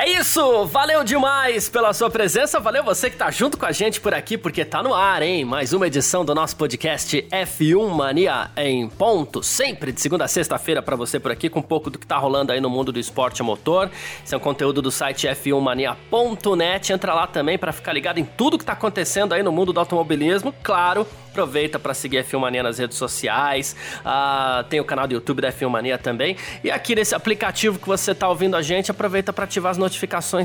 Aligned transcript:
É 0.00 0.08
isso! 0.10 0.64
Valeu 0.66 1.02
demais 1.02 1.68
pela 1.68 1.92
sua 1.92 2.08
presença, 2.08 2.60
valeu 2.60 2.84
você 2.84 3.10
que 3.10 3.16
tá 3.16 3.32
junto 3.32 3.58
com 3.58 3.66
a 3.66 3.72
gente 3.72 4.00
por 4.00 4.14
aqui, 4.14 4.38
porque 4.38 4.64
tá 4.64 4.80
no 4.80 4.94
ar, 4.94 5.22
hein? 5.22 5.44
Mais 5.44 5.72
uma 5.72 5.88
edição 5.88 6.24
do 6.24 6.32
nosso 6.36 6.54
podcast 6.54 7.20
F1 7.32 7.88
Mania 7.88 8.48
em 8.56 8.88
ponto, 8.88 9.42
sempre 9.42 9.90
de 9.90 10.00
segunda 10.00 10.26
a 10.26 10.28
sexta-feira 10.28 10.80
para 10.80 10.94
você 10.94 11.18
por 11.18 11.32
aqui, 11.32 11.50
com 11.50 11.58
um 11.58 11.62
pouco 11.62 11.90
do 11.90 11.98
que 11.98 12.06
tá 12.06 12.16
rolando 12.16 12.52
aí 12.52 12.60
no 12.60 12.70
mundo 12.70 12.92
do 12.92 13.00
esporte 13.00 13.42
motor. 13.42 13.90
Esse 14.24 14.32
é 14.32 14.36
um 14.36 14.40
conteúdo 14.40 14.80
do 14.80 14.92
site 14.92 15.26
f1mania.net. 15.26 16.92
Entra 16.92 17.12
lá 17.12 17.26
também 17.26 17.58
para 17.58 17.72
ficar 17.72 17.92
ligado 17.92 18.18
em 18.18 18.24
tudo 18.24 18.56
que 18.56 18.64
tá 18.64 18.74
acontecendo 18.74 19.32
aí 19.32 19.42
no 19.42 19.50
mundo 19.50 19.72
do 19.72 19.80
automobilismo, 19.80 20.54
claro 20.62 21.08
aproveita 21.38 21.78
para 21.78 21.94
seguir 21.94 22.18
a 22.18 22.24
Filmania 22.24 22.64
nas 22.64 22.78
redes 22.78 22.96
sociais, 22.98 23.76
uh, 24.00 24.64
tem 24.64 24.80
o 24.80 24.84
canal 24.84 25.06
do 25.06 25.14
YouTube 25.14 25.40
da 25.40 25.52
Filmania 25.52 25.96
também. 25.96 26.36
E 26.64 26.70
aqui 26.70 26.96
nesse 26.96 27.14
aplicativo 27.14 27.78
que 27.78 27.86
você 27.86 28.10
está 28.10 28.28
ouvindo 28.28 28.56
a 28.56 28.62
gente, 28.62 28.90
aproveita 28.90 29.32
para 29.32 29.44
ativar 29.44 29.70
as 29.70 29.78
notificações 29.78 29.87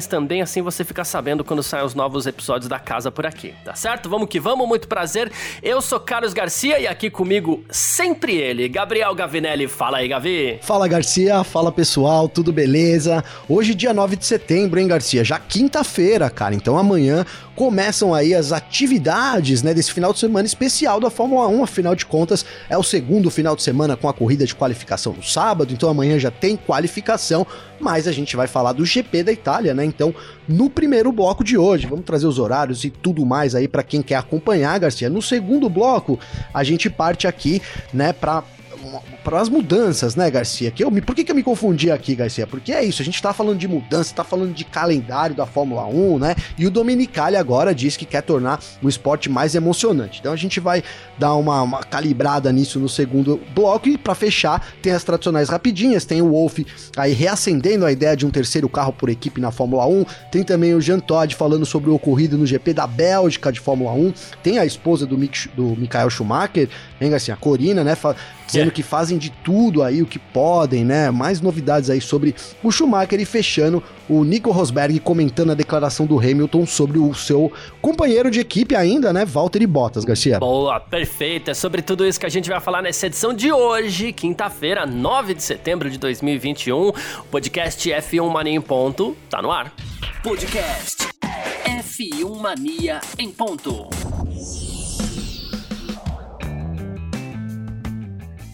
também, 0.09 0.41
assim 0.41 0.61
você 0.61 0.83
fica 0.83 1.03
sabendo 1.03 1.43
quando 1.43 1.63
saem 1.63 1.85
os 1.85 1.93
novos 1.93 2.25
episódios 2.25 2.67
da 2.67 2.79
casa 2.79 3.11
por 3.11 3.25
aqui, 3.25 3.53
tá 3.63 3.75
certo? 3.75 4.09
Vamos 4.09 4.27
que 4.27 4.39
vamos, 4.39 4.67
muito 4.67 4.87
prazer. 4.87 5.31
Eu 5.61 5.81
sou 5.81 5.99
Carlos 5.99 6.33
Garcia 6.33 6.79
e 6.79 6.87
aqui 6.87 7.09
comigo 7.09 7.63
sempre 7.69 8.35
ele, 8.35 8.67
Gabriel 8.67 9.13
Gavinelli. 9.15 9.67
Fala 9.67 9.97
aí, 9.97 10.07
Gavi. 10.07 10.59
Fala, 10.61 10.87
Garcia. 10.87 11.43
Fala, 11.43 11.71
pessoal. 11.71 12.27
Tudo 12.27 12.51
beleza? 12.51 13.23
Hoje, 13.47 13.73
dia 13.73 13.93
9 13.93 14.15
de 14.15 14.25
setembro, 14.25 14.79
hein, 14.79 14.87
Garcia? 14.87 15.23
Já 15.23 15.39
quinta-feira, 15.39 16.29
cara. 16.29 16.55
Então 16.55 16.77
amanhã 16.77 17.25
começam 17.55 18.13
aí 18.13 18.33
as 18.33 18.51
atividades, 18.51 19.61
né, 19.61 19.73
desse 19.73 19.91
final 19.91 20.11
de 20.11 20.19
semana 20.19 20.45
especial 20.45 20.99
da 20.99 21.09
Fórmula 21.09 21.47
1, 21.47 21.63
afinal 21.63 21.95
de 21.95 22.05
contas, 22.05 22.45
é 22.69 22.77
o 22.77 22.83
segundo 22.83 23.29
final 23.29 23.55
de 23.55 23.63
semana 23.63 23.95
com 23.95 24.09
a 24.09 24.13
corrida 24.13 24.45
de 24.45 24.55
qualificação 24.55 25.13
no 25.13 25.23
sábado, 25.23 25.73
então 25.73 25.89
amanhã 25.89 26.17
já 26.17 26.31
tem 26.31 26.57
qualificação, 26.57 27.45
mas 27.79 28.07
a 28.07 28.11
gente 28.11 28.35
vai 28.35 28.47
falar 28.47 28.73
do 28.73 28.85
GP 28.85 29.23
da 29.23 29.31
Itália, 29.31 29.73
né? 29.73 29.85
Então, 29.85 30.13
no 30.47 30.69
primeiro 30.69 31.11
bloco 31.11 31.43
de 31.43 31.57
hoje, 31.57 31.85
vamos 31.85 32.05
trazer 32.05 32.27
os 32.27 32.39
horários 32.39 32.83
e 32.83 32.89
tudo 32.89 33.25
mais 33.25 33.55
aí 33.55 33.67
para 33.67 33.83
quem 33.83 34.01
quer 34.01 34.15
acompanhar, 34.15 34.79
Garcia. 34.79 35.09
No 35.09 35.21
segundo 35.21 35.69
bloco, 35.69 36.19
a 36.53 36.63
gente 36.63 36.89
parte 36.89 37.27
aqui, 37.27 37.61
né, 37.93 38.13
para 38.13 38.43
para 39.23 39.39
as 39.39 39.49
mudanças, 39.49 40.15
né, 40.15 40.29
Garcia? 40.29 40.69
Que 40.69 40.83
eu, 40.83 40.91
por 40.91 41.15
que, 41.15 41.23
que 41.23 41.31
eu 41.31 41.35
me 41.35 41.43
confundi 41.43 41.89
aqui, 41.89 42.15
Garcia? 42.15 42.45
Porque 42.45 42.71
é 42.71 42.83
isso, 42.83 43.01
a 43.01 43.05
gente 43.05 43.21
tá 43.21 43.33
falando 43.33 43.57
de 43.57 43.67
mudança, 43.67 44.13
tá 44.13 44.23
falando 44.23 44.53
de 44.53 44.63
calendário 44.65 45.35
da 45.35 45.45
Fórmula 45.45 45.85
1, 45.85 46.19
né? 46.19 46.35
E 46.57 46.67
o 46.67 46.71
Dominicali 46.71 47.35
agora 47.35 47.73
diz 47.73 47.95
que 47.95 48.05
quer 48.05 48.21
tornar 48.21 48.59
o 48.81 48.89
esporte 48.89 49.29
mais 49.29 49.55
emocionante. 49.55 50.19
Então 50.19 50.33
a 50.33 50.35
gente 50.35 50.59
vai 50.59 50.83
dar 51.17 51.35
uma, 51.35 51.61
uma 51.61 51.83
calibrada 51.83 52.51
nisso 52.51 52.79
no 52.79 52.89
segundo 52.89 53.39
bloco 53.55 53.87
e 53.87 53.97
para 53.97 54.15
fechar, 54.15 54.65
tem 54.81 54.91
as 54.91 55.03
tradicionais 55.03 55.49
rapidinhas, 55.49 56.05
tem 56.05 56.21
o 56.21 56.29
Wolf 56.29 56.59
aí 56.97 57.13
reacendendo 57.13 57.85
a 57.85 57.91
ideia 57.91 58.15
de 58.15 58.25
um 58.25 58.29
terceiro 58.29 58.67
carro 58.67 58.93
por 58.93 59.09
equipe 59.09 59.39
na 59.39 59.51
Fórmula 59.51 59.85
1, 59.85 60.05
tem 60.31 60.43
também 60.43 60.73
o 60.73 60.81
Jean 60.81 60.99
Todt 60.99 61.35
falando 61.35 61.65
sobre 61.65 61.89
o 61.89 61.95
ocorrido 61.95 62.37
no 62.37 62.45
GP 62.45 62.73
da 62.73 62.85
Bélgica 62.85 63.51
de 63.51 63.59
Fórmula 63.59 63.91
1, 63.93 64.13
tem 64.41 64.57
a 64.59 64.65
esposa 64.65 65.05
do, 65.05 65.17
Mick, 65.17 65.49
do 65.55 65.75
Michael 65.77 66.09
Schumacher, 66.09 66.69
hein, 66.99 67.09
Garcia? 67.09 67.33
A 67.33 67.37
Corina, 67.37 67.83
né? 67.83 67.97
Dizendo 68.45 68.67
é. 68.67 68.71
que 68.71 68.83
fazem 68.83 69.12
de 69.17 69.29
tudo 69.29 69.83
aí 69.83 70.01
o 70.01 70.05
que 70.05 70.19
podem, 70.19 70.83
né? 70.83 71.11
Mais 71.11 71.41
novidades 71.41 71.89
aí 71.89 72.01
sobre 72.01 72.35
o 72.61 72.71
Schumacher 72.71 73.19
e 73.19 73.25
fechando 73.25 73.83
o 74.09 74.23
Nico 74.23 74.51
Rosberg 74.51 74.99
comentando 74.99 75.51
a 75.51 75.55
declaração 75.55 76.05
do 76.05 76.19
Hamilton 76.19 76.65
sobre 76.65 76.99
o 76.99 77.13
seu 77.13 77.51
companheiro 77.81 78.29
de 78.29 78.39
equipe 78.39 78.75
ainda, 78.75 79.13
né? 79.13 79.25
Valtteri 79.25 79.65
Bottas, 79.65 80.05
Garcia. 80.05 80.39
Boa, 80.39 80.79
perfeito. 80.79 81.51
É 81.51 81.53
sobre 81.53 81.81
tudo 81.81 82.05
isso 82.05 82.19
que 82.19 82.25
a 82.25 82.29
gente 82.29 82.49
vai 82.49 82.59
falar 82.59 82.81
nessa 82.81 83.07
edição 83.07 83.33
de 83.33 83.51
hoje, 83.51 84.11
quinta-feira, 84.11 84.85
9 84.85 85.33
de 85.33 85.43
setembro 85.43 85.89
de 85.89 85.97
2021. 85.97 86.89
O 86.89 86.93
podcast 87.31 87.89
F1 87.89 88.29
Mania 88.29 88.53
em 88.53 88.61
ponto 88.61 89.15
tá 89.29 89.41
no 89.41 89.51
ar. 89.51 89.73
Podcast 90.21 91.07
F1 91.65 92.39
Mania 92.39 92.99
em 93.17 93.29
ponto. 93.29 94.02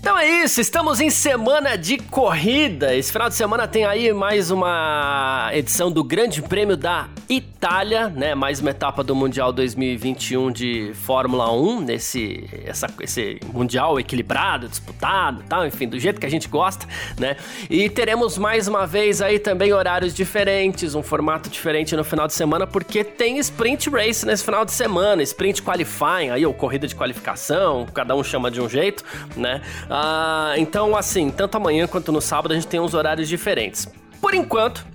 Então 0.10 0.18
é 0.18 0.28
isso, 0.44 0.60
estamos 0.60 1.00
em 1.00 1.12
semana 1.12 1.78
de 1.78 2.00
corrida. 2.00 2.96
Esse 2.96 3.12
final 3.12 3.30
de 3.30 3.36
semana 3.36 3.68
tem 3.68 3.86
aí 3.86 4.12
mais 4.12 4.50
uma 4.50 5.52
edição 5.54 5.92
do 5.92 6.04
Grande 6.04 6.42
Prêmio 6.42 6.76
da 6.76 7.08
Itália, 7.30 8.10
né? 8.10 8.34
Mais 8.34 8.60
uma 8.60 8.72
etapa 8.72 9.04
do 9.04 9.16
Mundial 9.16 9.54
2021 9.54 10.52
de 10.52 10.94
Fórmula 10.96 11.54
1, 11.54 11.82
nesse 11.82 12.50
essa, 12.66 12.88
esse 13.02 13.40
Mundial 13.54 14.00
equilibrado, 14.00 14.68
disputado, 14.68 15.44
tal, 15.48 15.68
enfim, 15.68 15.88
do 15.88 16.00
jeito 16.00 16.20
que 16.20 16.26
a 16.26 16.30
gente 16.30 16.48
gosta, 16.48 16.88
né? 17.20 17.38
E 17.70 17.88
teremos 17.88 18.36
mais 18.36 18.68
uma 18.68 18.88
vez 18.88 19.22
aí 19.22 19.38
também 19.38 19.72
horários 19.74 20.12
diferentes, 20.12 20.96
um 20.96 21.04
formato 21.04 21.52
diferente 21.52 21.96
no 21.96 22.04
final 22.04 22.26
de 22.26 22.34
semana, 22.34 22.66
porque 22.66 23.04
tem 23.04 23.38
sprint 23.38 23.92
race 23.92 24.26
nesse 24.26 24.44
final 24.44 24.66
de 24.66 24.72
semana, 24.72 25.22
sprint 25.22 25.62
qualifying, 25.62 26.32
aí 26.32 26.44
ou 26.48 26.54
corrida 26.54 26.88
de 26.88 26.96
qualificação, 26.96 27.86
cada 27.94 28.16
um 28.16 28.24
chama 28.24 28.50
de 28.50 28.60
um 28.60 28.68
jeito, 28.68 29.06
né? 29.38 29.62
Ah, 30.02 30.54
então, 30.56 30.96
assim, 30.96 31.30
tanto 31.30 31.58
amanhã 31.58 31.86
quanto 31.86 32.10
no 32.10 32.22
sábado 32.22 32.54
a 32.54 32.56
gente 32.56 32.68
tem 32.68 32.80
uns 32.80 32.94
horários 32.94 33.28
diferentes. 33.28 33.86
Por 34.22 34.34
enquanto, 34.34 34.86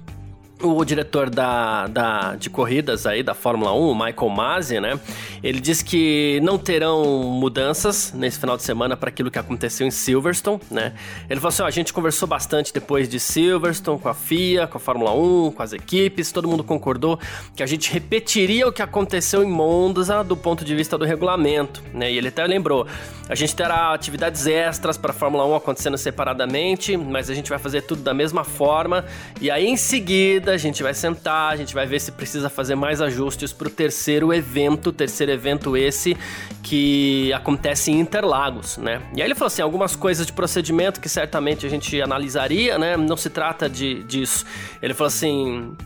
o 0.64 0.84
diretor 0.84 1.30
da, 1.30 1.86
da, 1.86 2.34
de 2.36 2.50
corridas 2.50 3.06
aí 3.06 3.22
da 3.22 3.34
Fórmula 3.34 3.72
1, 3.72 3.90
o 3.90 3.94
Michael 3.94 4.28
Masi, 4.28 4.80
né? 4.80 4.98
Ele 5.42 5.60
diz 5.60 5.82
que 5.82 6.40
não 6.42 6.58
terão 6.58 7.04
mudanças 7.24 8.12
nesse 8.12 8.38
final 8.38 8.56
de 8.56 8.62
semana 8.62 8.96
para 8.96 9.08
aquilo 9.08 9.30
que 9.30 9.38
aconteceu 9.38 9.86
em 9.86 9.90
Silverstone, 9.90 10.60
né? 10.70 10.94
Ele 11.28 11.40
falou 11.40 11.48
assim: 11.48 11.62
ó, 11.62 11.66
a 11.66 11.70
gente 11.70 11.92
conversou 11.92 12.26
bastante 12.26 12.72
depois 12.72 13.08
de 13.08 13.20
Silverstone 13.20 13.98
com 13.98 14.08
a 14.08 14.14
FIA, 14.14 14.66
com 14.66 14.78
a 14.78 14.80
Fórmula 14.80 15.12
1, 15.12 15.52
com 15.52 15.62
as 15.62 15.72
equipes, 15.72 16.32
todo 16.32 16.48
mundo 16.48 16.64
concordou 16.64 17.18
que 17.54 17.62
a 17.62 17.66
gente 17.66 17.92
repetiria 17.92 18.66
o 18.66 18.72
que 18.72 18.82
aconteceu 18.82 19.42
em 19.42 19.50
Monza 19.50 20.24
do 20.24 20.36
ponto 20.36 20.64
de 20.64 20.74
vista 20.74 20.96
do 20.96 21.04
regulamento, 21.04 21.82
né? 21.92 22.10
E 22.10 22.18
ele 22.18 22.28
até 22.28 22.46
lembrou: 22.46 22.86
a 23.28 23.34
gente 23.34 23.54
terá 23.54 23.92
atividades 23.92 24.46
extras 24.46 24.98
para 24.98 25.10
a 25.10 25.14
Fórmula 25.14 25.46
1 25.46 25.54
acontecendo 25.54 25.96
separadamente, 25.96 26.96
mas 26.96 27.30
a 27.30 27.34
gente 27.34 27.48
vai 27.48 27.58
fazer 27.58 27.82
tudo 27.82 28.02
da 28.02 28.12
mesma 28.12 28.44
forma 28.44 29.04
e 29.40 29.50
aí 29.50 29.66
em 29.66 29.76
seguida 29.76 30.53
a 30.54 30.58
gente 30.58 30.82
vai 30.82 30.94
sentar, 30.94 31.52
a 31.52 31.56
gente 31.56 31.74
vai 31.74 31.86
ver 31.86 32.00
se 32.00 32.12
precisa 32.12 32.48
fazer 32.48 32.74
mais 32.74 33.00
ajustes 33.00 33.52
para 33.52 33.68
o 33.68 33.70
terceiro 33.70 34.32
evento, 34.32 34.92
terceiro 34.92 35.32
evento 35.32 35.76
esse 35.76 36.16
que 36.62 37.32
acontece 37.32 37.90
em 37.90 38.00
Interlagos, 38.00 38.78
né? 38.78 39.02
E 39.14 39.20
aí 39.20 39.26
ele 39.26 39.34
falou 39.34 39.48
assim, 39.48 39.62
algumas 39.62 39.94
coisas 39.96 40.26
de 40.26 40.32
procedimento 40.32 41.00
que 41.00 41.08
certamente 41.08 41.66
a 41.66 41.68
gente 41.68 42.00
analisaria, 42.00 42.78
né? 42.78 42.96
Não 42.96 43.16
se 43.16 43.30
trata 43.30 43.68
de, 43.68 44.02
disso. 44.04 44.44
Ele 44.80 44.94
falou 44.94 45.08
assim, 45.08 45.76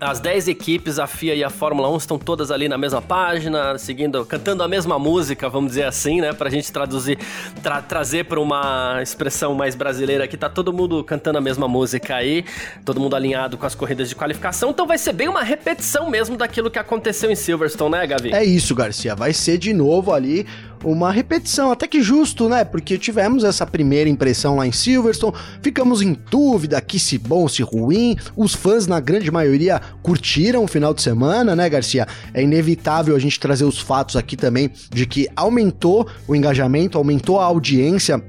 as 0.00 0.18
10 0.18 0.48
equipes, 0.48 0.98
a 0.98 1.06
FIA 1.06 1.34
e 1.34 1.44
a 1.44 1.50
Fórmula 1.50 1.90
1 1.90 1.96
estão 1.98 2.18
todas 2.18 2.50
ali 2.50 2.68
na 2.68 2.78
mesma 2.78 3.02
página, 3.02 3.76
seguindo, 3.76 4.24
cantando 4.24 4.62
a 4.62 4.68
mesma 4.68 4.98
música, 4.98 5.46
vamos 5.48 5.70
dizer 5.70 5.84
assim, 5.84 6.22
né? 6.22 6.32
Pra 6.32 6.48
gente 6.48 6.72
traduzir, 6.72 7.18
tra 7.62 7.82
trazer 7.82 8.24
para 8.24 8.40
uma 8.40 9.00
expressão 9.02 9.54
mais 9.54 9.74
brasileira 9.74 10.24
aqui, 10.24 10.38
tá 10.38 10.48
todo 10.48 10.72
mundo 10.72 11.04
cantando 11.04 11.36
a 11.36 11.40
mesma 11.40 11.68
música 11.68 12.16
aí, 12.16 12.44
todo 12.82 12.98
mundo 12.98 13.14
alinhado 13.14 13.58
com 13.58 13.66
as 13.66 13.74
corridas 13.74 14.08
de 14.08 14.14
qualificação, 14.14 14.70
então 14.70 14.86
vai 14.86 14.96
ser 14.96 15.12
bem 15.12 15.28
uma 15.28 15.42
repetição 15.42 16.08
mesmo 16.08 16.36
daquilo 16.36 16.70
que 16.70 16.78
aconteceu 16.78 17.30
em 17.30 17.36
Silverstone, 17.36 17.90
né, 17.90 18.06
Gavi? 18.06 18.32
É 18.32 18.42
isso, 18.42 18.74
Garcia, 18.74 19.14
vai 19.14 19.34
ser 19.34 19.58
de 19.58 19.74
novo 19.74 20.12
ali 20.12 20.46
uma 20.84 21.10
repetição, 21.10 21.70
até 21.70 21.86
que 21.86 22.02
justo, 22.02 22.48
né? 22.48 22.64
Porque 22.64 22.98
tivemos 22.98 23.44
essa 23.44 23.66
primeira 23.66 24.08
impressão 24.08 24.56
lá 24.56 24.66
em 24.66 24.72
Silverstone, 24.72 25.34
ficamos 25.62 26.02
em 26.02 26.16
dúvida 26.30 26.80
que 26.80 26.98
se 26.98 27.18
bom, 27.18 27.48
se 27.48 27.62
ruim. 27.62 28.16
Os 28.36 28.54
fãs, 28.54 28.86
na 28.86 29.00
grande 29.00 29.30
maioria, 29.30 29.80
curtiram 30.02 30.64
o 30.64 30.68
final 30.68 30.94
de 30.94 31.02
semana, 31.02 31.54
né, 31.54 31.68
Garcia? 31.68 32.06
É 32.32 32.42
inevitável 32.42 33.14
a 33.14 33.18
gente 33.18 33.38
trazer 33.38 33.64
os 33.64 33.78
fatos 33.78 34.16
aqui 34.16 34.36
também 34.36 34.70
de 34.90 35.06
que 35.06 35.28
aumentou 35.36 36.08
o 36.26 36.34
engajamento, 36.34 36.98
aumentou 36.98 37.38
a 37.38 37.44
audiência 37.44 38.22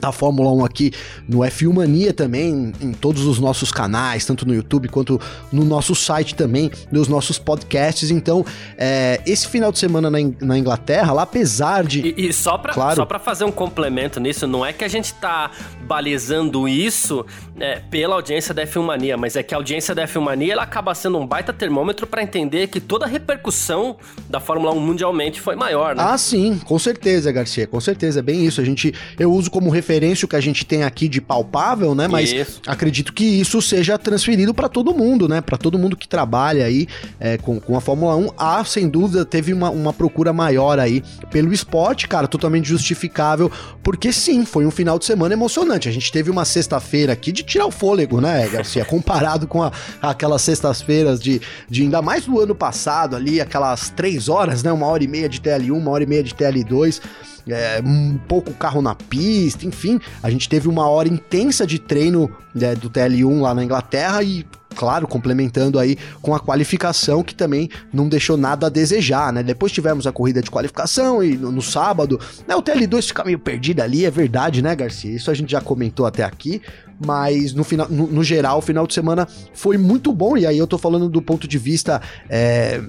da 0.00 0.12
Fórmula 0.12 0.50
1 0.52 0.64
aqui 0.64 0.92
no 1.28 1.38
F1 1.38 1.72
Mania 1.72 2.12
também, 2.12 2.72
em 2.80 2.92
todos 2.92 3.24
os 3.24 3.38
nossos 3.38 3.70
canais, 3.70 4.24
tanto 4.24 4.46
no 4.46 4.54
YouTube 4.54 4.88
quanto 4.88 5.20
no 5.52 5.64
nosso 5.64 5.94
site 5.94 6.34
também, 6.34 6.70
nos 6.90 7.08
nossos 7.08 7.38
podcasts. 7.38 8.10
Então, 8.10 8.44
é, 8.76 9.20
esse 9.26 9.46
final 9.46 9.70
de 9.70 9.78
semana 9.78 10.10
na, 10.10 10.18
na, 10.40 10.58
Inglaterra, 10.58 11.12
lá 11.12 11.22
apesar 11.22 11.84
de. 11.84 12.00
E, 12.00 12.28
e 12.28 12.32
só 12.32 12.58
para 12.58 12.72
claro, 12.72 12.96
só 12.96 13.06
pra 13.06 13.18
fazer 13.18 13.44
um 13.44 13.52
complemento 13.52 14.18
nisso, 14.20 14.46
não 14.46 14.64
é 14.64 14.72
que 14.72 14.84
a 14.84 14.88
gente 14.88 15.14
tá 15.14 15.50
balizando 15.82 16.68
isso 16.68 17.24
é, 17.58 17.76
pela 17.90 18.14
audiência 18.14 18.54
da 18.54 18.66
F1 18.66 18.82
Mania, 18.82 19.16
mas 19.16 19.36
é 19.36 19.42
que 19.42 19.54
a 19.54 19.56
audiência 19.56 19.94
da 19.94 20.06
F1 20.06 20.20
Mania 20.20 20.52
ela 20.54 20.62
acaba 20.62 20.94
sendo 20.94 21.18
um 21.18 21.26
baita 21.26 21.52
termômetro 21.52 22.06
para 22.06 22.22
entender 22.22 22.66
que 22.68 22.80
toda 22.80 23.04
a 23.04 23.08
repercussão 23.08 23.96
da 24.28 24.40
Fórmula 24.40 24.72
1 24.72 24.80
mundialmente 24.80 25.40
foi 25.40 25.54
maior, 25.54 25.94
né? 25.94 26.02
Ah, 26.04 26.18
sim, 26.18 26.58
com 26.64 26.78
certeza, 26.78 27.30
Garcia, 27.30 27.66
com 27.66 27.80
certeza, 27.80 28.18
é 28.20 28.22
bem 28.22 28.44
isso. 28.44 28.60
A 28.60 28.64
gente, 28.64 28.92
eu 29.18 29.32
uso 29.32 29.50
como 29.50 29.70
referência 29.70 29.81
referência 29.82 30.24
o 30.24 30.28
que 30.28 30.36
a 30.36 30.40
gente 30.40 30.64
tem 30.64 30.84
aqui 30.84 31.08
de 31.08 31.20
palpável, 31.20 31.94
né? 31.94 32.06
Mas 32.06 32.32
isso. 32.32 32.62
acredito 32.66 33.12
que 33.12 33.24
isso 33.24 33.60
seja 33.60 33.98
transferido 33.98 34.54
para 34.54 34.68
todo 34.68 34.94
mundo, 34.94 35.28
né? 35.28 35.40
Para 35.40 35.58
todo 35.58 35.76
mundo 35.76 35.96
que 35.96 36.06
trabalha 36.06 36.64
aí 36.64 36.86
é, 37.18 37.36
com, 37.36 37.60
com 37.60 37.76
a 37.76 37.80
Fórmula 37.80 38.16
1. 38.16 38.30
Ah, 38.38 38.64
sem 38.64 38.88
dúvida, 38.88 39.24
teve 39.24 39.52
uma, 39.52 39.70
uma 39.70 39.92
procura 39.92 40.32
maior 40.32 40.78
aí 40.78 41.02
pelo 41.30 41.52
esporte, 41.52 42.06
cara, 42.06 42.28
totalmente 42.28 42.68
justificável, 42.68 43.50
porque 43.82 44.12
sim, 44.12 44.44
foi 44.44 44.64
um 44.64 44.70
final 44.70 44.98
de 44.98 45.04
semana 45.04 45.34
emocionante. 45.34 45.88
A 45.88 45.92
gente 45.92 46.10
teve 46.12 46.30
uma 46.30 46.44
sexta-feira 46.44 47.12
aqui 47.12 47.32
de 47.32 47.42
tirar 47.42 47.66
o 47.66 47.70
fôlego, 47.70 48.20
né, 48.20 48.48
Garcia? 48.48 48.84
Comparado 48.86 49.46
com 49.48 49.62
a, 49.62 49.72
aquelas 50.00 50.42
sextas-feiras 50.42 51.20
de, 51.20 51.40
de 51.68 51.82
ainda 51.82 52.00
mais 52.00 52.24
do 52.24 52.40
ano 52.40 52.54
passado 52.54 53.16
ali, 53.16 53.40
aquelas 53.40 53.90
três 53.90 54.28
horas, 54.28 54.62
né? 54.62 54.70
Uma 54.70 54.86
hora 54.86 55.02
e 55.02 55.08
meia 55.08 55.28
de 55.28 55.40
TL1, 55.40 55.72
uma 55.72 55.90
hora 55.90 56.04
e 56.04 56.06
meia 56.06 56.22
de 56.22 56.32
TL2 56.34 57.00
é, 57.48 57.82
um 57.84 58.16
pouco 58.16 58.52
carro 58.52 58.80
na 58.80 58.94
pista, 58.94 59.66
enfim, 59.66 60.00
a 60.22 60.30
gente 60.30 60.48
teve 60.48 60.68
uma 60.68 60.88
hora 60.88 61.08
intensa 61.08 61.66
de 61.66 61.78
treino 61.78 62.30
né, 62.54 62.74
do 62.74 62.90
TL1 62.90 63.40
lá 63.40 63.54
na 63.54 63.64
Inglaterra 63.64 64.22
e 64.22 64.46
claro, 64.72 65.06
complementando 65.06 65.78
aí 65.78 65.96
com 66.20 66.34
a 66.34 66.40
qualificação 66.40 67.22
que 67.22 67.34
também 67.34 67.68
não 67.92 68.08
deixou 68.08 68.36
nada 68.36 68.66
a 68.66 68.70
desejar, 68.70 69.32
né? 69.32 69.42
Depois 69.42 69.70
tivemos 69.70 70.06
a 70.06 70.12
corrida 70.12 70.40
de 70.40 70.50
qualificação 70.50 71.22
e 71.22 71.36
no, 71.36 71.52
no 71.52 71.62
sábado, 71.62 72.18
né, 72.48 72.56
o 72.56 72.62
TL2 72.62 73.08
fica 73.08 73.24
meio 73.24 73.38
perdido 73.38 73.80
ali, 73.80 74.04
é 74.04 74.10
verdade, 74.10 74.62
né, 74.62 74.74
Garcia? 74.74 75.14
Isso 75.14 75.30
a 75.30 75.34
gente 75.34 75.52
já 75.52 75.60
comentou 75.60 76.06
até 76.06 76.24
aqui, 76.24 76.62
mas 77.04 77.52
no 77.52 77.64
final, 77.64 77.86
no, 77.88 78.06
no 78.06 78.24
geral, 78.24 78.58
o 78.58 78.62
final 78.62 78.86
de 78.86 78.94
semana 78.94 79.28
foi 79.52 79.76
muito 79.76 80.12
bom 80.12 80.36
e 80.36 80.46
aí 80.46 80.58
eu 80.58 80.66
tô 80.66 80.78
falando 80.78 81.08
do 81.08 81.20
ponto 81.20 81.46
de 81.46 81.58
vista 81.58 82.00
é, 82.28 82.82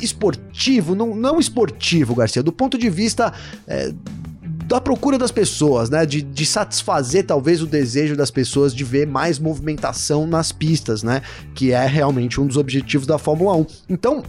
esportivo, 0.00 0.94
não, 0.94 1.14
não 1.14 1.38
esportivo, 1.38 2.14
Garcia, 2.14 2.42
do 2.42 2.52
ponto 2.52 2.78
de 2.78 2.88
vista 2.90 3.32
é, 3.66 3.92
da 4.68 4.80
procura 4.80 5.16
das 5.16 5.32
pessoas, 5.32 5.88
né? 5.88 6.04
De, 6.04 6.20
de 6.20 6.44
satisfazer 6.44 7.24
talvez 7.24 7.62
o 7.62 7.66
desejo 7.66 8.14
das 8.14 8.30
pessoas 8.30 8.74
de 8.74 8.84
ver 8.84 9.06
mais 9.06 9.38
movimentação 9.38 10.26
nas 10.26 10.52
pistas, 10.52 11.02
né? 11.02 11.22
Que 11.54 11.72
é 11.72 11.86
realmente 11.86 12.38
um 12.38 12.46
dos 12.46 12.58
objetivos 12.58 13.06
da 13.06 13.16
Fórmula 13.18 13.56
1. 13.56 13.66
Então, 13.88 14.22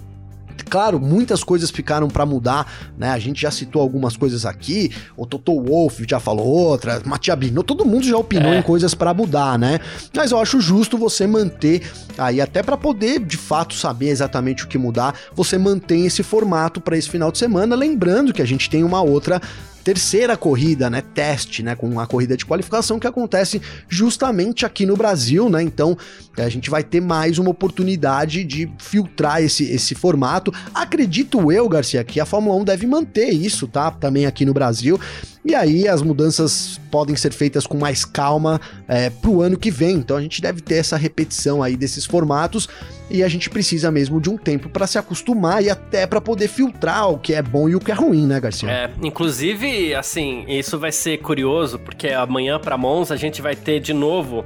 Claro, 0.66 1.00
muitas 1.00 1.44
coisas 1.44 1.70
ficaram 1.70 2.08
para 2.08 2.26
mudar, 2.26 2.72
né? 2.98 3.10
A 3.12 3.20
gente 3.20 3.42
já 3.42 3.52
citou 3.52 3.82
algumas 3.82 4.18
coisas 4.18 4.46
aqui, 4.46 4.92
o 5.16 5.26
Toto 5.26 5.60
Wolff 5.62 6.06
já 6.08 6.20
falou 6.20 6.46
outras, 6.46 7.04
Matia 7.04 7.36
Bino, 7.36 7.64
todo 7.64 7.86
mundo 7.86 8.06
já 8.06 8.18
opinou 8.18 8.54
é. 8.54 8.60
em 8.60 8.62
coisas 8.62 8.94
para 8.94 9.14
mudar, 9.14 9.58
né? 9.58 9.80
Mas 10.16 10.32
eu 10.32 10.40
acho 10.40 10.60
justo 10.60 10.98
você 10.98 11.26
manter 11.28 11.82
aí 12.18 12.42
até 12.42 12.62
para 12.62 12.78
poder 12.78 13.20
de 13.20 13.38
fato 13.38 13.74
saber 13.74 14.10
exatamente 14.10 14.64
o 14.64 14.68
que 14.68 14.78
mudar, 14.78 15.16
você 15.34 15.58
mantém 15.58 16.06
esse 16.06 16.24
formato 16.24 16.82
para 16.82 16.98
esse 16.98 17.10
final 17.10 17.32
de 17.32 17.38
semana, 17.38 17.76
lembrando 17.76 18.34
que 18.34 18.42
a 18.42 18.46
gente 18.46 18.70
tem 18.70 18.84
uma 18.84 19.02
outra 19.02 19.42
terceira 19.90 20.38
corrida, 20.38 20.88
né, 20.88 21.02
teste, 21.02 21.64
né, 21.64 21.74
com 21.74 22.00
a 22.00 22.06
corrida 22.06 22.38
de 22.38 22.46
qualificação 22.46 23.00
que 23.00 23.08
acontece 23.08 23.60
justamente 23.88 24.64
aqui 24.64 24.86
no 24.86 24.96
Brasil, 24.96 25.50
né? 25.50 25.64
Então, 25.64 25.98
a 26.38 26.48
gente 26.48 26.70
vai 26.70 26.84
ter 26.84 27.02
mais 27.02 27.40
uma 27.40 27.50
oportunidade 27.50 28.44
de 28.44 28.70
filtrar 28.78 29.42
esse, 29.42 29.64
esse 29.64 29.96
formato. 29.96 30.54
Acredito 30.76 31.52
eu, 31.52 31.68
Garcia, 31.68 32.04
que 32.04 32.20
a 32.20 32.26
Fórmula 32.26 32.56
1 32.58 32.66
deve 32.66 32.86
manter 32.86 33.30
isso, 33.32 33.68
tá? 33.68 33.90
Também 33.90 34.28
aqui 34.28 34.46
no 34.46 34.54
Brasil. 34.54 35.00
E 35.44 35.56
aí 35.56 35.88
as 35.88 36.02
mudanças 36.02 36.80
podem 36.92 37.16
ser 37.16 37.32
feitas 37.32 37.66
com 37.66 37.78
mais 37.78 38.04
calma 38.04 38.60
é, 38.88 39.10
pro 39.10 39.42
ano 39.42 39.58
que 39.58 39.72
vem. 39.72 39.96
Então 39.96 40.18
a 40.18 40.22
gente 40.22 40.42
deve 40.42 40.62
ter 40.62 40.76
essa 40.76 40.98
repetição 40.98 41.64
aí 41.64 41.78
desses 41.78 42.06
formatos 42.06 42.68
e 43.10 43.24
a 43.24 43.28
gente 43.28 43.50
precisa 43.50 43.90
mesmo 43.90 44.20
de 44.20 44.30
um 44.30 44.38
tempo 44.38 44.70
para 44.70 44.86
se 44.86 44.98
acostumar 44.98 45.64
e 45.64 45.70
até 45.70 46.06
para 46.06 46.22
poder 46.22 46.48
filtrar 46.48 47.10
o 47.10 47.18
que 47.18 47.34
é 47.34 47.42
bom 47.42 47.70
e 47.70 47.76
o 47.76 47.80
que 47.80 47.92
é 47.92 47.96
ruim, 47.96 48.28
né, 48.28 48.40
Garcia? 48.40 48.70
É, 48.70 48.90
inclusive, 49.02 49.96
assim, 49.96 50.46
isso 50.48 50.78
vai 50.78 50.92
ser 50.92 51.18
curioso 51.18 51.80
porque 51.80 52.10
amanhã 52.10 52.60
para 52.60 52.78
Monza 52.78 53.14
a 53.14 53.18
gente 53.18 53.42
vai 53.42 53.56
ter 53.56 53.80
de 53.80 53.94
novo 53.94 54.46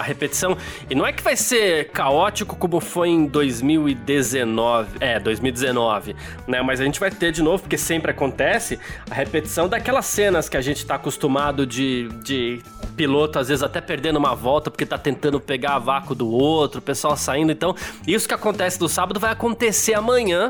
a 0.00 0.02
repetição. 0.02 0.56
E 0.88 0.94
não 0.94 1.06
é 1.06 1.12
que 1.12 1.22
vai 1.22 1.36
ser 1.36 1.90
caótico 1.90 2.56
como 2.56 2.80
foi 2.80 3.10
em 3.10 3.26
2019. 3.26 4.96
É, 5.00 5.20
2019, 5.20 6.16
né? 6.46 6.62
Mas 6.62 6.80
a 6.80 6.84
gente 6.84 6.98
vai 6.98 7.10
ter 7.10 7.32
de 7.32 7.42
novo, 7.42 7.62
porque 7.62 7.78
sempre 7.78 8.10
acontece, 8.10 8.78
a 9.10 9.14
repetição 9.14 9.68
daquelas 9.68 10.06
cenas 10.06 10.48
que 10.48 10.56
a 10.56 10.60
gente 10.60 10.84
tá 10.84 10.94
acostumado 10.96 11.66
de, 11.66 12.08
de 12.24 12.60
piloto, 12.96 13.38
às 13.38 13.48
vezes 13.48 13.62
até 13.62 13.80
perdendo 13.80 14.18
uma 14.18 14.34
volta 14.34 14.70
porque 14.70 14.84
tá 14.84 14.98
tentando 14.98 15.40
pegar 15.40 15.74
a 15.74 15.78
vácuo 15.78 16.14
do 16.14 16.30
outro, 16.30 16.80
o 16.80 16.82
pessoal 16.82 17.16
saindo. 17.16 17.52
Então, 17.52 17.74
isso 18.06 18.26
que 18.26 18.34
acontece 18.34 18.80
no 18.80 18.88
sábado 18.88 19.20
vai 19.20 19.30
acontecer 19.30 19.94
amanhã 19.94 20.48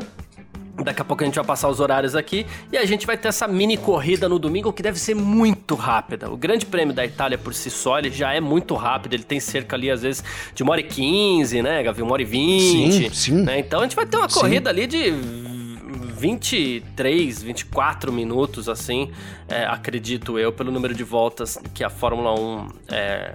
Daqui 0.83 1.01
a 1.01 1.05
pouco 1.05 1.23
a 1.23 1.25
gente 1.25 1.35
vai 1.35 1.43
passar 1.43 1.69
os 1.69 1.79
horários 1.79 2.15
aqui 2.15 2.45
e 2.71 2.77
a 2.77 2.85
gente 2.85 3.05
vai 3.05 3.17
ter 3.17 3.27
essa 3.27 3.47
mini 3.47 3.77
corrida 3.77 4.27
no 4.27 4.39
domingo 4.39 4.71
que 4.71 4.81
deve 4.81 4.99
ser 4.99 5.15
muito 5.15 5.75
rápida. 5.75 6.31
O 6.31 6.37
Grande 6.37 6.65
Prêmio 6.65 6.93
da 6.93 7.05
Itália 7.05 7.37
por 7.37 7.53
si 7.53 7.69
só, 7.69 7.99
ele 7.99 8.09
já 8.09 8.33
é 8.33 8.39
muito 8.39 8.73
rápido, 8.75 9.13
ele 9.13 9.23
tem 9.23 9.39
cerca 9.39 9.75
ali 9.75 9.91
às 9.91 10.01
vezes 10.01 10.23
de 10.55 10.63
uma 10.63 10.71
hora 10.71 10.81
e 10.81 10.85
quinze, 10.85 11.61
né, 11.61 11.83
Gavi? 11.83 12.01
Uma 12.01 12.13
hora 12.13 12.21
e 12.21 12.25
vinte. 12.25 13.09
Sim, 13.09 13.09
sim. 13.13 13.43
Né? 13.43 13.59
Então 13.59 13.81
a 13.81 13.83
gente 13.83 13.95
vai 13.95 14.05
ter 14.05 14.17
uma 14.17 14.29
corrida 14.29 14.69
sim. 14.69 14.77
ali 14.77 14.87
de 14.87 15.50
23, 16.21 17.41
24 17.41 18.13
minutos, 18.13 18.69
assim, 18.69 19.11
é, 19.49 19.65
acredito 19.65 20.37
eu, 20.37 20.53
pelo 20.53 20.71
número 20.71 20.93
de 20.93 21.03
voltas 21.03 21.57
que 21.73 21.83
a 21.83 21.89
Fórmula 21.89 22.39
1 22.39 22.67
é, 22.89 23.33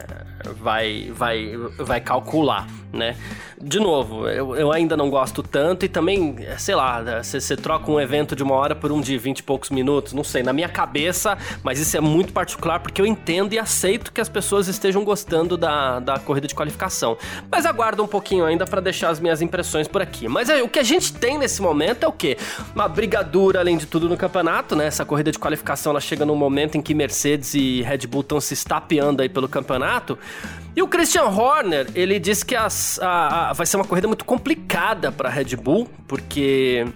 vai, 0.61 1.11
vai, 1.13 1.57
vai 1.79 2.01
calcular, 2.01 2.69
né? 2.93 3.17
De 3.61 3.81
novo, 3.81 4.29
eu, 4.29 4.55
eu 4.55 4.71
ainda 4.71 4.97
não 4.97 5.11
gosto 5.11 5.43
tanto 5.43 5.85
e 5.85 5.89
também, 5.89 6.37
sei 6.59 6.77
lá, 6.77 7.03
você 7.23 7.57
troca 7.57 7.91
um 7.91 7.99
evento 7.99 8.37
de 8.37 8.43
uma 8.43 8.55
hora 8.55 8.75
por 8.75 8.93
um 8.93 9.01
de 9.01 9.19
20 9.19 9.41
e 9.41 9.43
poucos 9.43 9.71
minutos, 9.71 10.13
não 10.13 10.23
sei, 10.23 10.45
na 10.45 10.53
minha 10.53 10.69
cabeça, 10.69 11.37
mas 11.65 11.81
isso 11.81 11.97
é 11.97 12.01
muito 12.01 12.33
particular 12.33 12.79
porque 12.79 13.01
eu 13.01 13.07
entendo 13.07 13.53
e 13.53 13.59
aceito 13.59 14.13
que 14.13 14.21
as 14.21 14.29
pessoas 14.29 14.69
estejam 14.69 15.03
gostando 15.03 15.57
da, 15.57 15.99
da 15.99 16.19
corrida 16.21 16.47
de 16.47 16.55
qualificação. 16.55 17.19
Mas 17.51 17.67
aguardo 17.67 18.03
um 18.05 18.07
pouquinho 18.07 18.45
ainda 18.45 18.65
para 18.65 18.81
deixar 18.81 19.09
as 19.09 19.19
minhas 19.19 19.43
impressões 19.43 19.89
por 19.89 20.01
aqui. 20.01 20.29
Mas 20.29 20.49
é, 20.49 20.63
o 20.63 20.69
que 20.69 20.79
a 20.79 20.85
gente 20.85 21.13
tem 21.15 21.37
nesse 21.37 21.61
momento 21.61 22.05
é 22.05 22.07
o 22.07 22.13
quê? 22.13 22.37
Uma 22.77 22.89
briga 22.89 23.25
dura, 23.25 23.61
além 23.61 23.79
de 23.79 23.87
tudo, 23.87 24.07
no 24.07 24.19
campeonato, 24.19 24.77
né? 24.77 24.87
Essa 24.87 25.03
corrida 25.03 25.33
de 25.33 25.39
qualificação 25.39 25.93
ela 25.93 26.01
chega 26.01 26.27
num 26.27 26.37
momento 26.37 26.77
em 26.77 26.83
que 26.83 26.95
Mercedes 26.95 27.55
e 27.55 27.81
Red 27.81 28.07
Bull 28.07 28.21
estão 28.21 28.39
se 28.39 28.53
estapeando 28.53 29.23
aí 29.23 29.31
pelo 29.31 29.49
campeonato. 29.49 30.19
E 30.77 30.83
o 30.83 30.87
Christian 30.87 31.25
Horner, 31.25 31.87
ele 31.95 32.19
disse 32.19 32.45
que 32.45 32.55
as, 32.55 32.99
a, 33.01 33.49
a, 33.49 33.53
vai 33.55 33.65
ser 33.65 33.79
uma 33.79 33.87
corrida 33.87 34.07
muito 34.07 34.27
complicada 34.27 35.11
para 35.11 35.31
Red 35.31 35.57
Bull, 35.57 35.89
porque 36.07 36.87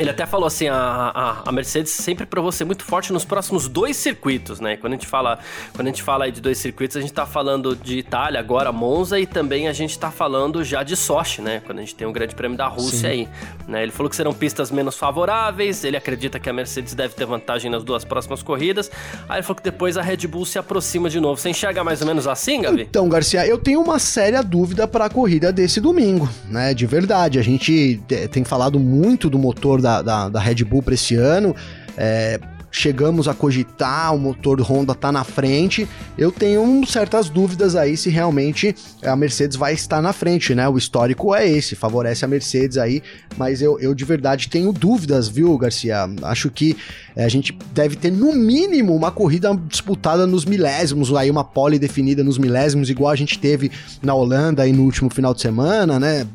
ele 0.00 0.08
até 0.08 0.24
falou 0.24 0.46
assim, 0.46 0.66
a, 0.66 0.74
a, 0.74 1.42
a, 1.44 1.52
Mercedes 1.52 1.92
sempre 1.92 2.24
provou 2.24 2.50
ser 2.50 2.64
muito 2.64 2.82
forte 2.84 3.12
nos 3.12 3.22
próximos 3.22 3.68
dois 3.68 3.98
circuitos, 3.98 4.58
né? 4.58 4.78
Quando 4.78 4.94
a 4.94 4.96
gente 4.96 5.06
fala, 5.06 5.38
quando 5.74 5.88
a 5.88 5.90
gente 5.90 6.02
fala 6.02 6.24
aí 6.24 6.32
de 6.32 6.40
dois 6.40 6.56
circuitos, 6.56 6.96
a 6.96 7.02
gente 7.02 7.12
tá 7.12 7.26
falando 7.26 7.76
de 7.76 7.98
Itália, 7.98 8.40
agora 8.40 8.72
Monza, 8.72 9.20
e 9.20 9.26
também 9.26 9.68
a 9.68 9.74
gente 9.74 9.98
tá 9.98 10.10
falando 10.10 10.64
já 10.64 10.82
de 10.82 10.96
Sochi, 10.96 11.42
né? 11.42 11.60
Quando 11.66 11.80
a 11.80 11.80
gente 11.82 11.94
tem 11.94 12.06
o 12.06 12.12
Grande 12.12 12.34
Prêmio 12.34 12.56
da 12.56 12.66
Rússia 12.66 13.00
Sim. 13.00 13.06
aí, 13.08 13.28
né? 13.68 13.82
Ele 13.82 13.92
falou 13.92 14.08
que 14.08 14.16
serão 14.16 14.32
pistas 14.32 14.70
menos 14.70 14.96
favoráveis, 14.96 15.84
ele 15.84 15.98
acredita 15.98 16.40
que 16.40 16.48
a 16.48 16.52
Mercedes 16.52 16.94
deve 16.94 17.12
ter 17.12 17.26
vantagem 17.26 17.70
nas 17.70 17.84
duas 17.84 18.02
próximas 18.02 18.42
corridas. 18.42 18.90
Aí 19.28 19.36
ele 19.36 19.42
falou 19.42 19.56
que 19.56 19.62
depois 19.62 19.98
a 19.98 20.02
Red 20.02 20.26
Bull 20.26 20.46
se 20.46 20.58
aproxima 20.58 21.10
de 21.10 21.20
novo. 21.20 21.38
Você 21.38 21.50
enxerga 21.50 21.84
mais 21.84 22.00
ou 22.00 22.06
menos 22.06 22.26
assim, 22.26 22.62
Gabi? 22.62 22.86
Então, 22.88 23.06
Garcia, 23.06 23.46
eu 23.46 23.58
tenho 23.58 23.82
uma 23.82 23.98
séria 23.98 24.42
dúvida 24.42 24.88
para 24.88 25.04
a 25.04 25.10
corrida 25.10 25.52
desse 25.52 25.78
domingo, 25.78 26.26
né? 26.48 26.72
De 26.72 26.86
verdade, 26.86 27.38
a 27.38 27.42
gente 27.42 28.00
tem 28.30 28.44
falado 28.44 28.80
muito 28.80 29.28
do 29.28 29.38
motor 29.38 29.82
da 29.82 29.89
da, 29.90 30.02
da, 30.02 30.28
da 30.28 30.40
Red 30.40 30.64
Bull 30.64 30.82
para 30.82 30.94
esse 30.94 31.16
ano. 31.16 31.54
É, 31.96 32.38
chegamos 32.70 33.26
a 33.26 33.34
cogitar, 33.34 34.14
o 34.14 34.18
motor 34.18 34.60
Honda 34.60 34.94
tá 34.94 35.10
na 35.10 35.24
frente. 35.24 35.88
Eu 36.16 36.30
tenho 36.30 36.86
certas 36.86 37.28
dúvidas 37.28 37.74
aí 37.74 37.96
se 37.96 38.08
realmente 38.10 38.74
a 39.02 39.16
Mercedes 39.16 39.56
vai 39.56 39.74
estar 39.74 40.00
na 40.00 40.12
frente, 40.12 40.54
né? 40.54 40.68
O 40.68 40.78
histórico 40.78 41.34
é 41.34 41.48
esse, 41.48 41.74
favorece 41.74 42.24
a 42.24 42.28
Mercedes 42.28 42.78
aí, 42.78 43.02
mas 43.36 43.60
eu, 43.60 43.78
eu 43.80 43.94
de 43.94 44.04
verdade 44.04 44.48
tenho 44.48 44.72
dúvidas, 44.72 45.28
viu, 45.28 45.56
Garcia? 45.58 46.08
Acho 46.22 46.50
que 46.50 46.76
é, 47.16 47.24
a 47.24 47.28
gente 47.28 47.56
deve 47.72 47.96
ter 47.96 48.12
no 48.12 48.32
mínimo 48.32 48.94
uma 48.94 49.10
corrida 49.10 49.58
disputada 49.68 50.26
nos 50.26 50.44
milésimos, 50.44 51.12
aí 51.14 51.30
uma 51.30 51.44
pole 51.44 51.78
definida 51.78 52.22
nos 52.22 52.38
milésimos, 52.38 52.88
igual 52.88 53.10
a 53.10 53.16
gente 53.16 53.38
teve 53.38 53.70
na 54.00 54.14
Holanda 54.14 54.62
aí 54.62 54.72
no 54.72 54.84
último 54.84 55.10
final 55.10 55.34
de 55.34 55.40
semana, 55.40 55.98
né? 55.98 56.26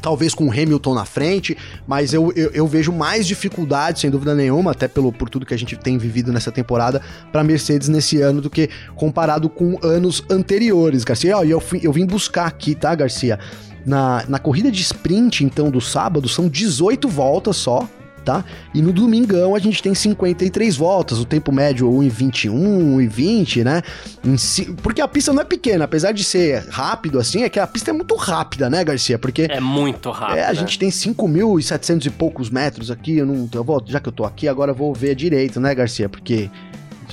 Talvez 0.00 0.34
com 0.34 0.46
o 0.46 0.50
Hamilton 0.50 0.94
na 0.94 1.04
frente, 1.04 1.56
mas 1.86 2.12
eu, 2.12 2.32
eu, 2.36 2.50
eu, 2.52 2.66
vejo 2.66 2.92
mais 2.92 3.26
dificuldade, 3.26 4.00
sem 4.00 4.10
dúvida 4.10 4.34
nenhuma, 4.34 4.72
até 4.72 4.88
pelo, 4.88 5.12
por 5.12 5.28
tudo 5.28 5.46
que 5.46 5.54
a 5.54 5.58
gente 5.58 5.76
tem 5.76 5.98
vivido 5.98 6.32
nessa 6.32 6.52
temporada, 6.52 7.00
para 7.32 7.42
Mercedes 7.42 7.88
nesse 7.88 8.20
ano 8.20 8.40
do 8.40 8.50
que 8.50 8.68
comparado 8.94 9.48
com 9.48 9.78
anos 9.82 10.22
anteriores, 10.30 11.04
Garcia. 11.04 11.44
E 11.44 11.50
eu, 11.50 11.62
eu, 11.82 11.92
vim 11.92 12.06
buscar 12.06 12.46
aqui, 12.46 12.74
tá, 12.74 12.94
Garcia? 12.94 13.38
Na, 13.84 14.24
na 14.28 14.38
corrida 14.38 14.70
de 14.70 14.82
sprint, 14.82 15.44
então, 15.44 15.70
do 15.70 15.80
sábado, 15.80 16.28
são 16.28 16.48
18 16.48 17.08
voltas 17.08 17.56
só, 17.56 17.88
tá? 18.26 18.44
E 18.74 18.82
no 18.82 18.92
domingão 18.92 19.54
a 19.54 19.58
gente 19.60 19.80
tem 19.80 19.94
53 19.94 20.76
voltas, 20.76 21.20
o 21.20 21.24
tempo 21.24 21.52
médio 21.52 21.88
1,21, 21.88 22.50
1,20, 22.50 23.64
né? 23.64 23.82
Porque 24.82 25.00
a 25.00 25.06
pista 25.06 25.32
não 25.32 25.42
é 25.42 25.44
pequena, 25.44 25.84
apesar 25.84 26.10
de 26.10 26.24
ser 26.24 26.66
rápido 26.68 27.20
assim, 27.20 27.44
é 27.44 27.48
que 27.48 27.60
a 27.60 27.66
pista 27.66 27.90
é 27.90 27.94
muito 27.94 28.16
rápida, 28.16 28.68
né, 28.68 28.82
Garcia? 28.82 29.16
Porque 29.16 29.46
é 29.48 29.60
muito 29.60 30.10
rápido. 30.10 30.38
É, 30.38 30.44
a 30.44 30.52
gente 30.52 30.76
tem 30.76 30.88
5.700 30.88 32.06
e 32.06 32.10
poucos 32.10 32.50
metros 32.50 32.90
aqui, 32.90 33.18
eu 33.18 33.26
não, 33.26 33.48
eu 33.54 33.62
vou, 33.62 33.80
já 33.86 34.00
que 34.00 34.08
eu 34.08 34.12
tô 34.12 34.24
aqui, 34.24 34.48
agora 34.48 34.72
eu 34.72 34.74
vou 34.74 34.92
ver 34.92 35.14
direito, 35.14 35.60
né, 35.60 35.72
Garcia? 35.72 36.08
Porque 36.08 36.50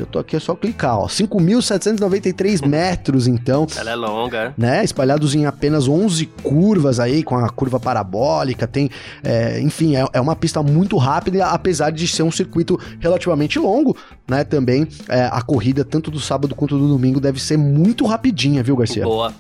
Eu 0.02 0.06
tô 0.06 0.20
aqui, 0.20 0.36
é 0.36 0.40
só 0.40 0.56
clicar, 0.56 1.00
ó. 1.00 1.08
5.793 1.08 2.66
metros, 2.66 3.28
então. 3.28 3.68
Ela 3.78 3.92
é 3.92 3.96
longa. 3.96 4.54
Né? 4.58 4.84
Espalhados 4.84 5.36
em 5.36 5.46
apenas 5.46 5.88
11 5.88 6.26
curvas 6.42 7.00
aí, 7.00 7.24
com 7.24 7.38
a 7.38 7.50
curva 7.50 7.80
parabólica. 7.80 8.68
Tem, 8.68 8.90
é, 9.24 9.60
enfim, 9.60 9.96
é, 9.96 10.06
é, 10.14 10.22
uma 10.22 10.36
pista 10.36 10.62
muito 10.64 10.98
rápida, 10.98 11.46
apesar 11.48 11.92
de 11.92 12.08
ser 12.08 12.24
um 12.24 12.32
circuito 12.32 12.80
relativamente 13.00 13.60
longo, 13.60 13.96
né? 14.28 14.44
Também 14.44 14.88
é, 15.10 15.30
a 15.32 15.42
corrida, 15.42 15.84
tanto 15.84 16.10
do 16.10 16.20
sábado 16.20 16.56
quanto 16.56 16.78
do 16.78 16.88
domingo, 16.88 17.20
deve 17.20 17.40
ser 17.40 17.58
muito 17.58 18.06
rapidinha, 18.06 18.64
viu, 18.64 18.76
Garcia? 18.76 19.04
Boa. 19.04 19.34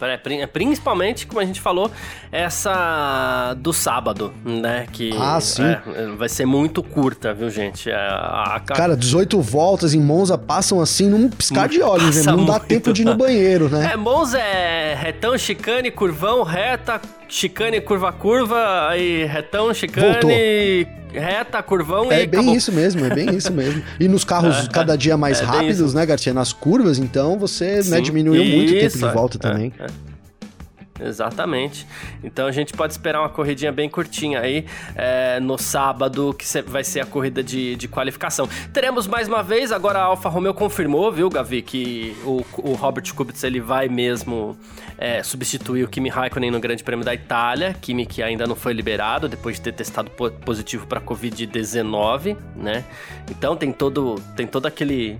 Principalmente, 0.52 1.26
como 1.26 1.40
a 1.40 1.46
gente 1.46 1.62
falou, 1.62 1.92
essa 2.32 3.56
do 3.60 3.74
sábado, 3.74 4.34
né? 4.44 4.88
Que 4.92 5.12
ah, 5.18 5.40
sim. 5.40 5.64
É, 5.64 6.08
vai 6.18 6.30
ser 6.30 6.46
muito 6.46 6.84
curta, 6.84 7.34
viu, 7.34 7.50
gente? 7.50 7.90
É, 7.90 7.96
a, 7.96 8.56
a... 8.56 8.60
Cara, 8.60 8.96
18 8.96 9.42
voltas 9.42 9.94
em 9.94 10.00
Monza 10.00 10.38
passam 10.44 10.82
assim 10.82 11.10
num 11.10 11.30
piscar 11.30 11.68
de 11.68 11.82
olhos, 11.82 12.26
né? 12.26 12.32
Não 12.32 12.46
dá 12.46 12.60
tempo 12.60 12.92
de 12.94 13.02
ir 13.02 13.06
no 13.06 13.16
banheiro, 13.16 13.70
né? 13.70 13.92
É, 13.94 13.98
Monza 13.98 14.40
é 14.40 14.96
retão, 14.96 15.38
chicane, 15.38 15.90
curvão, 15.90 16.44
reta, 16.44 17.02
chicane, 17.28 17.82
curva, 17.82 18.12
curva, 18.12 18.88
aí 18.90 19.26
retão, 19.26 19.74
chicane... 19.74 20.14
Voltou 20.14 20.32
reta, 21.20 21.62
curvão 21.62 22.12
é 22.12 22.20
e. 22.20 22.24
É 22.24 22.28
bem 22.28 22.40
acabou. 22.40 22.56
isso 22.56 22.72
mesmo, 22.72 23.06
é 23.06 23.10
bem 23.14 23.36
isso 23.36 23.52
mesmo. 23.54 23.84
E 24.00 24.08
nos 24.08 24.24
carros 24.24 24.68
cada 24.74 24.96
dia 24.96 25.16
mais 25.16 25.42
é 25.42 25.44
rápidos, 25.44 25.94
né, 25.94 26.06
Garcia? 26.06 26.34
Nas 26.34 26.52
curvas, 26.52 26.98
então 26.98 27.38
você 27.38 27.82
né, 27.86 28.02
diminuiu 28.02 28.44
muito 28.44 28.74
o 28.74 28.80
tempo 28.80 28.98
de 28.98 29.14
volta 29.14 29.38
é, 29.38 29.40
também. 29.40 29.74
É. 29.80 30.13
Exatamente. 31.00 31.88
Então 32.24 32.46
a 32.46 32.52
gente 32.52 32.74
pode 32.74 32.94
esperar 32.94 33.22
uma 33.22 33.30
corridinha 33.30 33.72
bem 33.72 33.90
curtinha 33.90 34.40
aí 34.40 34.66
é, 34.96 35.40
no 35.40 35.58
sábado, 35.58 36.36
que 36.38 36.46
vai 36.62 36.84
ser 36.84 37.00
a 37.00 37.06
corrida 37.06 37.44
de, 37.44 37.76
de 37.76 37.88
qualificação. 37.88 38.48
Teremos 38.72 39.08
mais 39.08 39.28
uma 39.28 39.42
vez, 39.42 39.72
agora 39.72 40.00
a 40.00 40.04
Alfa 40.04 40.30
Romeo 40.30 40.54
confirmou, 40.54 41.12
viu, 41.12 41.30
Gavi, 41.30 41.62
que 41.62 42.16
o, 42.24 42.46
o 42.58 42.74
Robert 42.74 43.12
Kubica 43.14 43.34
ele 43.46 43.60
vai 43.60 43.90
mesmo 43.90 44.56
é, 44.98 45.24
substituir 45.24 45.84
o 45.84 45.88
Kimi 45.88 46.10
Raikkonen 46.10 46.52
no 46.52 46.60
Grande 46.60 46.84
Prêmio 46.84 47.04
da 47.04 47.14
Itália. 47.14 47.76
Kimi 47.82 48.06
que 48.06 48.22
ainda 48.22 48.46
não 48.46 48.56
foi 48.56 48.74
liberado 48.74 49.28
depois 49.28 49.56
de 49.56 49.64
ter 49.64 49.74
testado 49.74 50.12
positivo 50.12 50.86
para 50.86 51.02
Covid-19, 51.02 52.38
né? 52.56 52.84
Então 53.30 53.56
tem 53.56 53.72
todo, 53.72 54.16
tem 54.36 54.46
todo 54.46 54.68
aquele 54.68 55.20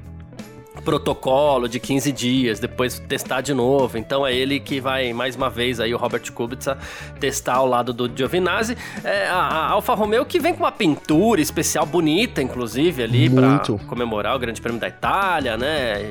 protocolo 0.84 1.68
de 1.68 1.80
15 1.80 2.12
dias, 2.12 2.60
depois 2.60 3.00
testar 3.00 3.42
de 3.42 3.54
novo. 3.54 3.98
Então 3.98 4.26
é 4.26 4.34
ele 4.34 4.60
que 4.60 4.80
vai, 4.80 5.14
mais 5.14 5.36
uma 5.36 5.50
vez, 5.50 5.80
aí 5.80 5.94
o 5.94 5.98
Robert 5.98 6.32
Kubica 6.32 6.78
testar 7.20 7.56
ao 7.56 7.68
lado 7.68 7.94
do 7.94 8.10
Giovinazzi. 8.14 8.78
É, 9.04 9.28
a, 9.28 9.36
a 9.36 9.70
Alfa 9.72 9.94
Romeo 9.94 10.26
que 10.26 10.40
vem 10.40 10.54
com 10.54 10.64
uma 10.64 10.72
pintura 10.72 11.42
especial 11.42 11.86
bonita, 11.86 12.42
inclusive, 12.42 13.04
ali 13.04 13.30
para 13.30 13.60
comemorar 13.88 14.36
o 14.36 14.40
Grande 14.40 14.62
Prêmio 14.62 14.80
da 14.80 14.88
Itália, 14.88 15.58
né? 15.58 16.02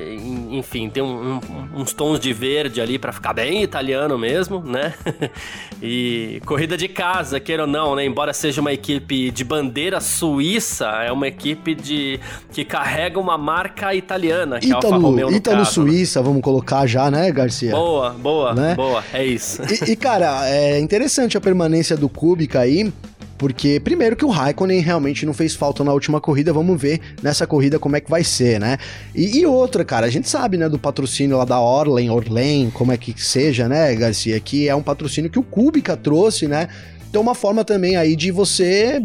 Enfim, 0.50 0.88
tem 0.88 1.02
um, 1.02 1.34
um, 1.34 1.80
uns 1.80 1.92
tons 1.92 2.18
de 2.18 2.32
verde 2.32 2.80
ali 2.80 2.98
para 2.98 3.12
ficar 3.12 3.32
bem 3.32 3.62
italiano 3.62 4.18
mesmo, 4.18 4.60
né? 4.60 4.94
e 5.82 6.40
corrida 6.46 6.76
de 6.76 6.88
casa, 6.88 7.38
queira 7.38 7.62
ou 7.62 7.68
não, 7.68 7.94
né? 7.94 8.04
Embora 8.04 8.32
seja 8.32 8.60
uma 8.60 8.72
equipe 8.72 9.30
de 9.30 9.44
bandeira 9.44 10.00
suíça, 10.00 10.86
é 11.02 11.12
uma 11.12 11.28
equipe 11.28 11.74
de 11.74 12.20
que 12.52 12.64
carrega 12.64 13.18
uma 13.18 13.36
marca 13.36 13.94
italiana 13.94 14.58
que 14.62 14.68
Ítalo, 14.68 14.84
é 14.84 14.94
Alfa 14.94 15.06
Romeo 15.06 15.30
no 15.30 15.36
Ítalo 15.36 15.58
caso, 15.58 15.72
Suíça, 15.72 16.20
né? 16.20 16.26
vamos 16.26 16.42
colocar 16.42 16.86
já, 16.86 17.10
né, 17.10 17.30
Garcia? 17.30 17.72
Boa, 17.72 18.10
boa, 18.10 18.54
né? 18.54 18.74
boa, 18.74 19.02
é 19.12 19.24
isso. 19.24 19.62
E, 19.62 19.92
e, 19.92 19.96
cara, 19.96 20.48
é 20.48 20.78
interessante 20.78 21.36
a 21.36 21.40
permanência 21.40 21.96
do 21.96 22.08
Kubica 22.08 22.60
aí, 22.60 22.92
porque 23.36 23.80
primeiro 23.80 24.14
que 24.14 24.24
o 24.24 24.28
Raikkonen 24.28 24.80
realmente 24.80 25.26
não 25.26 25.34
fez 25.34 25.54
falta 25.54 25.82
na 25.82 25.92
última 25.92 26.20
corrida, 26.20 26.52
vamos 26.52 26.80
ver 26.80 27.00
nessa 27.22 27.46
corrida 27.46 27.78
como 27.78 27.96
é 27.96 28.00
que 28.00 28.10
vai 28.10 28.22
ser, 28.22 28.60
né? 28.60 28.78
E, 29.14 29.40
e 29.40 29.46
outra, 29.46 29.84
cara, 29.84 30.06
a 30.06 30.10
gente 30.10 30.28
sabe, 30.28 30.56
né, 30.56 30.68
do 30.68 30.78
patrocínio 30.78 31.36
lá 31.36 31.44
da 31.44 31.60
Orlen, 31.60 32.10
Orlen, 32.10 32.70
como 32.70 32.92
é 32.92 32.96
que 32.96 33.14
seja, 33.20 33.68
né, 33.68 33.94
Garcia, 33.96 34.38
que 34.38 34.68
é 34.68 34.74
um 34.74 34.82
patrocínio 34.82 35.30
que 35.30 35.38
o 35.38 35.42
Kubica 35.42 35.96
trouxe, 35.96 36.46
né? 36.46 36.68
Então 37.10 37.20
uma 37.20 37.34
forma 37.34 37.64
também 37.64 37.96
aí 37.96 38.16
de 38.16 38.30
você 38.30 39.02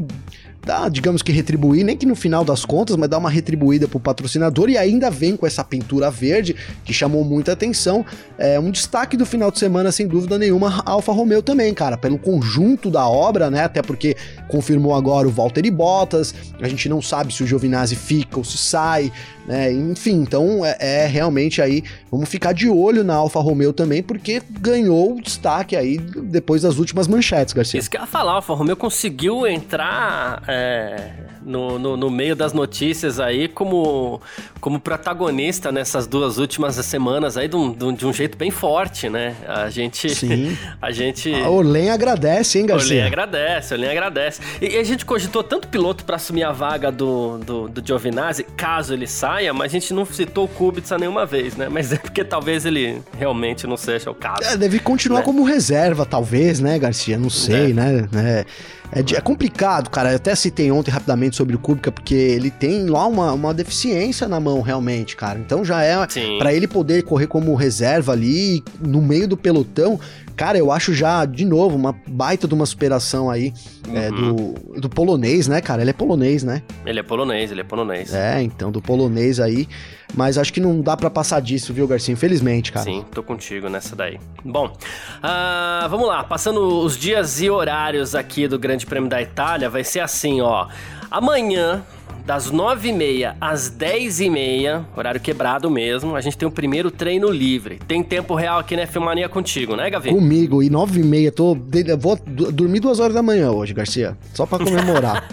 dá, 0.67 0.89
digamos 0.89 1.21
que 1.21 1.31
retribuir, 1.31 1.85
nem 1.85 1.95
que 1.95 2.05
no 2.05 2.15
final 2.15 2.43
das 2.43 2.65
contas, 2.65 2.97
mas 2.97 3.09
dá 3.09 3.17
uma 3.17 3.29
retribuída 3.29 3.87
pro 3.87 3.99
patrocinador 3.99 4.69
e 4.69 4.77
ainda 4.77 5.09
vem 5.09 5.37
com 5.37 5.47
essa 5.47 5.63
pintura 5.63 6.11
verde 6.11 6.55
que 6.83 6.93
chamou 6.93 7.23
muita 7.23 7.53
atenção. 7.53 8.05
É 8.37 8.59
um 8.59 8.69
destaque 8.69 9.15
do 9.15 9.25
final 9.25 9.49
de 9.49 9.57
semana, 9.57 9.91
sem 9.91 10.05
dúvida 10.05 10.37
nenhuma, 10.37 10.83
Alfa 10.85 11.13
Romeo 11.13 11.41
também, 11.41 11.73
cara, 11.73 11.97
pelo 11.97 12.19
conjunto 12.19 12.91
da 12.91 13.07
obra, 13.07 13.49
né? 13.49 13.63
Até 13.63 13.81
porque 13.81 14.15
confirmou 14.49 14.93
agora 14.93 15.27
o 15.27 15.31
Valtteri 15.31 15.71
Bottas, 15.71 16.35
a 16.61 16.67
gente 16.67 16.89
não 16.89 17.01
sabe 17.01 17.33
se 17.33 17.41
o 17.43 17.47
Giovinazzi 17.47 17.95
fica 17.95 18.37
ou 18.37 18.43
se 18.43 18.57
sai, 18.57 19.11
né? 19.47 19.71
Enfim, 19.71 20.15
então 20.21 20.65
é, 20.65 20.75
é, 20.79 21.07
realmente 21.07 21.61
aí, 21.61 21.83
vamos 22.11 22.27
ficar 22.27 22.53
de 22.53 22.69
olho 22.69 23.03
na 23.03 23.15
Alfa 23.15 23.39
Romeo 23.39 23.71
também, 23.71 24.03
porque 24.03 24.41
ganhou 24.49 25.15
o 25.15 25.21
destaque 25.21 25.75
aí 25.75 25.97
depois 25.97 26.63
das 26.63 26.77
últimas 26.77 27.07
manchetes, 27.07 27.53
Garcia. 27.53 27.79
Isso 27.79 27.89
que 27.89 27.97
eu 27.97 28.01
ia 28.01 28.07
falar, 28.07 28.33
a 28.33 28.35
Alfa 28.35 28.53
Romeo 28.53 28.75
conseguiu 28.75 29.47
entrar 29.47 30.43
é, 30.47 31.11
no, 31.47 31.79
no, 31.79 31.95
no, 31.95 32.09
meio 32.09 32.35
das 32.35 32.51
notícias 32.51 33.19
aí 33.19 33.47
como, 33.47 34.21
como 34.59 34.79
protagonista 34.79 35.71
nessas 35.71 36.05
duas 36.05 36.37
últimas 36.37 36.75
semanas 36.75 37.37
aí 37.37 37.47
de 37.47 37.55
um, 37.55 37.93
de 37.93 38.05
um 38.05 38.11
jeito 38.11 38.37
bem 38.37 38.51
forte, 38.51 39.09
né? 39.09 39.35
A 39.47 39.69
gente. 39.69 40.09
Sim. 40.09 40.57
A 40.81 40.91
gente. 40.91 41.33
A 41.33 41.49
Orlen 41.49 41.89
agradece, 41.89 42.59
hein, 42.59 42.65
Garcia? 42.65 42.97
Orlen 42.97 43.07
agradece, 43.07 43.73
Orlen 43.73 43.89
agradece. 43.89 44.41
E, 44.61 44.67
e, 44.67 44.77
a 44.77 44.83
gente 44.83 45.05
cogitou 45.05 45.43
tanto 45.43 45.67
piloto 45.67 46.03
para 46.03 46.17
assumir 46.17 46.43
a 46.43 46.51
vaga 46.51 46.91
do, 46.91 47.37
do, 47.39 47.69
do 47.69 47.85
Giovinazzi, 47.85 48.43
caso 48.43 48.93
ele 48.93 49.07
saia, 49.07 49.36
mas 49.53 49.71
a 49.71 49.73
gente 49.73 49.93
não 49.93 50.05
citou 50.05 50.45
o 50.45 50.47
Kubica 50.47 50.97
nenhuma 50.97 51.25
vez, 51.25 51.55
né? 51.55 51.69
Mas 51.69 51.91
é 51.91 51.97
porque 51.97 52.23
talvez 52.23 52.65
ele 52.65 53.01
realmente 53.17 53.67
não 53.67 53.77
seja 53.77 54.09
o 54.09 54.15
caso. 54.15 54.43
É, 54.43 54.57
deve 54.57 54.79
continuar 54.79 55.19
né? 55.19 55.25
como 55.25 55.43
reserva, 55.43 56.05
talvez, 56.05 56.59
né, 56.59 56.77
Garcia? 56.79 57.17
Não 57.17 57.29
sei, 57.29 57.71
é. 57.71 57.73
né? 57.73 58.09
É. 58.15 58.45
É, 58.91 58.99
é, 58.99 59.21
complicado, 59.21 59.89
cara. 59.89 60.11
Eu 60.11 60.15
até 60.15 60.33
citei 60.35 60.71
ontem 60.71 60.91
rapidamente 60.91 61.35
sobre 61.35 61.55
o 61.55 61.59
Kubica, 61.59 61.91
porque 61.91 62.15
ele 62.15 62.49
tem 62.49 62.85
lá 62.85 63.05
uma, 63.05 63.33
uma 63.33 63.53
deficiência 63.53 64.27
na 64.27 64.39
mão, 64.39 64.61
realmente, 64.61 65.15
cara. 65.15 65.39
Então 65.39 65.63
já 65.63 65.83
é 65.83 65.95
para 66.37 66.53
ele 66.53 66.67
poder 66.67 67.03
correr 67.03 67.27
como 67.27 67.53
reserva 67.55 68.13
ali 68.13 68.63
no 68.79 69.01
meio 69.01 69.27
do 69.27 69.35
pelotão. 69.35 69.99
Cara, 70.37 70.55
eu 70.55 70.71
acho 70.71 70.93
já, 70.93 71.25
de 71.25 71.43
novo, 71.43 71.75
uma 71.75 71.95
baita 72.07 72.47
de 72.47 72.53
uma 72.53 72.67
superação 72.67 73.27
aí 73.27 73.51
uhum. 73.87 73.97
é, 73.97 74.11
do, 74.11 74.79
do 74.81 74.87
polonês, 74.87 75.47
né, 75.47 75.59
cara? 75.61 75.81
Ele 75.81 75.89
é 75.89 75.93
polonês, 75.93 76.43
né? 76.43 76.61
Ele 76.85 76.99
é 76.99 77.03
polonês, 77.03 77.51
ele 77.51 77.61
é 77.61 77.63
polonês. 77.63 78.13
É, 78.13 78.39
então, 78.43 78.71
do 78.71 78.79
polonês 78.79 79.39
aí. 79.39 79.67
Mas 80.15 80.37
acho 80.37 80.53
que 80.53 80.59
não 80.59 80.79
dá 80.79 80.95
para 80.95 81.09
passar 81.09 81.41
disso, 81.41 81.73
viu, 81.73 81.87
Garcia? 81.87 82.13
Infelizmente, 82.13 82.71
cara. 82.71 82.85
Sim, 82.85 83.03
tô 83.11 83.23
contigo 83.23 83.67
nessa 83.67 83.95
daí. 83.95 84.19
Bom, 84.45 84.67
uh, 84.67 85.89
vamos 85.89 86.07
lá. 86.07 86.23
Passando 86.23 86.83
os 86.83 86.95
dias 86.95 87.41
e 87.41 87.49
horários 87.49 88.13
aqui 88.13 88.47
do 88.47 88.59
Grande 88.59 88.85
Prêmio 88.85 89.09
da 89.09 89.19
Itália, 89.19 89.71
vai 89.71 89.83
ser 89.83 90.01
assim, 90.01 90.39
ó. 90.39 90.67
Amanhã, 91.09 91.83
das 92.27 92.51
9h30 92.51 93.37
às 93.39 93.71
10h30, 93.71 94.83
horário 94.97 95.17
quebrado 95.17 95.71
mesmo, 95.71 96.13
a 96.13 96.19
gente 96.19 96.37
tem 96.37 96.45
o 96.45 96.51
primeiro 96.51 96.91
treino 96.91 97.29
livre. 97.29 97.79
Tem 97.87 98.03
tempo 98.03 98.35
real 98.35 98.59
aqui 98.59 98.75
na 98.75 98.85
Filmania 98.85 99.29
contigo, 99.29 99.77
né, 99.77 99.89
Gavi? 99.89 100.09
Comigo, 100.09 100.61
e 100.61 100.69
9h30, 100.69 101.31
tô. 101.31 101.57
Vou 101.97 102.19
dormir 102.51 102.81
duas 102.81 102.99
horas 102.99 103.13
da 103.13 103.23
manhã 103.23 103.51
hoje, 103.51 103.73
Garcia. 103.73 104.17
Só 104.33 104.45
pra 104.45 104.59
comemorar. 104.59 105.25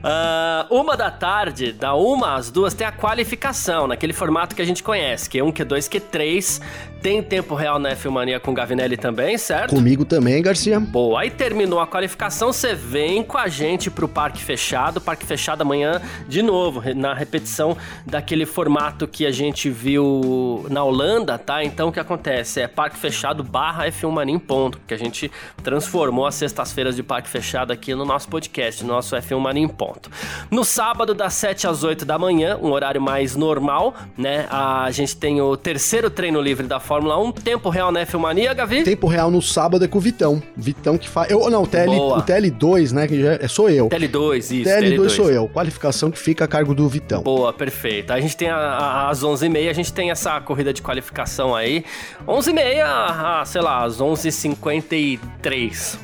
uh, 0.00 0.72
uma 0.74 0.96
da 0.96 1.10
tarde, 1.10 1.72
da 1.72 1.94
uma 1.94 2.36
às 2.36 2.50
duas, 2.50 2.72
tem 2.72 2.86
a 2.86 2.92
qualificação, 2.92 3.86
naquele 3.86 4.14
formato 4.14 4.56
que 4.56 4.62
a 4.62 4.64
gente 4.64 4.82
conhece, 4.82 5.28
Q1, 5.28 5.52
Q2, 5.52 5.90
Q3. 5.90 6.62
Tem 7.02 7.22
tempo 7.22 7.54
real 7.54 7.78
na 7.78 7.94
F1 7.94 8.40
com 8.40 8.54
Gavinelli 8.54 8.96
também, 8.96 9.36
certo? 9.36 9.74
Comigo 9.74 10.04
também, 10.04 10.42
Garcia. 10.42 10.80
Boa, 10.80 11.20
aí 11.20 11.30
terminou 11.30 11.78
a 11.78 11.86
qualificação, 11.86 12.52
você 12.52 12.74
vem 12.74 13.22
com 13.22 13.36
a 13.36 13.46
gente 13.46 13.90
pro 13.90 14.08
Parque 14.08 14.42
Fechado. 14.42 15.00
Parque 15.00 15.24
Fechado 15.24 15.65
amanhã, 15.66 16.00
de 16.28 16.42
novo, 16.42 16.82
na 16.94 17.12
repetição 17.12 17.76
daquele 18.06 18.46
formato 18.46 19.06
que 19.06 19.26
a 19.26 19.30
gente 19.30 19.68
viu 19.68 20.64
na 20.70 20.82
Holanda, 20.84 21.36
tá? 21.36 21.64
Então 21.64 21.88
o 21.88 21.92
que 21.92 22.00
acontece? 22.00 22.60
É 22.60 22.68
Parque 22.68 22.96
Fechado 22.96 23.42
barra 23.42 23.86
F1 23.88 24.10
Mania 24.10 24.34
em 24.34 24.38
ponto, 24.38 24.78
que 24.86 24.94
a 24.94 24.96
gente 24.96 25.30
transformou 25.62 26.26
as 26.26 26.36
sextas-feiras 26.36 26.94
de 26.96 27.02
Parque 27.02 27.28
Fechado 27.28 27.72
aqui 27.72 27.94
no 27.94 28.04
nosso 28.04 28.28
podcast, 28.28 28.84
no 28.84 28.92
nosso 28.92 29.16
F1 29.16 29.38
Mania 29.38 29.64
em 29.64 29.68
ponto. 29.68 30.10
No 30.50 30.64
sábado, 30.64 31.14
das 31.14 31.34
7 31.34 31.66
às 31.66 31.82
8 31.82 32.04
da 32.04 32.18
manhã, 32.18 32.58
um 32.62 32.70
horário 32.70 33.00
mais 33.00 33.34
normal, 33.34 33.94
né? 34.16 34.46
A 34.50 34.90
gente 34.90 35.16
tem 35.16 35.40
o 35.40 35.56
terceiro 35.56 36.08
treino 36.10 36.40
livre 36.40 36.66
da 36.66 36.78
Fórmula 36.78 37.18
1. 37.18 37.32
Tempo 37.32 37.68
real 37.68 37.90
na 37.90 38.04
F1 38.06 38.54
Gavi? 38.54 38.82
Tempo 38.84 39.06
real 39.06 39.30
no 39.30 39.42
sábado 39.42 39.84
é 39.84 39.88
com 39.88 39.98
o 39.98 40.00
Vitão. 40.00 40.42
Vitão 40.56 40.96
que 40.96 41.08
faz. 41.08 41.30
Eu, 41.30 41.50
não, 41.50 41.62
o, 41.62 41.66
TL, 41.66 41.90
o 41.90 42.22
TL2, 42.22 42.92
né? 42.92 43.06
Que 43.08 43.22
já 43.22 43.32
é, 43.34 43.48
sou 43.48 43.68
eu. 43.68 43.88
TL2, 43.88 44.36
isso. 44.38 44.70
TL2, 44.70 44.98
TL2, 44.98 45.08
sou 45.08 45.30
eu. 45.30 45.50
Qualificação 45.56 46.10
que 46.10 46.18
fica 46.18 46.44
a 46.44 46.46
cargo 46.46 46.74
do 46.74 46.86
Vitão. 46.86 47.22
Boa, 47.22 47.50
perfeito. 47.50 48.12
A 48.12 48.20
gente 48.20 48.36
tem 48.36 48.50
a, 48.50 48.58
a, 48.58 49.08
às 49.08 49.24
11h30, 49.24 49.70
a 49.70 49.72
gente 49.72 49.90
tem 49.90 50.10
essa 50.10 50.38
corrida 50.38 50.70
de 50.70 50.82
qualificação 50.82 51.54
aí. 51.54 51.82
11h30, 52.28 52.82
a, 52.84 53.42
sei 53.46 53.62
lá, 53.62 53.82
às 53.82 53.98
11h53. 53.98 55.98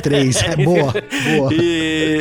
3, 0.00 0.42
é 0.44 0.56
boa, 0.56 0.94
boa. 1.36 1.50
E, 1.52 2.20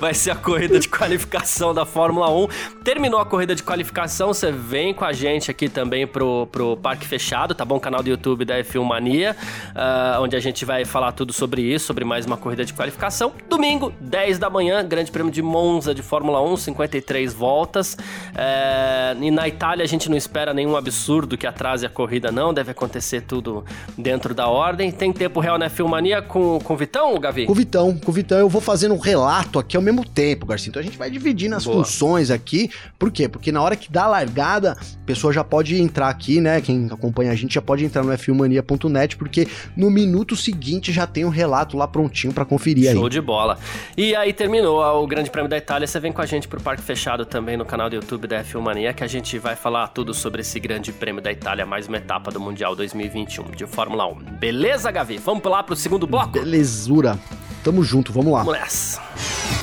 vai 0.00 0.12
ser 0.12 0.32
a 0.32 0.34
corrida 0.34 0.80
de 0.80 0.88
qualificação 0.88 1.72
da 1.72 1.86
Fórmula 1.86 2.28
1. 2.30 2.48
Terminou 2.82 3.20
a 3.20 3.26
corrida 3.26 3.54
de 3.54 3.62
qualificação, 3.62 4.34
você 4.34 4.50
vem 4.50 4.92
com 4.92 5.04
a 5.04 5.12
gente 5.12 5.52
aqui 5.52 5.68
também 5.68 6.04
pro, 6.04 6.48
pro 6.50 6.76
Parque 6.76 7.06
Fechado, 7.06 7.54
tá 7.54 7.64
bom? 7.64 7.78
Canal 7.78 8.02
do 8.02 8.10
YouTube 8.10 8.44
da 8.44 8.58
F1 8.58 8.82
Mania, 8.82 9.36
uh, 9.70 10.20
onde 10.20 10.34
a 10.34 10.40
gente 10.40 10.64
vai 10.64 10.84
falar 10.84 11.12
tudo 11.12 11.32
sobre 11.32 11.62
isso, 11.62 11.86
sobre 11.86 12.04
mais 12.04 12.26
uma 12.26 12.36
corrida 12.36 12.64
de 12.64 12.74
qualificação. 12.74 13.32
Domingo, 13.48 13.92
10 14.00 14.38
da 14.38 14.50
manhã, 14.50 14.84
Grande 14.84 15.12
Prêmio 15.12 15.32
de 15.32 15.42
Monza 15.42 15.94
de 15.94 16.07
Fórmula 16.08 16.42
1, 16.42 16.56
53 16.56 17.34
voltas. 17.34 17.94
Uh, 17.94 19.22
e 19.22 19.30
na 19.30 19.46
Itália 19.46 19.84
a 19.84 19.86
gente 19.86 20.08
não 20.08 20.16
espera 20.16 20.54
nenhum 20.54 20.74
absurdo 20.74 21.36
que 21.36 21.46
atrase 21.46 21.84
a 21.84 21.88
corrida, 21.90 22.32
não. 22.32 22.54
Deve 22.54 22.70
acontecer 22.70 23.20
tudo 23.20 23.64
dentro 23.96 24.34
da 24.34 24.48
ordem. 24.48 24.90
Tem 24.90 25.12
tempo 25.12 25.38
real 25.38 25.58
na 25.58 25.68
F1 25.68 25.86
Mania 25.86 26.22
com, 26.22 26.58
com 26.60 26.74
o 26.74 26.76
Vitão, 26.76 27.18
Gavi? 27.20 27.44
Com 27.44 27.52
o 27.52 27.54
Vitão, 27.54 27.98
com 27.98 28.10
o 28.10 28.14
Vitão. 28.14 28.38
Eu 28.38 28.48
vou 28.48 28.60
fazendo 28.60 28.94
um 28.94 28.98
relato 28.98 29.58
aqui 29.58 29.76
ao 29.76 29.82
mesmo 29.82 30.04
tempo, 30.04 30.46
Garcia. 30.46 30.70
Então 30.70 30.80
a 30.80 30.84
gente 30.84 30.96
vai 30.96 31.10
dividir 31.10 31.50
nas 31.50 31.64
Boa. 31.64 31.84
funções 31.84 32.30
aqui. 32.30 32.70
Por 32.98 33.10
quê? 33.10 33.28
Porque 33.28 33.52
na 33.52 33.62
hora 33.62 33.76
que 33.76 33.92
dá 33.92 34.04
a 34.04 34.08
largada, 34.08 34.72
a 34.72 35.06
pessoa 35.06 35.32
já 35.32 35.44
pode 35.44 35.80
entrar 35.80 36.08
aqui, 36.08 36.40
né? 36.40 36.60
Quem 36.62 36.88
acompanha 36.90 37.32
a 37.32 37.34
gente 37.34 37.54
já 37.54 37.62
pode 37.62 37.84
entrar 37.84 38.02
no 38.02 38.12
f1mania.net, 38.12 39.16
porque 39.16 39.46
no 39.76 39.90
minuto 39.90 40.34
seguinte 40.34 40.90
já 40.90 41.06
tem 41.06 41.24
um 41.24 41.30
relato 41.30 41.76
lá 41.76 41.86
prontinho 41.86 42.32
para 42.32 42.44
conferir 42.44 42.84
Show 42.84 42.92
aí. 42.92 42.98
Show 42.98 43.08
de 43.08 43.20
bola. 43.20 43.58
E 43.96 44.14
aí 44.14 44.32
terminou 44.32 44.80
o 45.02 45.06
Grande 45.06 45.30
Prêmio 45.30 45.50
da 45.50 45.58
Itália. 45.58 45.86
Você 45.98 46.02
vem 46.02 46.12
com 46.12 46.22
a 46.22 46.26
gente 46.26 46.46
pro 46.46 46.60
Parque 46.60 46.80
Fechado 46.80 47.26
também 47.26 47.56
no 47.56 47.64
canal 47.64 47.90
do 47.90 47.96
YouTube 47.96 48.28
da 48.28 48.44
F1 48.44 48.60
Mania, 48.60 48.94
que 48.94 49.02
a 49.02 49.06
gente 49.08 49.36
vai 49.36 49.56
falar 49.56 49.88
tudo 49.88 50.14
sobre 50.14 50.42
esse 50.42 50.60
Grande 50.60 50.92
Prêmio 50.92 51.20
da 51.20 51.32
Itália, 51.32 51.66
mais 51.66 51.88
uma 51.88 51.96
etapa 51.96 52.30
do 52.30 52.38
Mundial 52.38 52.76
2021 52.76 53.50
de 53.50 53.66
Fórmula 53.66 54.06
1. 54.06 54.14
Beleza, 54.38 54.92
Gavi? 54.92 55.18
Vamos 55.18 55.42
lá 55.42 55.60
pro 55.60 55.74
segundo 55.74 56.06
bloco? 56.06 56.28
Belezura. 56.28 57.18
Tamo 57.64 57.82
junto, 57.82 58.12
vamos 58.12 58.32
lá. 58.32 58.44
Vamos 58.44 58.60
nessa. 58.60 59.02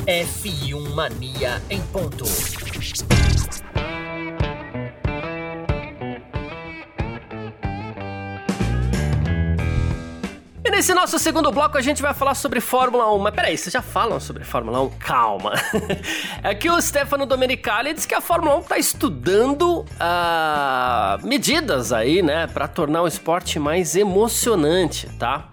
F1 0.05 0.93
Mania 0.93 1.61
em 1.69 1.81
ponto. 1.83 2.25
Nesse 10.75 10.93
nosso 10.93 11.17
segundo 11.17 11.49
bloco 11.53 11.77
a 11.77 11.81
gente 11.81 12.01
vai 12.01 12.13
falar 12.13 12.35
sobre 12.35 12.59
Fórmula 12.59 13.09
1. 13.13 13.19
Mas 13.19 13.33
peraí, 13.33 13.57
vocês 13.57 13.71
já 13.71 13.81
falam 13.81 14.19
sobre 14.19 14.43
Fórmula 14.43 14.81
1? 14.81 14.89
Calma. 14.99 15.53
É 16.43 16.53
que 16.53 16.69
o 16.69 16.79
Stefano 16.79 17.25
Domenicali 17.25 17.93
disse 17.93 18.07
que 18.07 18.13
a 18.13 18.21
Fórmula 18.21 18.57
1 18.57 18.59
está 18.59 18.77
estudando 18.77 19.79
uh, 19.79 21.25
medidas 21.25 21.91
aí, 21.91 22.21
né, 22.21 22.45
para 22.45 22.67
tornar 22.67 23.01
o 23.01 23.07
esporte 23.07 23.57
mais 23.57 23.95
emocionante, 23.95 25.07
tá? 25.17 25.49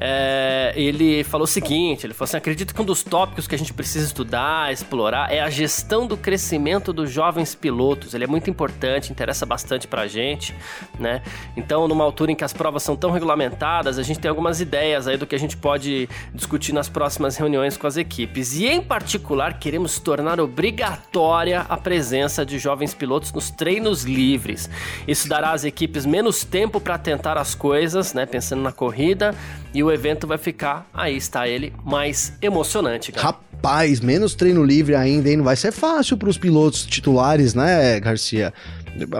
É, 0.00 0.72
ele 0.76 1.24
falou 1.24 1.44
o 1.44 1.48
seguinte: 1.48 2.06
ele 2.06 2.14
falou 2.14 2.28
assim, 2.28 2.36
acredito 2.36 2.72
que 2.72 2.80
um 2.80 2.84
dos 2.84 3.02
tópicos 3.02 3.48
que 3.48 3.54
a 3.54 3.58
gente 3.58 3.74
precisa 3.74 4.06
estudar, 4.06 4.72
explorar, 4.72 5.32
é 5.32 5.40
a 5.40 5.50
gestão 5.50 6.06
do 6.06 6.16
crescimento 6.16 6.92
dos 6.92 7.10
jovens 7.10 7.54
pilotos. 7.54 8.14
Ele 8.14 8.22
é 8.22 8.26
muito 8.26 8.48
importante, 8.48 9.10
interessa 9.10 9.44
bastante 9.44 9.88
pra 9.88 10.06
gente, 10.06 10.54
né? 10.98 11.20
Então, 11.56 11.88
numa 11.88 12.04
altura 12.04 12.30
em 12.30 12.36
que 12.36 12.44
as 12.44 12.52
provas 12.52 12.84
são 12.84 12.94
tão 12.94 13.10
regulamentadas, 13.10 13.98
a 13.98 14.02
gente 14.04 14.20
tem 14.20 14.28
algumas 14.28 14.60
ideias 14.60 15.08
aí 15.08 15.16
do 15.16 15.26
que 15.26 15.34
a 15.34 15.38
gente 15.38 15.56
pode 15.56 16.08
discutir 16.32 16.72
nas 16.72 16.88
próximas 16.88 17.36
reuniões 17.36 17.76
com 17.76 17.86
as 17.86 17.96
equipes. 17.96 18.54
E 18.54 18.66
em 18.66 18.80
particular, 18.80 19.58
queremos 19.58 19.98
tornar 19.98 20.38
obrigatória 20.38 21.66
a 21.68 21.76
presença 21.76 22.46
de 22.46 22.58
jovens 22.58 22.94
pilotos 22.94 23.32
nos 23.32 23.50
treinos 23.50 24.04
livres. 24.04 24.70
Isso 25.08 25.28
dará 25.28 25.50
às 25.50 25.64
equipes 25.64 26.06
menos 26.06 26.44
tempo 26.44 26.80
para 26.80 26.96
tentar 26.96 27.36
as 27.36 27.54
coisas, 27.54 28.14
né? 28.14 28.26
Pensando 28.26 28.62
na 28.62 28.70
corrida 28.70 29.34
e 29.74 29.82
o 29.82 29.90
evento 29.90 30.26
vai 30.26 30.38
ficar, 30.38 30.88
aí 30.92 31.16
está 31.16 31.48
ele, 31.48 31.72
mais 31.84 32.32
emocionante, 32.40 33.12
cara. 33.12 33.26
Rapaz, 33.26 34.00
menos 34.00 34.34
treino 34.34 34.64
livre 34.64 34.94
ainda, 34.94 35.28
hein? 35.28 35.38
Não 35.38 35.44
vai 35.44 35.56
ser 35.56 35.72
fácil 35.72 36.16
para 36.16 36.28
os 36.28 36.38
pilotos 36.38 36.86
titulares, 36.86 37.54
né, 37.54 37.98
Garcia? 38.00 38.52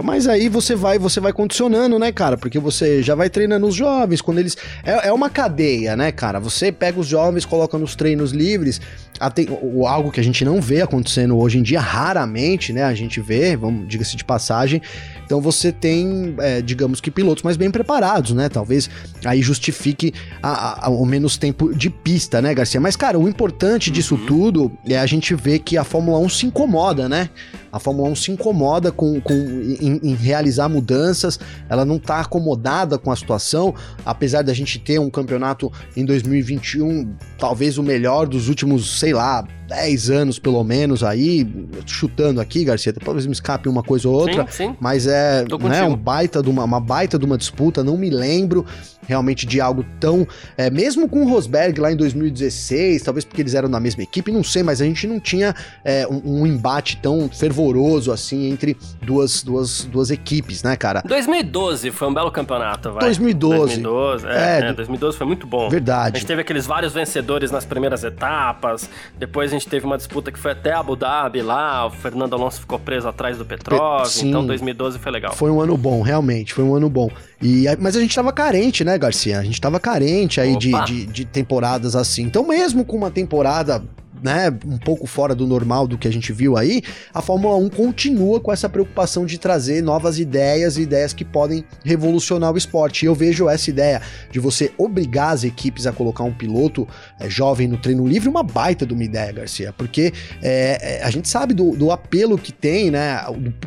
Mas 0.05 0.27
aí 0.27 0.49
você 0.49 0.75
vai, 0.75 0.99
você 0.99 1.21
vai 1.21 1.33
condicionando, 1.33 1.99
né, 1.99 2.11
cara? 2.13 2.37
Porque 2.37 2.59
você 2.59 3.03
já 3.03 3.15
vai 3.15 3.31
treinando 3.31 3.67
os 3.67 3.75
jovens, 3.75 4.21
quando 4.21 4.39
eles. 4.39 4.57
É, 4.85 5.09
é 5.09 5.13
uma 5.13 5.31
cadeia, 5.31 5.97
né, 5.97 6.11
cara? 6.13 6.39
Você 6.41 6.73
pega 6.73 6.99
os 6.99 7.07
jovens, 7.07 7.45
coloca 7.45 7.79
nos 7.79 7.95
treinos 7.95 8.33
livres. 8.33 8.81
Até, 9.21 9.47
algo 9.87 10.13
que 10.13 10.21
a 10.21 10.23
gente 10.23 10.45
não 10.45 10.61
vê 10.61 10.81
acontecendo 10.81 11.37
hoje 11.37 11.59
em 11.59 11.63
dia, 11.63 11.81
raramente, 11.81 12.73
né? 12.73 12.85
A 12.85 12.95
gente 12.95 13.21
vê, 13.21 13.57
vamos, 13.57 13.89
diga-se 13.89 14.17
de 14.17 14.25
passagem. 14.25 14.81
Então 15.25 15.41
você 15.41 15.73
tem, 15.73 16.35
é, 16.39 16.63
digamos 16.63 17.01
que, 17.01 17.11
pilotos 17.11 17.43
mais 17.43 17.57
bem 17.57 17.71
preparados, 17.71 18.33
né? 18.33 18.49
Talvez 18.49 18.89
aí 19.25 19.43
justifique 19.43 20.15
a, 20.43 20.87
a, 20.87 20.89
o 20.89 21.05
menos 21.05 21.37
tempo 21.37 21.75
de 21.75 21.91
pista, 21.91 22.41
né, 22.41 22.55
Garcia? 22.55 22.81
Mas, 22.81 22.95
cara, 22.95 23.19
o 23.19 23.29
importante 23.29 23.91
disso 23.91 24.15
uhum. 24.15 24.27
tudo 24.27 24.73
é 24.89 24.99
a 24.99 25.07
gente 25.07 25.35
ver 25.35 25.59
que 25.59 25.77
a 25.77 25.85
Fórmula 25.85 26.19
1 26.21 26.29
se 26.29 26.47
incomoda, 26.47 27.09
né? 27.09 27.29
A 27.73 27.79
Fórmula 27.79 28.09
1 28.11 28.15
se 28.15 28.31
incomoda 28.31 28.91
com, 28.91 29.21
com 29.21 29.58
em, 29.59 30.01
em, 30.03 30.15
realizar 30.15 30.69
mudanças, 30.69 31.39
ela 31.69 31.85
não 31.85 31.97
está 31.97 32.21
acomodada 32.21 32.99
com 32.99 33.11
a 33.11 33.17
situação, 33.17 33.75
apesar 34.05 34.43
da 34.43 34.55
gente 34.55 34.79
ter 34.79 34.99
um 34.99 35.11
campeonato 35.11 35.73
em 35.97 36.05
2021, 36.05 37.15
talvez 37.39 37.79
o 37.79 37.83
melhor 37.83 38.27
dos 38.27 38.49
últimos, 38.49 38.99
sei 38.99 39.13
lá, 39.13 39.47
10 39.69 40.11
anos 40.11 40.39
pelo 40.39 40.65
menos 40.65 41.05
aí, 41.05 41.47
chutando 41.85 42.41
aqui, 42.41 42.65
Garcia, 42.65 42.93
talvez 42.93 43.27
me 43.27 43.33
escape 43.33 43.69
uma 43.69 43.83
coisa 43.83 44.09
ou 44.09 44.15
outra, 44.15 44.47
sim, 44.51 44.69
sim. 44.69 44.77
mas 44.81 45.07
é 45.07 45.45
né, 45.45 45.85
um 45.85 45.95
baita 45.95 46.43
de 46.43 46.49
uma, 46.49 46.65
uma 46.65 46.81
baita 46.81 47.19
de 47.19 47.27
uma 47.27 47.37
disputa, 47.37 47.85
não 47.85 47.99
me 47.99 48.09
lembro 48.09 48.65
realmente 49.09 49.47
de 49.47 49.61
algo 49.61 49.85
tão, 49.99 50.27
é, 50.57 50.69
mesmo 50.69 51.09
com 51.09 51.25
o 51.25 51.29
Rosberg 51.29 51.81
lá 51.81 51.91
em 51.91 51.97
2016, 51.97 53.03
talvez 53.03 53.25
porque 53.25 53.41
eles 53.41 53.55
eram 53.55 53.69
na 53.69 53.81
mesma 53.81 54.03
equipe, 54.03 54.31
não 54.31 54.45
sei, 54.45 54.63
mas 54.63 54.83
a 54.83 54.85
gente 54.85 55.07
não 55.07 55.19
tinha 55.19 55.55
é, 55.83 56.07
um, 56.07 56.43
um, 56.43 56.47
embate 56.47 56.99
tão 56.99 57.29
fervoroso 57.29 58.13
assim 58.13 58.51
entre 58.51 58.77
duas, 59.03 59.43
duas, 59.43 59.85
duas 59.85 60.11
equipes, 60.11 60.63
né, 60.63 60.77
cara? 60.77 61.03
2012 61.07 61.91
foi 61.91 62.09
um 62.09 62.15
belo 62.15 62.31
campeonato, 62.31 62.93
vai. 62.93 63.01
2012. 63.01 63.81
2012, 63.81 64.27
é, 64.27 64.59
é, 64.59 64.73
2012 64.75 65.17
foi 65.17 65.27
muito 65.27 65.47
bom. 65.47 65.71
Verdade. 65.71 66.17
A 66.17 66.19
gente 66.19 66.27
teve 66.27 66.43
aqueles 66.43 66.67
vários 66.67 66.93
vencedores 66.93 67.51
nas 67.51 67.65
primeiras 67.65 68.05
etapas, 68.05 68.91
depois 69.19 69.51
a 69.51 69.55
gente 69.55 69.58
teve 69.67 69.87
uma 69.87 69.97
disputa 69.97 70.31
que 70.31 70.39
foi 70.39 70.53
até 70.53 70.73
Abu 70.73 70.95
Dhabi 70.95 71.43
lá, 71.43 71.87
o 71.87 71.91
Fernando 71.91 72.35
Alonso 72.35 72.61
ficou 72.61 72.79
preso 72.79 73.09
atrás 73.09 73.39
do 73.39 73.45
Petrov, 73.45 74.07
Sim, 74.07 74.29
então 74.29 74.47
2012 74.47 74.99
foi 74.99 75.13
legal. 75.13 75.33
Foi 75.33 75.51
um 75.51 75.61
ano 75.61 75.77
bom, 75.77 76.03
realmente, 76.03 76.53
foi 76.55 76.65
um 76.65 76.75
ano 76.75 76.89
bom. 76.89 77.11
E, 77.43 77.65
mas 77.79 77.97
a 77.97 78.01
gente 78.01 78.15
tava 78.15 78.33
carente, 78.33 78.85
né, 78.85 78.99
Garcia? 78.99 79.39
A 79.39 79.45
gente 79.45 79.61
tava 79.61 79.79
carente 79.79 80.41
aí 80.41 80.57
de, 80.57 80.73
de, 80.85 81.07
de 81.07 81.25
temporadas 81.25 81.95
assim. 81.95 82.23
Então, 82.23 82.47
mesmo 82.47 82.85
com 82.85 82.97
uma 82.97 83.11
temporada 83.11 83.83
né, 84.23 84.51
um 84.67 84.79
pouco 84.79 85.07
fora 85.07 85.35
do 85.35 85.47
normal 85.47 85.87
do 85.87 85.99
que 85.99 86.09
a 86.09 86.13
gente 86.13 86.33
viu 86.33 86.57
aí, 86.57 86.83
a 87.13 87.21
Fórmula 87.21 87.57
1 87.57 87.69
continua 87.71 88.41
com 88.41 88.53
essa 88.53 88.69
preocupação 88.69 89.27
de 89.27 89.39
trazer 89.39 89.83
novas 89.83 90.19
ideias 90.19 90.77
e 90.77 90.83
ideias 90.83 91.13
que 91.13 91.25
podem 91.25 91.65
revolucionar 91.85 92.53
o 92.53 92.59
esporte. 92.59 93.05
E 93.05 93.07
eu 93.07 93.15
vejo 93.15 93.49
essa 93.49 93.71
ideia 93.71 94.03
de 94.31 94.39
você 94.39 94.73
obrigar 94.77 95.35
as 95.35 95.45
equipes 95.45 95.87
a 95.87 95.93
colocar 95.93 96.25
um 96.25 96.33
piloto 96.33 96.87
é, 97.19 97.29
jovem 97.29 97.69
no 97.69 97.77
treino 97.77 98.07
livre 98.07 98.29
uma 98.29 98.43
baita 98.43 98.87
de 98.87 98.95
uma 98.95 99.05
ideia, 99.05 99.33
Garcia, 99.33 99.73
porque 99.77 100.13
é, 100.43 100.99
é 101.01 101.05
a 101.05 101.11
gente 101.11 101.29
sabe 101.29 101.55
do, 101.55 101.77
do, 101.77 101.91
apelo 101.91 102.37
que 102.39 102.53
tem, 102.53 102.91
né? 102.91 103.21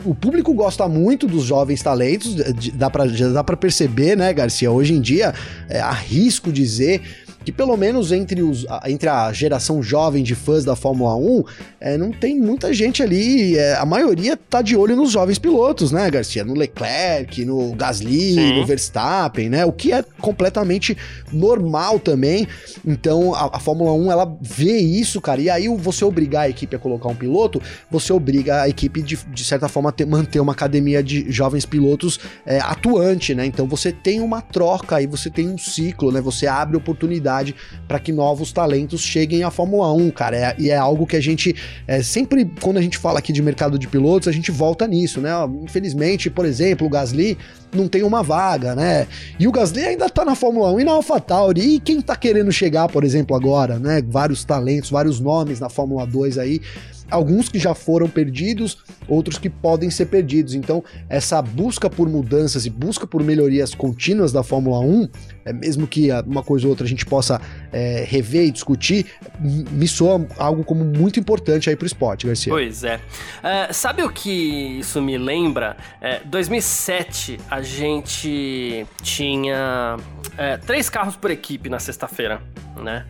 O, 0.05 0.11
o, 0.11 0.15
público 0.15 0.53
gosta 0.53 0.87
muito 0.87 1.27
dos 1.27 1.43
jovens 1.43 1.81
talentos, 1.81 2.35
dá 2.73 2.89
para 2.89 3.57
perceber, 3.57 4.15
né, 4.15 4.31
Garcia? 4.33 4.71
Hoje 4.71 4.93
em 4.93 5.01
dia, 5.01 5.33
é, 5.69 5.79
arrisco 5.79 6.51
dizer 6.51 7.01
que 7.43 7.51
pelo 7.51 7.75
menos 7.75 8.11
entre, 8.11 8.41
os, 8.41 8.65
entre 8.85 9.09
a 9.09 9.31
geração 9.33 9.81
jovem 9.81 10.23
de 10.23 10.35
fãs 10.35 10.63
da 10.63 10.75
Fórmula 10.75 11.15
1, 11.15 11.43
é, 11.79 11.97
não 11.97 12.11
tem 12.11 12.39
muita 12.39 12.73
gente 12.73 13.01
ali, 13.01 13.57
é, 13.57 13.75
a 13.75 13.85
maioria 13.85 14.37
tá 14.37 14.61
de 14.61 14.75
olho 14.75 14.95
nos 14.95 15.11
jovens 15.11 15.39
pilotos, 15.39 15.91
né, 15.91 16.09
Garcia? 16.09 16.43
No 16.43 16.53
Leclerc, 16.53 17.43
no 17.43 17.73
Gasly, 17.73 18.35
Sim. 18.35 18.59
no 18.59 18.65
Verstappen, 18.65 19.49
né? 19.49 19.65
O 19.65 19.71
que 19.71 19.91
é 19.91 20.03
completamente 20.19 20.95
normal 21.31 21.99
também. 21.99 22.47
Então 22.85 23.33
a, 23.33 23.57
a, 23.57 23.59
Fórmula 23.59 23.93
1 23.93 24.11
ela 24.11 24.37
vê 24.39 24.77
isso, 24.77 25.19
cara, 25.19 25.41
e 25.41 25.49
aí 25.49 25.67
você 25.67 26.05
obrigar 26.05 26.43
a 26.43 26.49
equipe 26.49 26.75
a 26.75 26.79
colocar 26.79 27.09
um 27.09 27.15
piloto, 27.15 27.61
você 27.89 28.13
obriga 28.13 28.61
a 28.61 28.69
equipe 28.69 29.01
de, 29.01 29.17
de 29.17 29.43
certa 29.43 29.67
forma 29.67 29.89
a 29.89 29.91
ter, 29.91 30.05
manter 30.05 30.39
uma 30.39 30.51
academia 30.51 31.01
de 31.01 31.31
jovens 31.31 31.65
pilotos 31.65 32.19
é, 32.45 32.59
atuante, 32.59 33.33
né? 33.33 33.45
Então 33.45 33.65
você 33.65 33.91
tem 33.91 34.21
uma 34.21 34.41
troca 34.41 34.97
aí, 34.97 35.07
você 35.07 35.29
tem 35.29 35.49
um 35.49 35.57
ciclo, 35.57 36.11
né? 36.11 36.21
Você 36.21 36.45
abre 36.45 36.77
oportunidade 36.77 37.30
oportunidade 37.31 37.55
para 37.87 37.99
que 37.99 38.11
novos 38.11 38.51
talentos 38.51 39.01
cheguem 39.01 39.43
à 39.43 39.49
Fórmula 39.49 39.91
1, 39.93 40.11
cara. 40.11 40.37
É, 40.37 40.55
e 40.59 40.69
é 40.69 40.77
algo 40.77 41.07
que 41.07 41.15
a 41.15 41.21
gente 41.21 41.55
é, 41.87 42.01
sempre, 42.01 42.49
quando 42.61 42.77
a 42.77 42.81
gente 42.81 42.97
fala 42.97 43.19
aqui 43.19 43.31
de 43.31 43.41
mercado 43.41 43.79
de 43.79 43.87
pilotos, 43.87 44.27
a 44.27 44.31
gente 44.31 44.51
volta 44.51 44.85
nisso, 44.87 45.21
né? 45.21 45.31
Infelizmente, 45.63 46.29
por 46.29 46.45
exemplo, 46.45 46.85
o 46.85 46.89
Gasly 46.89 47.37
não 47.73 47.87
tem 47.87 48.03
uma 48.03 48.21
vaga, 48.23 48.75
né? 48.75 49.07
E 49.39 49.47
o 49.47 49.51
Gasly 49.51 49.83
ainda 49.83 50.09
tá 50.09 50.25
na 50.25 50.35
Fórmula 50.35 50.71
1 50.71 50.79
e 50.81 50.83
na 50.83 50.91
AlphaTauri. 50.91 51.75
E 51.75 51.79
quem 51.79 52.01
tá 52.01 52.15
querendo 52.15 52.51
chegar, 52.51 52.87
por 52.89 53.03
exemplo, 53.03 53.35
agora, 53.35 53.79
né? 53.79 54.01
Vários 54.05 54.43
talentos, 54.43 54.89
vários 54.89 55.19
nomes 55.19 55.59
na 55.59 55.69
Fórmula 55.69 56.05
2 56.05 56.37
aí. 56.37 56.61
alguns 57.09 57.49
que 57.49 57.59
já 57.59 57.75
foram 57.75 58.07
perdidos, 58.07 58.77
outros 59.07 59.37
que 59.37 59.49
podem 59.49 59.89
ser 59.89 60.05
perdidos. 60.05 60.55
Então, 60.55 60.81
essa 61.09 61.41
busca 61.41 61.89
por 61.89 62.07
mudanças 62.07 62.65
e 62.65 62.69
busca 62.69 63.05
por 63.05 63.21
melhorias 63.21 63.75
contínuas 63.75 64.31
da 64.31 64.41
Fórmula 64.43 64.79
1, 64.79 65.09
é, 65.43 65.51
mesmo 65.51 65.85
que 65.85 66.09
uma 66.25 66.41
coisa 66.41 66.65
ou 66.65 66.69
outra 66.69 66.85
a 66.85 66.89
gente 66.89 67.05
possa 67.05 67.41
é, 67.71 68.05
rever 68.07 68.45
e 68.45 68.51
discutir, 68.51 69.07
me 69.39 69.87
soa 69.87 70.25
algo 70.37 70.63
como 70.63 70.85
muito 70.85 71.19
importante 71.19 71.69
aí 71.69 71.75
para 71.75 71.83
o 71.83 71.87
esporte, 71.87 72.27
Garcia. 72.27 72.53
Pois 72.53 72.83
é. 72.83 72.95
Uh, 72.95 73.73
sabe 73.73 74.03
o 74.03 74.09
que 74.09 74.79
isso 74.79 75.01
me 75.01 75.17
lembra? 75.17 75.75
É, 75.99 76.21
2007 76.25 77.39
a 77.49 77.60
gente 77.61 78.85
tinha 79.01 79.97
é, 80.37 80.57
três 80.57 80.89
carros 80.89 81.15
por 81.15 81.31
equipe 81.31 81.69
na 81.69 81.79
sexta-feira, 81.79 82.41
né? 82.75 83.05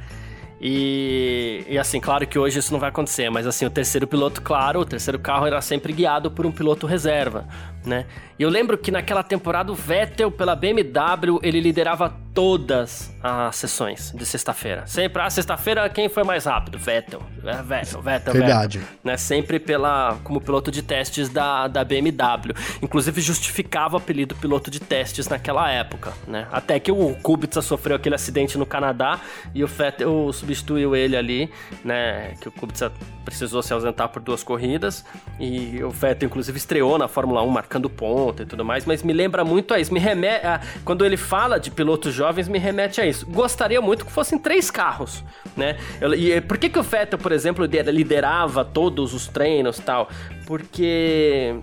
E, 0.63 1.65
e, 1.67 1.78
assim, 1.80 2.00
claro 2.00 2.28
que 2.28 2.38
hoje 2.38 2.60
isso 2.60 2.71
não 2.71 2.80
vai 2.80 2.89
acontecer, 2.89 3.32
mas 3.32 3.47
assim, 3.47 3.65
o 3.65 3.69
terceiro 3.69 4.06
piloto, 4.06 4.43
claro, 4.43 4.82
o 4.82 4.86
terceiro 4.86 5.17
carro 5.17 5.47
era 5.47 5.60
sempre 5.60 5.91
guiado 5.91 6.30
por 6.30 6.45
um 6.45 6.52
piloto 6.52 6.86
reserva, 6.86 7.47
né? 7.84 8.06
E 8.38 8.43
eu 8.43 8.50
lembro 8.50 8.78
que 8.78 8.91
naquela 8.91 9.24
temporada 9.24 9.71
o 9.71 9.76
Vettel, 9.76 10.32
pela 10.32 10.56
BMW, 10.56 11.39
ele 11.43 11.60
liderava 11.60 12.15
todas 12.34 13.13
as 13.21 13.56
sessões 13.56 14.12
de 14.15 14.26
sexta-feira. 14.26 14.88
Sempre, 14.88 15.21
ah, 15.21 15.30
sexta-feira 15.30 15.88
quem 15.89 16.10
foi 16.10 16.24
mais 16.24 16.45
rápido? 16.45 16.80
Vettel. 16.80 17.21
É, 17.43 17.62
Vettel, 17.62 18.02
Vettel, 18.02 18.34
Verdade. 18.34 18.80
Vettel. 18.80 18.97
Né? 19.04 19.17
Sempre 19.17 19.60
pela, 19.60 20.17
como 20.24 20.41
piloto 20.41 20.71
de 20.71 20.82
testes 20.82 21.30
da, 21.30 21.67
da 21.67 21.84
BMW. 21.84 22.56
Inclusive 22.82 23.21
justificava 23.21 23.95
o 23.95 23.97
apelido 23.97 24.36
piloto 24.36 24.71
de 24.71 24.80
testes 24.80 25.28
naquela 25.28 25.69
época, 25.69 26.13
né? 26.28 26.47
Até 26.52 26.80
que 26.80 26.91
o 26.91 27.15
Kubica 27.21 27.62
sofreu 27.62 27.95
aquele 27.95 28.15
acidente 28.15 28.58
no 28.58 28.65
Canadá 28.65 29.19
e 29.54 29.63
o 29.63 29.67
Vettel 29.67 30.32
substituiu 30.52 30.96
ele 30.96 31.16
ali, 31.16 31.50
né? 31.84 32.34
Que 32.40 32.48
o 32.48 32.52
Kubica 32.52 32.92
precisou 33.24 33.64
se 33.64 33.74
ausentar 33.74 34.10
por 34.10 34.22
duas 34.22 34.44
corridas 34.44 35.06
e 35.40 35.82
o 35.84 35.90
Vettel 35.90 36.28
inclusive 36.28 36.58
estreou 36.58 36.98
na 36.98 37.08
Fórmula 37.08 37.42
1 37.42 37.48
marcando 37.48 37.90
ponto 37.90 38.44
e 38.44 38.46
tudo 38.46 38.66
mais, 38.66 38.86
mas 38.86 39.04
me 39.04 39.14
lembra 39.14 39.44
muito 39.44 39.74
a 39.74 39.80
isso. 39.80 39.94
Me 39.94 40.00
remete 40.00 40.46
a, 40.46 40.62
quando 40.84 41.06
ele 41.06 41.18
fala 41.18 41.60
de 41.60 41.72
pilotos 41.72 42.14
jovens, 42.14 42.48
me 42.48 42.60
remete 42.60 43.00
a 43.00 43.06
isso. 43.06 43.26
Gostaria 43.26 43.82
muito 43.82 44.06
que 44.06 44.12
fossem 44.12 44.38
três 44.38 44.70
carros, 44.70 45.24
né? 45.56 45.78
Eu, 46.00 46.14
e 46.14 46.42
por 46.42 46.58
que 46.58 46.70
que 46.70 46.80
o 46.80 46.84
Vettel, 46.84 47.18
por 47.18 47.32
exemplo, 47.32 47.66
liderava 47.66 48.66
todos 48.66 49.14
os 49.14 49.28
treinos, 49.28 49.80
tal? 49.80 50.10
Porque 50.46 51.56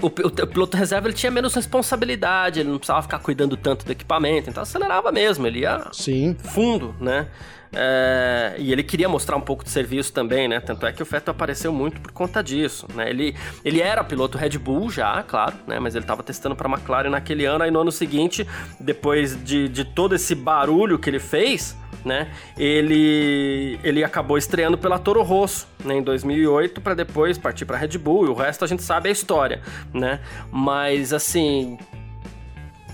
o, 0.00 0.10
piloto 0.10 0.76
reserva 0.76 1.08
ele 1.08 1.14
tinha 1.14 1.30
menos 1.30 1.54
responsabilidade, 1.54 2.60
ele 2.60 2.68
não 2.68 2.78
precisava 2.78 3.02
ficar 3.02 3.18
cuidando 3.18 3.56
tanto 3.56 3.84
do 3.84 3.92
equipamento, 3.92 4.50
então 4.50 4.62
acelerava 4.62 5.10
mesmo, 5.12 5.46
ele 5.46 5.60
ia 5.60 5.86
Sim. 5.92 6.36
fundo, 6.38 6.94
né? 7.00 7.26
É, 7.76 8.54
e 8.58 8.72
ele 8.72 8.82
queria 8.82 9.08
mostrar 9.08 9.36
um 9.36 9.40
pouco 9.40 9.64
de 9.64 9.70
serviço 9.70 10.12
também, 10.12 10.48
né? 10.48 10.60
Tanto 10.60 10.86
é 10.86 10.92
que 10.92 11.02
o 11.02 11.04
Vettel 11.04 11.32
apareceu 11.32 11.72
muito 11.72 12.00
por 12.00 12.12
conta 12.12 12.42
disso, 12.42 12.86
né? 12.94 13.10
Ele, 13.10 13.34
ele 13.64 13.80
era 13.80 14.04
piloto 14.04 14.38
Red 14.38 14.58
Bull 14.58 14.90
já, 14.90 15.22
claro, 15.22 15.54
né? 15.66 15.78
Mas 15.78 15.94
ele 15.94 16.04
estava 16.04 16.22
testando 16.22 16.54
para 16.54 16.68
McLaren 16.68 17.10
naquele 17.10 17.44
ano, 17.44 17.64
aí 17.64 17.70
no 17.70 17.80
ano 17.80 17.92
seguinte, 17.92 18.46
depois 18.78 19.42
de, 19.44 19.68
de 19.68 19.84
todo 19.84 20.14
esse 20.14 20.34
barulho 20.34 20.98
que 20.98 21.10
ele 21.10 21.18
fez, 21.18 21.76
né? 22.04 22.30
Ele, 22.56 23.78
ele 23.82 24.04
acabou 24.04 24.38
estreando 24.38 24.78
pela 24.78 24.98
Toro 24.98 25.22
Rosso, 25.22 25.66
né? 25.84 25.94
Em 25.96 26.02
2008, 26.02 26.80
para 26.80 26.94
depois 26.94 27.38
partir 27.38 27.64
para 27.64 27.76
Red 27.76 27.98
Bull, 27.98 28.26
e 28.26 28.28
o 28.28 28.34
resto 28.34 28.64
a 28.64 28.68
gente 28.68 28.82
sabe 28.82 29.08
a 29.08 29.12
história, 29.12 29.62
né? 29.92 30.20
Mas, 30.50 31.12
assim, 31.12 31.78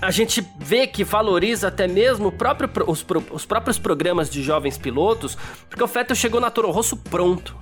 a 0.01 0.09
gente 0.09 0.43
vê 0.59 0.87
que 0.87 1.03
valoriza 1.03 1.67
até 1.67 1.87
mesmo 1.87 2.31
próprio, 2.31 2.69
os, 2.87 3.05
os, 3.31 3.45
próprios 3.45 3.77
programas 3.77 4.29
de 4.29 4.41
jovens 4.41 4.77
pilotos, 4.77 5.37
porque 5.69 5.83
o 5.83 5.87
Vettel 5.87 6.15
chegou 6.15 6.41
na 6.41 6.49
Toro 6.49 6.71
Rosso 6.71 6.97
pronto. 6.97 7.55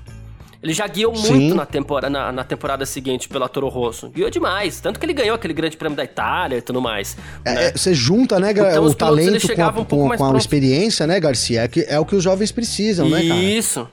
Ele 0.61 0.73
já 0.73 0.85
guiou 0.87 1.15
Sim. 1.15 1.33
muito 1.33 1.55
na 1.55 1.65
temporada, 1.65 2.09
na, 2.09 2.31
na, 2.33 2.43
temporada 2.43 2.85
seguinte 2.85 3.29
pela 3.29 3.47
Toro 3.47 3.69
Rosso. 3.69 4.09
Guiou 4.09 4.29
demais. 4.29 4.81
Tanto 4.81 4.99
que 4.99 5.05
ele 5.05 5.13
ganhou 5.13 5.35
aquele 5.35 5.53
grande 5.53 5.77
prêmio 5.77 5.95
da 5.95 6.03
Itália 6.03 6.57
e 6.57 6.61
tudo 6.61 6.81
mais. 6.81 7.15
É, 7.45 7.53
né? 7.53 7.71
Você 7.71 7.93
junta, 7.93 8.39
né, 8.39 8.51
então, 8.51 8.83
o 8.83 8.93
talento 8.93 9.55
com 9.55 9.61
a, 9.61 9.69
um 9.69 9.85
com, 9.85 10.17
com 10.17 10.35
a 10.35 10.37
experiência, 10.37 11.07
né, 11.07 11.17
Garcia? 11.17 11.61
É, 11.61 11.67
que, 11.67 11.85
é 11.87 11.97
o 11.97 12.05
que 12.05 12.13
os 12.13 12.23
jovens 12.23 12.51
precisam, 12.51 13.07
Isso. 13.07 13.15
né, 13.15 13.27
cara? 13.27 13.41
Isso. 13.41 13.89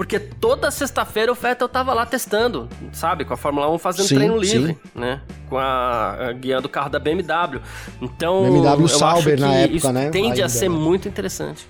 Porque 0.00 0.18
toda 0.18 0.70
sexta-feira 0.70 1.30
o 1.30 1.34
Vettel 1.34 1.68
tava 1.68 1.92
lá 1.92 2.06
testando, 2.06 2.70
sabe? 2.90 3.22
Com 3.22 3.34
a 3.34 3.36
Fórmula 3.36 3.70
1 3.70 3.76
fazendo 3.76 4.06
sim, 4.06 4.14
treino 4.14 4.38
livre, 4.38 4.72
sim. 4.72 4.98
né? 4.98 5.20
Com 5.46 5.58
a, 5.58 6.28
a, 6.28 6.32
guiando 6.32 6.68
o 6.68 6.70
carro 6.70 6.88
da 6.88 6.98
BMW. 6.98 7.60
Então, 8.00 8.50
BMW 8.50 8.88
Sauber 8.88 9.38
na 9.38 9.52
época, 9.52 9.76
isso 9.76 9.92
né? 9.92 10.08
tende 10.08 10.28
Ainda. 10.28 10.46
a 10.46 10.48
ser 10.48 10.70
muito 10.70 11.06
interessante. 11.06 11.68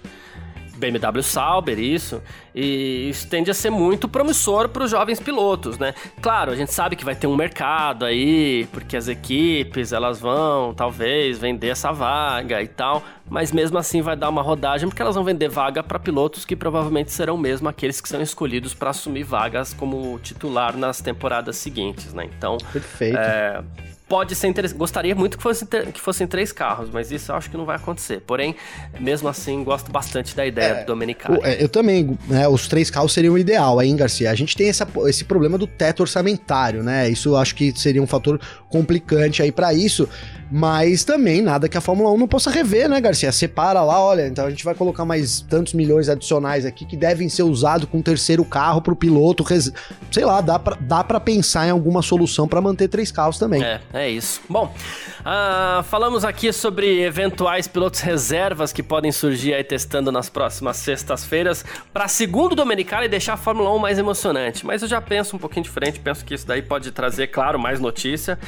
BMW 0.80 1.22
Sauber, 1.22 1.78
isso. 1.78 2.22
E 2.54 3.08
isso 3.10 3.28
tende 3.28 3.50
a 3.50 3.54
ser 3.54 3.70
muito 3.70 4.08
promissor 4.08 4.68
para 4.68 4.82
os 4.82 4.90
jovens 4.90 5.20
pilotos, 5.20 5.78
né? 5.78 5.94
Claro, 6.20 6.50
a 6.50 6.56
gente 6.56 6.72
sabe 6.72 6.96
que 6.96 7.04
vai 7.04 7.14
ter 7.14 7.26
um 7.26 7.36
mercado 7.36 8.04
aí, 8.04 8.66
porque 8.72 8.96
as 8.96 9.06
equipes 9.06 9.92
elas 9.92 10.18
vão 10.18 10.74
talvez 10.74 11.38
vender 11.38 11.68
essa 11.68 11.92
vaga 11.92 12.60
e 12.60 12.66
tal, 12.66 13.04
mas 13.28 13.52
mesmo 13.52 13.78
assim 13.78 14.02
vai 14.02 14.16
dar 14.16 14.28
uma 14.28 14.42
rodagem 14.42 14.88
porque 14.88 15.00
elas 15.00 15.14
vão 15.14 15.22
vender 15.22 15.48
vaga 15.48 15.82
para 15.82 15.98
pilotos 15.98 16.44
que 16.44 16.56
provavelmente 16.56 17.12
serão 17.12 17.36
mesmo 17.36 17.68
aqueles 17.68 18.00
que 18.00 18.08
são 18.08 18.20
escolhidos 18.20 18.74
para 18.74 18.90
assumir 18.90 19.22
vagas 19.22 19.72
como 19.72 20.18
titular 20.18 20.76
nas 20.76 21.00
temporadas 21.00 21.56
seguintes, 21.56 22.12
né? 22.12 22.28
Então, 22.36 22.58
Perfeito. 22.72 23.18
É, 23.18 23.62
pode 24.10 24.34
ser 24.34 24.48
interessante. 24.48 24.76
Gostaria 24.76 25.14
muito 25.14 25.38
que, 25.38 25.42
fosse, 25.42 25.64
que 25.64 26.00
fossem 26.00 26.26
três 26.26 26.50
carros, 26.50 26.90
mas 26.92 27.12
isso 27.12 27.30
eu 27.30 27.36
acho 27.36 27.48
que 27.48 27.56
não 27.56 27.64
vai 27.64 27.76
acontecer. 27.76 28.20
Porém, 28.26 28.56
mesmo 28.98 29.28
assim, 29.28 29.62
gosto 29.62 29.92
bastante 29.92 30.34
da 30.34 30.44
ideia 30.44 30.72
é, 30.72 30.80
do 30.80 30.86
Domenicali. 30.86 31.38
É, 31.44 31.62
eu 31.62 31.68
também, 31.68 32.18
né? 32.26 32.48
Os 32.48 32.66
três 32.66 32.90
carros 32.90 33.12
seriam 33.12 33.34
o 33.34 33.38
ideal, 33.38 33.80
hein, 33.80 33.94
Garcia? 33.94 34.28
A 34.28 34.34
gente 34.34 34.56
tem 34.56 34.68
essa, 34.68 34.86
esse 35.06 35.24
problema 35.24 35.56
do 35.56 35.66
teto 35.66 36.00
orçamentário, 36.00 36.82
né? 36.82 37.08
Isso 37.08 37.28
eu 37.28 37.36
acho 37.36 37.54
que 37.54 37.72
seria 37.78 38.02
um 38.02 38.06
fator 38.06 38.40
complicante 38.68 39.42
aí 39.42 39.52
para 39.52 39.72
isso. 39.72 40.08
Mas 40.50 41.04
também 41.04 41.40
nada 41.40 41.68
que 41.68 41.78
a 41.78 41.80
Fórmula 41.80 42.10
1 42.10 42.18
não 42.18 42.26
possa 42.26 42.50
rever, 42.50 42.88
né, 42.88 43.00
Garcia? 43.00 43.30
Separa 43.30 43.82
lá, 43.84 44.00
olha, 44.00 44.26
então 44.26 44.46
a 44.46 44.50
gente 44.50 44.64
vai 44.64 44.74
colocar 44.74 45.04
mais 45.04 45.40
tantos 45.42 45.74
milhões 45.74 46.08
adicionais 46.08 46.66
aqui 46.66 46.84
que 46.84 46.96
devem 46.96 47.28
ser 47.28 47.44
usados 47.44 47.88
com 47.88 47.98
um 47.98 48.02
terceiro 48.02 48.44
carro 48.44 48.82
pro 48.82 48.96
piloto. 48.96 49.44
Res... 49.44 49.70
Sei 50.10 50.24
lá, 50.24 50.40
dá 50.40 50.58
pra, 50.58 50.76
dá 50.80 51.04
pra 51.04 51.20
pensar 51.20 51.68
em 51.68 51.70
alguma 51.70 52.02
solução 52.02 52.48
para 52.48 52.60
manter 52.60 52.88
três 52.88 53.12
carros 53.12 53.38
também. 53.38 53.62
É, 53.62 53.80
é 53.92 53.99
isso. 54.08 54.40
Bom, 54.48 54.74
uh, 55.20 55.82
falamos 55.84 56.24
aqui 56.24 56.52
sobre 56.52 57.02
eventuais 57.02 57.66
pilotos 57.66 58.00
reservas 58.00 58.72
que 58.72 58.82
podem 58.82 59.10
surgir 59.12 59.54
aí 59.54 59.64
testando 59.64 60.10
nas 60.12 60.28
próximas 60.28 60.76
sextas-feiras 60.76 61.64
para 61.92 62.08
segundo 62.08 62.54
Domenicali 62.54 63.08
deixar 63.08 63.34
a 63.34 63.36
Fórmula 63.36 63.74
1 63.74 63.78
mais 63.78 63.98
emocionante. 63.98 64.64
Mas 64.64 64.82
eu 64.82 64.88
já 64.88 65.00
penso 65.00 65.36
um 65.36 65.38
pouquinho 65.38 65.64
diferente, 65.64 65.98
penso 66.00 66.24
que 66.24 66.34
isso 66.34 66.46
daí 66.46 66.62
pode 66.62 66.90
trazer, 66.92 67.28
claro, 67.28 67.58
mais 67.58 67.80
notícia 67.80 68.38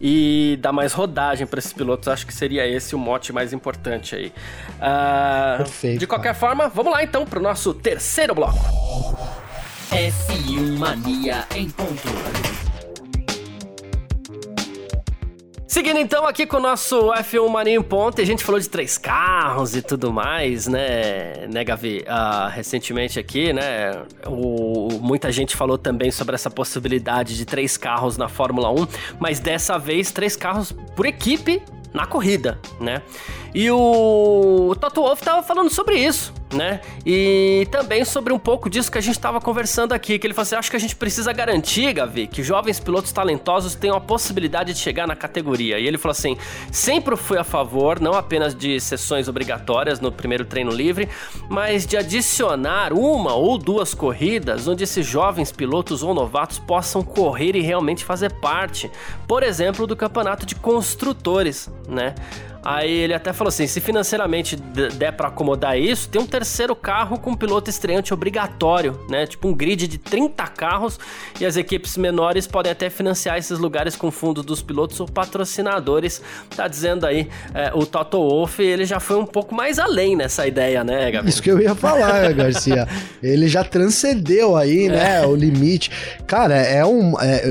e 0.00 0.58
dar 0.60 0.72
mais 0.72 0.92
rodagem 0.92 1.46
para 1.46 1.58
esses 1.58 1.72
pilotos, 1.72 2.08
acho 2.08 2.26
que 2.26 2.34
seria 2.34 2.66
esse 2.66 2.94
o 2.94 2.98
mote 2.98 3.32
mais 3.32 3.52
importante 3.52 4.14
aí. 4.14 4.32
Uh, 4.76 5.58
Perfeito, 5.58 5.98
de 6.00 6.06
qualquer 6.06 6.34
forma, 6.34 6.68
vamos 6.68 6.92
lá 6.92 7.02
então 7.02 7.24
para 7.24 7.38
o 7.38 7.42
nosso 7.42 7.74
terceiro 7.74 8.34
bloco. 8.34 8.58
F1 9.90 10.78
Mania 10.78 11.44
em 11.56 11.68
ponto. 11.68 12.59
Seguindo 15.70 16.00
então 16.00 16.26
aqui 16.26 16.46
com 16.46 16.56
o 16.56 16.60
nosso 16.60 17.12
F1 17.12 17.48
Mania 17.48 17.76
em 17.76 17.80
ponto, 17.80 18.20
a 18.20 18.24
gente 18.24 18.42
falou 18.42 18.60
de 18.60 18.68
três 18.68 18.98
carros 18.98 19.76
e 19.76 19.80
tudo 19.80 20.12
mais, 20.12 20.66
né, 20.66 21.46
né 21.46 21.62
Gavi? 21.62 21.98
Uh, 22.08 22.48
recentemente 22.48 23.20
aqui, 23.20 23.52
né, 23.52 24.02
o, 24.26 24.88
muita 25.00 25.30
gente 25.30 25.54
falou 25.54 25.78
também 25.78 26.10
sobre 26.10 26.34
essa 26.34 26.50
possibilidade 26.50 27.36
de 27.36 27.44
três 27.44 27.76
carros 27.76 28.16
na 28.16 28.28
Fórmula 28.28 28.68
1, 28.68 28.86
mas 29.20 29.38
dessa 29.38 29.78
vez 29.78 30.10
três 30.10 30.34
carros 30.34 30.72
por 30.72 31.06
equipe 31.06 31.62
na 31.94 32.04
corrida, 32.04 32.58
né? 32.80 33.00
E 33.54 33.70
o 33.70 34.76
Toto 34.80 35.02
Wolff 35.02 35.20
estava 35.20 35.42
falando 35.42 35.70
sobre 35.70 35.96
isso, 35.96 36.32
né? 36.54 36.80
E 37.04 37.66
também 37.70 38.04
sobre 38.04 38.32
um 38.32 38.38
pouco 38.38 38.70
disso 38.70 38.90
que 38.90 38.98
a 38.98 39.00
gente 39.00 39.16
estava 39.16 39.40
conversando 39.40 39.92
aqui, 39.92 40.18
que 40.18 40.26
ele 40.26 40.34
falou 40.34 40.42
assim, 40.42 40.54
acho 40.54 40.70
que 40.70 40.76
a 40.76 40.80
gente 40.80 40.94
precisa 40.94 41.32
garantir, 41.32 41.92
Gavi, 41.92 42.26
que 42.26 42.42
jovens 42.42 42.78
pilotos 42.78 43.10
talentosos 43.10 43.74
tenham 43.74 43.96
a 43.96 44.00
possibilidade 44.00 44.72
de 44.72 44.78
chegar 44.78 45.06
na 45.06 45.16
categoria. 45.16 45.78
E 45.78 45.86
ele 45.86 45.98
falou 45.98 46.12
assim, 46.12 46.36
sempre 46.70 47.16
fui 47.16 47.38
a 47.38 47.44
favor, 47.44 48.00
não 48.00 48.14
apenas 48.14 48.54
de 48.54 48.78
sessões 48.80 49.26
obrigatórias 49.26 49.98
no 49.98 50.12
primeiro 50.12 50.44
treino 50.44 50.70
livre, 50.70 51.08
mas 51.48 51.86
de 51.86 51.96
adicionar 51.96 52.92
uma 52.92 53.34
ou 53.34 53.58
duas 53.58 53.94
corridas 53.94 54.68
onde 54.68 54.84
esses 54.84 55.04
jovens 55.04 55.50
pilotos 55.50 56.02
ou 56.04 56.14
novatos 56.14 56.58
possam 56.60 57.02
correr 57.02 57.56
e 57.56 57.60
realmente 57.60 58.04
fazer 58.04 58.32
parte, 58.34 58.90
por 59.26 59.42
exemplo, 59.42 59.86
do 59.86 59.96
campeonato 59.96 60.46
de 60.46 60.54
construtores, 60.54 61.68
né? 61.88 62.14
Aí 62.62 62.90
ele 62.90 63.14
até 63.14 63.32
falou 63.32 63.48
assim: 63.48 63.66
se 63.66 63.80
financeiramente 63.80 64.56
der 64.56 65.12
para 65.12 65.28
acomodar 65.28 65.78
isso, 65.78 66.08
tem 66.08 66.20
um 66.20 66.26
terceiro 66.26 66.76
carro 66.76 67.18
com 67.18 67.34
piloto 67.34 67.70
estreante 67.70 68.12
obrigatório, 68.12 69.00
né? 69.08 69.26
Tipo 69.26 69.48
um 69.48 69.54
grid 69.54 69.86
de 69.86 69.98
30 69.98 70.46
carros 70.48 70.98
e 71.40 71.46
as 71.46 71.56
equipes 71.56 71.96
menores 71.96 72.46
podem 72.46 72.70
até 72.70 72.90
financiar 72.90 73.38
esses 73.38 73.58
lugares 73.58 73.96
com 73.96 74.10
fundos 74.10 74.44
dos 74.44 74.60
pilotos 74.62 75.00
ou 75.00 75.06
patrocinadores. 75.06 76.20
Tá 76.54 76.68
dizendo 76.68 77.06
aí 77.06 77.28
é, 77.54 77.72
o 77.74 77.86
Toto 77.86 78.18
Wolff, 78.18 78.62
ele 78.62 78.84
já 78.84 79.00
foi 79.00 79.16
um 79.16 79.26
pouco 79.26 79.54
mais 79.54 79.78
além 79.78 80.14
nessa 80.14 80.46
ideia, 80.46 80.84
né, 80.84 81.10
Gabriel? 81.10 81.28
Isso 81.28 81.42
que 81.42 81.50
eu 81.50 81.60
ia 81.60 81.74
falar, 81.74 82.32
Garcia. 82.32 82.86
Ele 83.22 83.48
já 83.48 83.62
transcendeu 83.62 84.56
aí, 84.56 84.86
é. 84.86 84.88
né, 84.88 85.26
o 85.26 85.34
limite. 85.34 85.90
Cara, 86.26 86.56
é 86.56 86.84
um. 86.84 87.18
É, 87.20 87.42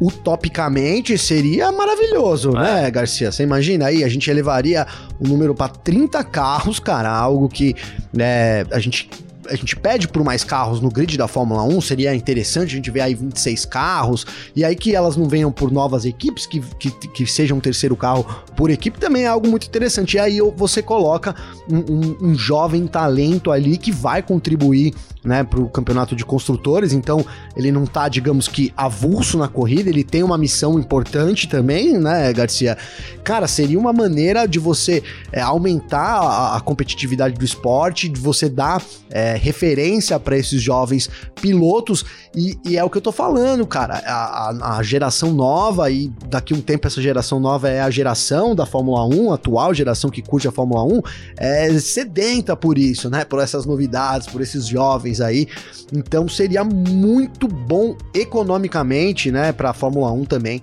utopicamente 0.00 1.16
seria 1.16 1.72
maravilhoso, 1.72 2.50
é. 2.50 2.82
né, 2.82 2.90
Garcia? 2.90 3.32
Você 3.32 3.42
imagina 3.42 3.86
aí, 3.86 4.04
a 4.04 4.08
gente 4.08 4.30
elevaria 4.46 4.86
o 5.18 5.26
número 5.26 5.54
para 5.54 5.68
30 5.68 6.22
carros, 6.24 6.78
cara, 6.78 7.10
algo 7.10 7.48
que 7.48 7.74
né, 8.12 8.62
a 8.70 8.78
gente 8.78 9.10
a 9.50 9.54
gente 9.54 9.76
pede 9.76 10.08
por 10.08 10.22
mais 10.24 10.44
carros 10.44 10.80
no 10.80 10.90
grid 10.90 11.16
da 11.16 11.28
Fórmula 11.28 11.62
1, 11.62 11.80
seria 11.80 12.14
interessante 12.14 12.72
a 12.72 12.76
gente 12.76 12.90
ver 12.90 13.00
aí 13.00 13.14
26 13.14 13.64
carros, 13.64 14.26
e 14.54 14.64
aí 14.64 14.74
que 14.74 14.94
elas 14.94 15.16
não 15.16 15.28
venham 15.28 15.50
por 15.52 15.70
novas 15.70 16.04
equipes, 16.04 16.46
que, 16.46 16.60
que, 16.60 16.90
que 16.90 17.26
seja 17.26 17.54
um 17.54 17.60
terceiro 17.60 17.96
carro 17.96 18.24
por 18.56 18.70
equipe, 18.70 18.98
também 18.98 19.24
é 19.24 19.26
algo 19.26 19.48
muito 19.48 19.66
interessante. 19.66 20.16
E 20.16 20.20
aí 20.20 20.38
você 20.56 20.82
coloca 20.82 21.34
um, 21.70 21.78
um, 21.78 22.16
um 22.30 22.34
jovem 22.34 22.86
talento 22.86 23.50
ali 23.50 23.76
que 23.76 23.92
vai 23.92 24.22
contribuir 24.22 24.94
né, 25.26 25.42
para 25.42 25.60
o 25.60 25.68
campeonato 25.68 26.14
de 26.14 26.24
construtores, 26.24 26.92
então 26.92 27.26
ele 27.56 27.72
não 27.72 27.84
tá, 27.84 28.08
digamos 28.08 28.46
que, 28.46 28.72
avulso 28.76 29.36
na 29.36 29.48
corrida, 29.48 29.90
ele 29.90 30.04
tem 30.04 30.22
uma 30.22 30.38
missão 30.38 30.78
importante 30.78 31.48
também, 31.48 31.98
né, 31.98 32.32
Garcia? 32.32 32.78
Cara, 33.24 33.48
seria 33.48 33.78
uma 33.78 33.92
maneira 33.92 34.46
de 34.46 34.60
você 34.60 35.02
é, 35.32 35.40
aumentar 35.40 36.20
a, 36.20 36.56
a, 36.56 36.60
competitividade 36.60 37.34
do 37.34 37.44
esporte, 37.44 38.08
de 38.08 38.20
você 38.20 38.48
dar 38.48 38.80
é, 39.10 39.35
referência 39.36 40.18
para 40.18 40.36
esses 40.36 40.60
jovens 40.60 41.08
pilotos, 41.40 42.04
e, 42.34 42.58
e, 42.66 42.76
é 42.76 42.84
o 42.84 42.90
que 42.90 42.98
eu 42.98 43.02
tô 43.02 43.12
falando, 43.12 43.66
cara, 43.66 43.94
a, 44.06 44.76
a, 44.78 44.82
geração 44.82 45.32
nova, 45.32 45.90
e 45.90 46.10
daqui 46.28 46.54
um 46.54 46.60
tempo 46.60 46.86
essa 46.86 47.00
geração 47.00 47.38
nova 47.40 47.68
é 47.68 47.80
a 47.80 47.90
geração 47.90 48.54
da 48.54 48.66
Fórmula 48.66 49.06
1, 49.06 49.32
a 49.32 49.34
atual 49.34 49.74
geração 49.74 50.10
que 50.10 50.22
curte 50.22 50.48
a 50.48 50.52
Fórmula 50.52 50.82
1, 50.84 51.00
é 51.36 51.78
sedenta 51.78 52.56
por 52.56 52.78
isso, 52.78 53.08
né, 53.08 53.24
por 53.24 53.40
essas 53.40 53.66
novidades, 53.66 54.26
por 54.26 54.40
esses 54.40 54.66
jovens 54.66 55.20
aí. 55.20 55.46
Então 55.92 56.28
seria 56.28 56.64
muito 56.64 57.46
bom 57.46 57.96
economicamente, 58.14 59.30
né, 59.30 59.52
para 59.52 59.70
a 59.70 59.74
Fórmula 59.74 60.10
1 60.12 60.24
também, 60.24 60.60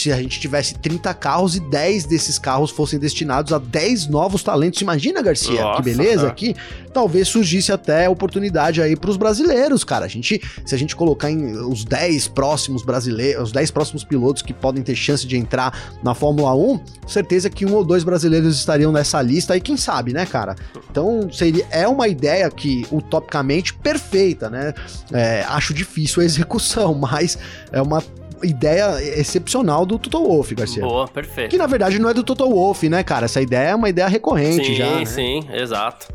se 0.00 0.12
a 0.12 0.16
gente 0.16 0.40
tivesse 0.40 0.74
30 0.74 1.12
carros 1.14 1.56
e 1.56 1.60
10 1.60 2.06
desses 2.06 2.38
carros 2.38 2.70
fossem 2.70 2.98
destinados 2.98 3.52
a 3.52 3.58
10 3.58 4.08
novos 4.08 4.42
talentos. 4.42 4.80
Imagina, 4.80 5.22
Garcia, 5.22 5.62
Nossa, 5.62 5.76
que 5.76 5.82
beleza 5.82 6.26
aqui. 6.26 6.54
Talvez 6.92 7.28
surgisse 7.28 7.72
até 7.72 8.08
oportunidade 8.08 8.82
aí 8.82 8.96
para 8.96 9.10
os 9.10 9.16
brasileiros, 9.16 9.84
cara. 9.84 10.04
A 10.04 10.08
gente, 10.08 10.40
se 10.64 10.74
a 10.74 10.78
gente 10.78 10.96
colocar 10.96 11.30
em 11.30 11.56
os 11.56 11.84
10 11.84 12.28
próximos 12.28 12.82
brasileiros, 12.82 13.44
os 13.44 13.52
10 13.52 13.70
próximos 13.70 14.04
pilotos 14.04 14.42
que 14.42 14.52
podem 14.52 14.82
ter 14.82 14.94
chance 14.94 15.26
de 15.26 15.36
entrar 15.36 15.96
na 16.02 16.14
Fórmula 16.14 16.54
1, 16.54 16.80
certeza 17.06 17.48
que 17.48 17.64
um 17.64 17.74
ou 17.74 17.84
dois 17.84 18.04
brasileiros 18.04 18.56
estariam 18.56 18.92
nessa 18.92 19.20
lista 19.22 19.56
e 19.56 19.60
quem 19.60 19.76
sabe, 19.76 20.12
né, 20.12 20.26
cara? 20.26 20.56
Então, 20.90 21.28
seria 21.32 21.66
é 21.70 21.86
uma 21.88 22.08
ideia 22.08 22.50
que 22.50 22.86
utopicamente 22.90 23.74
perfeita, 23.74 24.50
né? 24.50 24.74
É, 25.12 25.44
acho 25.48 25.74
difícil 25.74 26.22
a 26.22 26.24
execução, 26.24 26.94
mas 26.98 27.38
é 27.72 27.80
uma 27.80 28.02
ideia 28.44 29.02
excepcional 29.18 29.84
do 29.86 29.98
Toto 29.98 30.22
Wolff, 30.22 30.54
Garcia. 30.54 30.82
Boa, 30.82 31.08
perfeito. 31.08 31.50
Que 31.50 31.58
na 31.58 31.66
verdade 31.66 31.98
não 31.98 32.08
é 32.08 32.14
do 32.14 32.22
Toto 32.22 32.48
Wolff, 32.48 32.88
né, 32.88 33.02
cara? 33.02 33.24
Essa 33.26 33.40
ideia 33.40 33.70
é 33.70 33.74
uma 33.74 33.88
ideia 33.88 34.08
recorrente 34.08 34.66
sim, 34.66 34.74
já. 34.74 34.86
Sim, 34.86 34.98
né? 34.98 35.04
sim, 35.04 35.48
exato. 35.52 36.06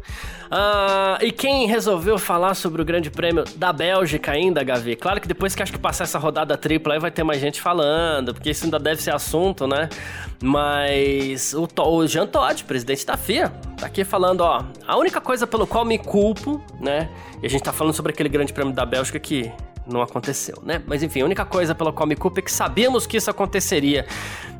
Uh, 0.49 1.23
e 1.23 1.31
quem 1.31 1.67
resolveu 1.67 2.17
falar 2.17 2.55
sobre 2.55 2.81
o 2.81 2.85
Grande 2.85 3.11
Prêmio 3.11 3.43
da 3.55 3.71
Bélgica 3.71 4.31
ainda, 4.31 4.63
Gavi? 4.63 4.95
Claro 4.95 5.21
que 5.21 5.27
depois 5.27 5.53
que 5.53 5.61
acho 5.61 5.71
que 5.71 5.77
passar 5.77 6.05
essa 6.05 6.17
rodada 6.17 6.57
tripla 6.57 6.95
aí 6.95 6.99
vai 6.99 7.11
ter 7.11 7.23
mais 7.23 7.39
gente 7.39 7.61
falando, 7.61 8.33
porque 8.33 8.49
isso 8.49 8.65
ainda 8.65 8.79
deve 8.79 8.99
ser 8.99 9.13
assunto, 9.13 9.67
né? 9.67 9.87
Mas 10.41 11.53
o, 11.53 11.67
o 11.83 12.07
Jean 12.07 12.25
Todt, 12.25 12.63
presidente 12.63 13.05
da 13.05 13.15
FIA, 13.15 13.53
tá 13.77 13.85
aqui 13.85 14.03
falando, 14.03 14.41
ó, 14.41 14.63
a 14.87 14.97
única 14.97 15.21
coisa 15.21 15.45
pelo 15.45 15.67
qual 15.67 15.85
me 15.85 15.99
culpo, 15.99 16.59
né? 16.81 17.07
E 17.43 17.45
a 17.45 17.49
gente 17.49 17.61
tá 17.61 17.71
falando 17.71 17.93
sobre 17.93 18.11
aquele 18.11 18.29
Grande 18.29 18.51
Prêmio 18.51 18.73
da 18.73 18.85
Bélgica 18.87 19.19
que 19.19 19.51
não 19.89 20.01
aconteceu, 20.01 20.57
né? 20.63 20.81
Mas 20.85 21.03
enfim, 21.03 21.21
a 21.21 21.25
única 21.25 21.45
coisa 21.45 21.73
pela 21.73 21.91
qual 21.91 22.07
me 22.07 22.15
culpa 22.15 22.39
é 22.39 22.41
que 22.41 22.51
sabíamos 22.51 23.05
que 23.07 23.17
isso 23.17 23.29
aconteceria. 23.29 24.05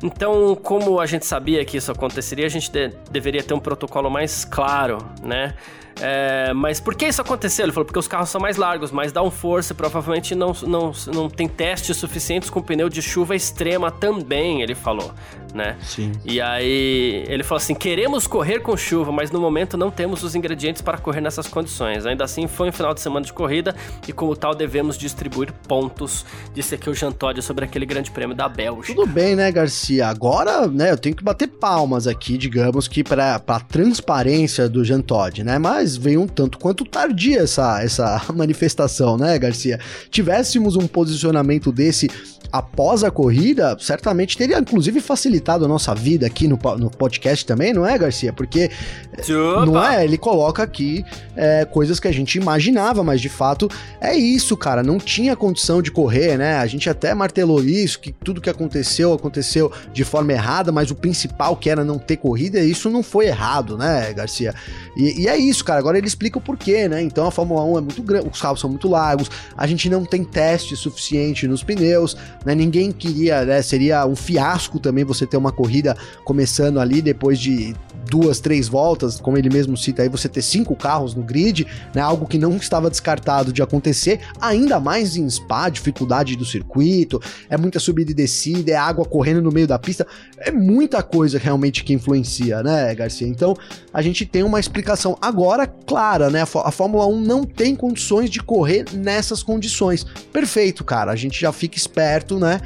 Então, 0.02 0.54
como 0.56 1.00
a 1.00 1.06
gente 1.06 1.26
sabia 1.26 1.64
que 1.64 1.76
isso 1.76 1.90
aconteceria, 1.90 2.46
a 2.46 2.48
gente 2.48 2.70
de 2.70 2.88
deveria 3.10 3.42
ter 3.42 3.54
um 3.54 3.60
protocolo 3.60 4.10
mais 4.10 4.44
claro, 4.44 4.98
né? 5.22 5.54
É, 6.00 6.52
mas 6.54 6.80
por 6.80 6.94
que 6.94 7.06
isso 7.06 7.20
aconteceu? 7.20 7.64
Ele 7.64 7.72
falou, 7.72 7.84
porque 7.84 7.98
os 7.98 8.08
carros 8.08 8.30
são 8.30 8.40
mais 8.40 8.56
largos, 8.56 8.90
mais 8.90 9.12
downforce, 9.12 9.74
provavelmente 9.74 10.34
não, 10.34 10.52
não, 10.62 10.92
não 11.12 11.28
tem 11.28 11.46
testes 11.46 11.96
suficientes 11.96 12.48
com 12.48 12.62
pneu 12.62 12.88
de 12.88 13.02
chuva 13.02 13.36
extrema 13.36 13.90
também, 13.90 14.62
ele 14.62 14.74
falou, 14.74 15.12
né? 15.54 15.76
Sim. 15.82 16.12
E 16.24 16.40
aí 16.40 17.24
ele 17.28 17.42
falou 17.42 17.58
assim, 17.58 17.74
queremos 17.74 18.26
correr 18.26 18.60
com 18.60 18.76
chuva, 18.76 19.12
mas 19.12 19.30
no 19.30 19.40
momento 19.40 19.76
não 19.76 19.90
temos 19.90 20.22
os 20.22 20.34
ingredientes 20.34 20.80
para 20.80 20.96
correr 20.98 21.20
nessas 21.20 21.46
condições. 21.46 22.06
Ainda 22.06 22.24
assim, 22.24 22.46
foi 22.46 22.68
um 22.68 22.72
final 22.72 22.94
de 22.94 23.00
semana 23.00 23.24
de 23.26 23.32
corrida 23.32 23.74
e 24.06 24.12
como 24.12 24.34
tal 24.34 24.54
devemos 24.54 24.96
distribuir 24.96 25.52
pontos, 25.68 26.24
disse 26.54 26.74
aqui 26.74 26.88
o 26.88 26.94
Jean 26.94 27.12
Todt 27.12 27.42
sobre 27.42 27.64
aquele 27.64 27.84
grande 27.84 28.10
prêmio 28.10 28.34
da 28.34 28.48
Bélgica. 28.48 28.94
Tudo 28.94 29.06
bem, 29.06 29.36
né, 29.36 29.52
Garcia? 29.52 30.08
Agora, 30.08 30.66
né, 30.66 30.90
eu 30.90 30.98
tenho 30.98 31.14
que 31.14 31.22
bater 31.22 31.48
palmas 31.48 32.06
aqui, 32.06 32.38
digamos 32.38 32.88
que 32.88 33.04
para 33.04 33.36
a 33.46 33.60
transparência 33.60 34.68
do 34.68 34.84
Jean 34.84 35.00
Todt, 35.00 35.42
né? 35.42 35.58
Mas 35.58 35.89
mas 35.90 35.96
veio 35.96 36.22
um 36.22 36.26
tanto 36.28 36.58
quanto 36.58 36.84
tardia 36.84 37.40
essa, 37.40 37.82
essa 37.82 38.22
manifestação, 38.34 39.16
né, 39.16 39.38
Garcia? 39.38 39.80
Tivéssemos 40.10 40.76
um 40.76 40.86
posicionamento 40.86 41.72
desse 41.72 42.08
após 42.52 43.04
a 43.04 43.10
corrida, 43.10 43.76
certamente 43.80 44.36
teria 44.36 44.58
inclusive 44.58 45.00
facilitado 45.00 45.64
a 45.64 45.68
nossa 45.68 45.94
vida 45.94 46.26
aqui 46.26 46.48
no, 46.48 46.58
no 46.78 46.90
podcast 46.90 47.44
também, 47.46 47.72
não 47.72 47.86
é, 47.86 47.96
Garcia? 47.96 48.32
Porque 48.32 48.70
Opa. 49.18 49.66
não 49.66 49.82
é, 49.82 50.04
ele 50.04 50.18
coloca 50.18 50.62
aqui 50.62 51.04
é, 51.36 51.64
coisas 51.64 52.00
que 52.00 52.08
a 52.08 52.12
gente 52.12 52.36
imaginava, 52.36 53.02
mas 53.04 53.20
de 53.20 53.28
fato 53.28 53.68
é 54.00 54.14
isso, 54.14 54.56
cara. 54.56 54.82
Não 54.82 54.98
tinha 54.98 55.36
condição 55.36 55.80
de 55.80 55.90
correr, 55.90 56.36
né? 56.36 56.56
A 56.56 56.66
gente 56.66 56.88
até 56.88 57.14
martelou 57.14 57.62
isso, 57.62 58.00
que 58.00 58.12
tudo 58.12 58.40
que 58.40 58.50
aconteceu 58.50 59.12
aconteceu 59.12 59.72
de 59.92 60.04
forma 60.04 60.32
errada, 60.32 60.72
mas 60.72 60.90
o 60.90 60.94
principal 60.94 61.56
que 61.56 61.70
era 61.70 61.84
não 61.84 61.98
ter 61.98 62.16
corrida, 62.16 62.60
isso 62.60 62.90
não 62.90 63.02
foi 63.02 63.26
errado, 63.26 63.76
né, 63.76 64.12
Garcia? 64.12 64.54
E, 64.96 65.22
e 65.22 65.28
é 65.28 65.36
isso, 65.36 65.64
cara. 65.64 65.78
Agora 65.78 65.98
ele 65.98 66.06
explica 66.06 66.38
o 66.38 66.40
porquê, 66.40 66.88
né? 66.88 67.02
Então 67.02 67.26
a 67.26 67.30
Fórmula 67.30 67.64
1 67.64 67.78
é 67.78 67.80
muito 67.80 68.02
grande, 68.02 68.28
os 68.28 68.40
carros 68.40 68.60
são 68.60 68.70
muito 68.70 68.88
largos, 68.88 69.30
a 69.56 69.66
gente 69.66 69.88
não 69.88 70.04
tem 70.04 70.24
teste 70.24 70.76
suficiente 70.76 71.46
nos 71.46 71.62
pneus, 71.62 72.16
né? 72.44 72.54
Ninguém 72.54 72.92
queria, 72.92 73.44
né? 73.44 73.62
Seria 73.62 74.06
um 74.06 74.16
fiasco 74.16 74.78
também 74.78 75.04
você 75.04 75.26
ter 75.26 75.36
uma 75.36 75.52
corrida 75.52 75.96
começando 76.24 76.80
ali 76.80 77.02
depois 77.02 77.38
de 77.38 77.74
duas, 78.08 78.40
três 78.40 78.68
voltas, 78.68 79.20
como 79.20 79.36
ele 79.36 79.48
mesmo 79.48 79.76
cita 79.76 80.02
aí, 80.02 80.08
você 80.08 80.28
ter 80.28 80.42
cinco 80.42 80.74
carros 80.74 81.14
no 81.14 81.22
grid, 81.22 81.66
né? 81.94 82.00
Algo 82.00 82.26
que 82.26 82.38
não 82.38 82.56
estava 82.56 82.90
descartado 82.90 83.52
de 83.52 83.62
acontecer, 83.62 84.20
ainda 84.40 84.80
mais 84.80 85.16
em 85.16 85.28
Spa, 85.28 85.68
dificuldade 85.68 86.36
do 86.36 86.44
circuito, 86.44 87.20
é 87.48 87.56
muita 87.56 87.78
subida 87.78 88.10
e 88.10 88.14
descida, 88.14 88.72
é 88.72 88.76
água 88.76 89.04
correndo 89.04 89.42
no 89.42 89.52
meio 89.52 89.66
da 89.66 89.78
pista, 89.78 90.06
é 90.38 90.50
muita 90.50 91.02
coisa 91.02 91.38
realmente 91.38 91.84
que 91.84 91.92
influencia, 91.92 92.62
né, 92.62 92.94
Garcia? 92.94 93.26
Então, 93.26 93.56
a 93.92 94.02
gente 94.02 94.24
tem 94.26 94.42
uma 94.42 94.60
explicação 94.60 95.16
agora 95.20 95.66
clara, 95.66 96.30
né? 96.30 96.42
A 96.42 96.70
Fórmula 96.70 97.06
1 97.06 97.20
não 97.20 97.44
tem 97.44 97.74
condições 97.74 98.30
de 98.30 98.40
correr 98.40 98.84
nessas 98.92 99.42
condições. 99.42 100.04
Perfeito, 100.32 100.84
cara. 100.84 101.10
A 101.12 101.16
gente 101.16 101.40
já 101.40 101.52
fica 101.52 101.76
esperto, 101.76 102.38
né? 102.38 102.60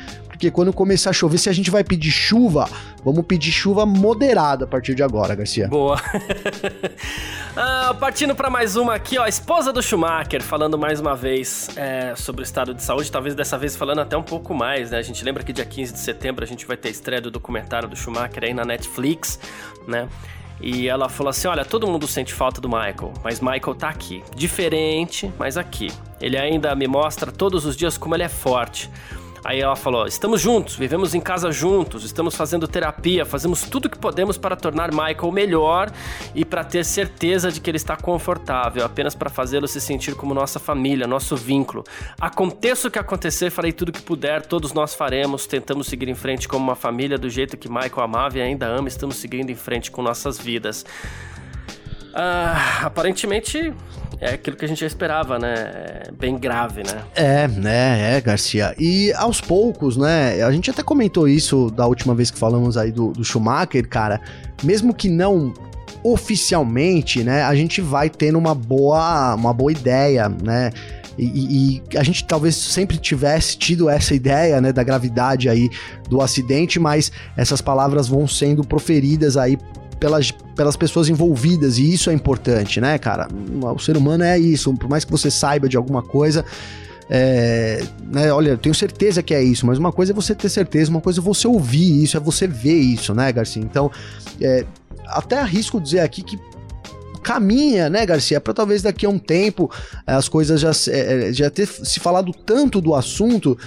Porque 0.44 0.50
quando 0.50 0.74
começar 0.74 1.08
a 1.08 1.12
chover, 1.12 1.38
se 1.38 1.48
a 1.48 1.52
gente 1.54 1.70
vai 1.70 1.82
pedir 1.82 2.10
chuva, 2.10 2.68
vamos 3.02 3.24
pedir 3.24 3.50
chuva 3.50 3.86
moderada 3.86 4.66
a 4.66 4.68
partir 4.68 4.94
de 4.94 5.02
agora, 5.02 5.34
Garcia. 5.34 5.68
Boa. 5.68 5.98
ah, 7.56 7.96
partindo 7.98 8.34
para 8.34 8.50
mais 8.50 8.76
uma 8.76 8.94
aqui, 8.94 9.16
ó, 9.16 9.22
a 9.22 9.28
esposa 9.28 9.72
do 9.72 9.82
Schumacher, 9.82 10.42
falando 10.42 10.76
mais 10.76 11.00
uma 11.00 11.16
vez 11.16 11.70
é, 11.76 12.14
sobre 12.14 12.42
o 12.42 12.44
estado 12.44 12.74
de 12.74 12.82
saúde, 12.82 13.10
talvez 13.10 13.34
dessa 13.34 13.56
vez 13.56 13.74
falando 13.74 14.00
até 14.00 14.18
um 14.18 14.22
pouco 14.22 14.52
mais, 14.52 14.90
né? 14.90 14.98
A 14.98 15.02
gente 15.02 15.24
lembra 15.24 15.42
que 15.42 15.50
dia 15.50 15.64
15 15.64 15.94
de 15.94 15.98
setembro 15.98 16.44
a 16.44 16.46
gente 16.46 16.66
vai 16.66 16.76
ter 16.76 16.88
a 16.88 16.90
estreia 16.90 17.22
do 17.22 17.30
documentário 17.30 17.88
do 17.88 17.96
Schumacher 17.96 18.44
aí 18.44 18.52
na 18.52 18.66
Netflix, 18.66 19.38
né? 19.88 20.10
E 20.60 20.88
ela 20.88 21.08
falou 21.08 21.30
assim: 21.30 21.48
Olha, 21.48 21.64
todo 21.64 21.86
mundo 21.86 22.06
sente 22.06 22.34
falta 22.34 22.60
do 22.60 22.68
Michael, 22.68 23.14
mas 23.22 23.40
Michael 23.40 23.74
tá 23.74 23.88
aqui. 23.88 24.22
Diferente, 24.36 25.32
mas 25.38 25.56
aqui. 25.56 25.90
Ele 26.20 26.36
ainda 26.36 26.74
me 26.74 26.86
mostra 26.86 27.32
todos 27.32 27.64
os 27.64 27.76
dias 27.76 27.96
como 27.96 28.14
ele 28.14 28.22
é 28.22 28.28
forte. 28.28 28.90
Aí 29.44 29.60
ela 29.60 29.76
falou: 29.76 30.06
estamos 30.06 30.40
juntos, 30.40 30.74
vivemos 30.74 31.14
em 31.14 31.20
casa 31.20 31.52
juntos, 31.52 32.02
estamos 32.02 32.34
fazendo 32.34 32.66
terapia, 32.66 33.26
fazemos 33.26 33.62
tudo 33.62 33.86
o 33.86 33.90
que 33.90 33.98
podemos 33.98 34.38
para 34.38 34.56
tornar 34.56 34.90
Michael 34.90 35.30
melhor 35.30 35.92
e 36.34 36.44
para 36.44 36.64
ter 36.64 36.84
certeza 36.84 37.52
de 37.52 37.60
que 37.60 37.70
ele 37.70 37.76
está 37.76 37.94
confortável, 37.96 38.84
apenas 38.84 39.14
para 39.14 39.28
fazê-lo 39.28 39.68
se 39.68 39.80
sentir 39.80 40.14
como 40.14 40.32
nossa 40.32 40.58
família, 40.58 41.06
nosso 41.06 41.36
vínculo. 41.36 41.84
Aconteça 42.18 42.88
o 42.88 42.90
que 42.90 42.98
acontecer, 42.98 43.50
farei 43.50 43.72
tudo 43.72 43.90
o 43.90 43.92
que 43.92 44.00
puder, 44.00 44.46
todos 44.46 44.72
nós 44.72 44.94
faremos, 44.94 45.46
tentamos 45.46 45.88
seguir 45.88 46.08
em 46.08 46.14
frente 46.14 46.48
como 46.48 46.64
uma 46.64 46.76
família 46.76 47.18
do 47.18 47.28
jeito 47.28 47.56
que 47.58 47.68
Michael 47.68 48.00
amava 48.00 48.38
e 48.38 48.40
ainda 48.40 48.66
ama, 48.66 48.88
estamos 48.88 49.16
seguindo 49.16 49.50
em 49.50 49.54
frente 49.54 49.90
com 49.90 50.00
nossas 50.00 50.38
vidas. 50.38 50.86
Ah, 52.14 52.82
aparentemente 52.84 53.74
é 54.20 54.34
aquilo 54.34 54.56
que 54.56 54.64
a 54.64 54.68
gente 54.68 54.80
já 54.80 54.86
esperava, 54.86 55.38
né? 55.38 55.54
É 56.06 56.12
bem 56.12 56.38
grave, 56.38 56.82
né? 56.84 57.02
É, 57.14 57.48
né, 57.48 58.16
é, 58.16 58.20
Garcia. 58.20 58.74
E 58.78 59.12
aos 59.14 59.40
poucos, 59.40 59.96
né? 59.96 60.42
A 60.42 60.52
gente 60.52 60.70
até 60.70 60.82
comentou 60.82 61.26
isso 61.26 61.70
da 61.70 61.86
última 61.86 62.14
vez 62.14 62.30
que 62.30 62.38
falamos 62.38 62.76
aí 62.76 62.92
do, 62.92 63.12
do 63.12 63.24
Schumacher, 63.24 63.88
cara. 63.88 64.20
Mesmo 64.62 64.94
que 64.94 65.10
não 65.10 65.52
oficialmente, 66.04 67.24
né? 67.24 67.42
A 67.42 67.54
gente 67.54 67.80
vai 67.80 68.08
tendo 68.08 68.38
uma 68.38 68.54
boa, 68.54 69.34
uma 69.34 69.52
boa 69.52 69.72
ideia, 69.72 70.28
né? 70.28 70.70
E, 71.18 71.82
e, 71.92 71.98
a 71.98 72.02
gente 72.02 72.24
talvez 72.24 72.56
sempre 72.56 72.96
tivesse 72.96 73.56
tido 73.56 73.88
essa 73.88 74.14
ideia, 74.14 74.60
né, 74.60 74.72
da 74.72 74.82
gravidade 74.82 75.48
aí 75.48 75.70
do 76.08 76.20
acidente, 76.20 76.80
mas 76.80 77.12
essas 77.36 77.60
palavras 77.60 78.08
vão 78.08 78.26
sendo 78.26 78.64
proferidas 78.64 79.36
aí 79.36 79.56
pelas, 79.98 80.30
pelas 80.30 80.76
pessoas 80.76 81.08
envolvidas, 81.08 81.78
e 81.78 81.92
isso 81.92 82.10
é 82.10 82.12
importante, 82.12 82.80
né, 82.80 82.98
cara? 82.98 83.28
O 83.74 83.78
ser 83.78 83.96
humano 83.96 84.24
é 84.24 84.38
isso, 84.38 84.72
por 84.74 84.88
mais 84.88 85.04
que 85.04 85.10
você 85.10 85.30
saiba 85.30 85.68
de 85.68 85.76
alguma 85.76 86.02
coisa, 86.02 86.44
é, 87.08 87.82
né, 88.10 88.32
olha, 88.32 88.50
eu 88.50 88.58
tenho 88.58 88.74
certeza 88.74 89.22
que 89.22 89.34
é 89.34 89.42
isso, 89.42 89.66
mas 89.66 89.78
uma 89.78 89.92
coisa 89.92 90.12
é 90.12 90.14
você 90.14 90.34
ter 90.34 90.48
certeza, 90.48 90.90
uma 90.90 91.00
coisa 91.00 91.20
é 91.20 91.22
você 91.22 91.46
ouvir 91.46 92.02
isso, 92.02 92.16
é 92.16 92.20
você 92.20 92.46
ver 92.46 92.78
isso, 92.78 93.14
né, 93.14 93.30
Garcia? 93.32 93.62
Então, 93.62 93.90
é, 94.40 94.64
até 95.06 95.38
arrisco 95.38 95.80
dizer 95.80 96.00
aqui 96.00 96.22
que 96.22 96.38
caminha, 97.22 97.88
né, 97.88 98.04
Garcia, 98.04 98.40
para 98.40 98.52
talvez 98.52 98.82
daqui 98.82 99.06
a 99.06 99.08
um 99.08 99.18
tempo 99.18 99.70
as 100.06 100.28
coisas 100.28 100.60
já, 100.60 100.70
é, 100.90 101.32
já 101.32 101.50
ter 101.50 101.66
se 101.66 101.98
falado 102.00 102.32
tanto 102.32 102.80
do 102.80 102.94
assunto 102.94 103.58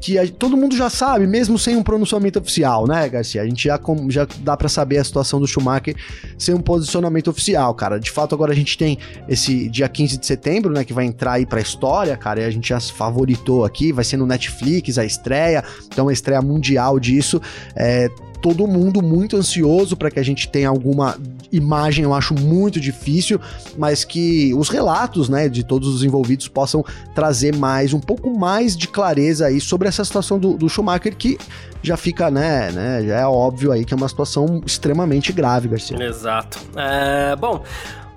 que 0.00 0.18
a, 0.18 0.26
todo 0.26 0.56
mundo 0.56 0.76
já 0.76 0.88
sabe, 0.90 1.26
mesmo 1.26 1.58
sem 1.58 1.76
um 1.76 1.82
pronunciamento 1.82 2.38
oficial, 2.38 2.86
né, 2.86 3.08
Garcia? 3.08 3.42
A 3.42 3.46
gente 3.46 3.64
já, 3.64 3.80
já 4.08 4.26
dá 4.40 4.56
para 4.56 4.68
saber 4.68 4.98
a 4.98 5.04
situação 5.04 5.40
do 5.40 5.46
Schumacher 5.46 5.94
sem 6.36 6.54
um 6.54 6.60
posicionamento 6.60 7.28
oficial, 7.28 7.74
cara. 7.74 7.98
De 7.98 8.10
fato, 8.10 8.34
agora 8.34 8.52
a 8.52 8.56
gente 8.56 8.76
tem 8.78 8.98
esse 9.28 9.68
dia 9.68 9.88
15 9.88 10.18
de 10.18 10.26
setembro, 10.26 10.72
né, 10.72 10.84
que 10.84 10.92
vai 10.92 11.04
entrar 11.04 11.32
aí 11.32 11.46
pra 11.46 11.60
história, 11.60 12.16
cara, 12.16 12.40
e 12.40 12.44
a 12.44 12.50
gente 12.50 12.68
já 12.68 12.80
favoritou 12.80 13.64
aqui, 13.64 13.92
vai 13.92 14.04
ser 14.04 14.16
no 14.16 14.26
Netflix 14.26 14.98
a 14.98 15.04
estreia, 15.04 15.64
então 15.86 16.08
a 16.08 16.12
estreia 16.12 16.40
mundial 16.40 16.98
disso. 16.98 17.40
É, 17.74 18.08
todo 18.40 18.66
mundo 18.66 19.02
muito 19.02 19.36
ansioso 19.36 19.96
para 19.96 20.10
que 20.10 20.18
a 20.18 20.22
gente 20.22 20.48
tenha 20.48 20.68
alguma 20.68 21.16
imagem, 21.50 22.04
eu 22.04 22.14
acho 22.14 22.34
muito 22.34 22.80
difícil, 22.80 23.40
mas 23.76 24.04
que 24.04 24.52
os 24.54 24.68
relatos, 24.68 25.28
né, 25.28 25.48
de 25.48 25.64
todos 25.64 25.88
os 25.88 26.02
envolvidos 26.02 26.48
possam 26.48 26.84
trazer 27.14 27.56
mais, 27.56 27.92
um 27.92 28.00
pouco 28.00 28.36
mais 28.38 28.76
de 28.76 28.88
clareza 28.88 29.46
aí 29.46 29.60
sobre 29.60 29.88
essa 29.88 30.04
situação 30.04 30.38
do, 30.38 30.54
do 30.54 30.68
Schumacher 30.68 31.16
que 31.16 31.38
já 31.82 31.96
fica, 31.96 32.30
né, 32.30 32.70
né, 32.72 33.04
já 33.04 33.20
é 33.20 33.26
óbvio 33.26 33.72
aí 33.72 33.84
que 33.84 33.94
é 33.94 33.96
uma 33.96 34.08
situação 34.08 34.62
extremamente 34.66 35.32
grave, 35.32 35.68
Garcia. 35.68 35.96
Exato. 36.02 36.58
É, 36.76 37.36
bom, 37.36 37.62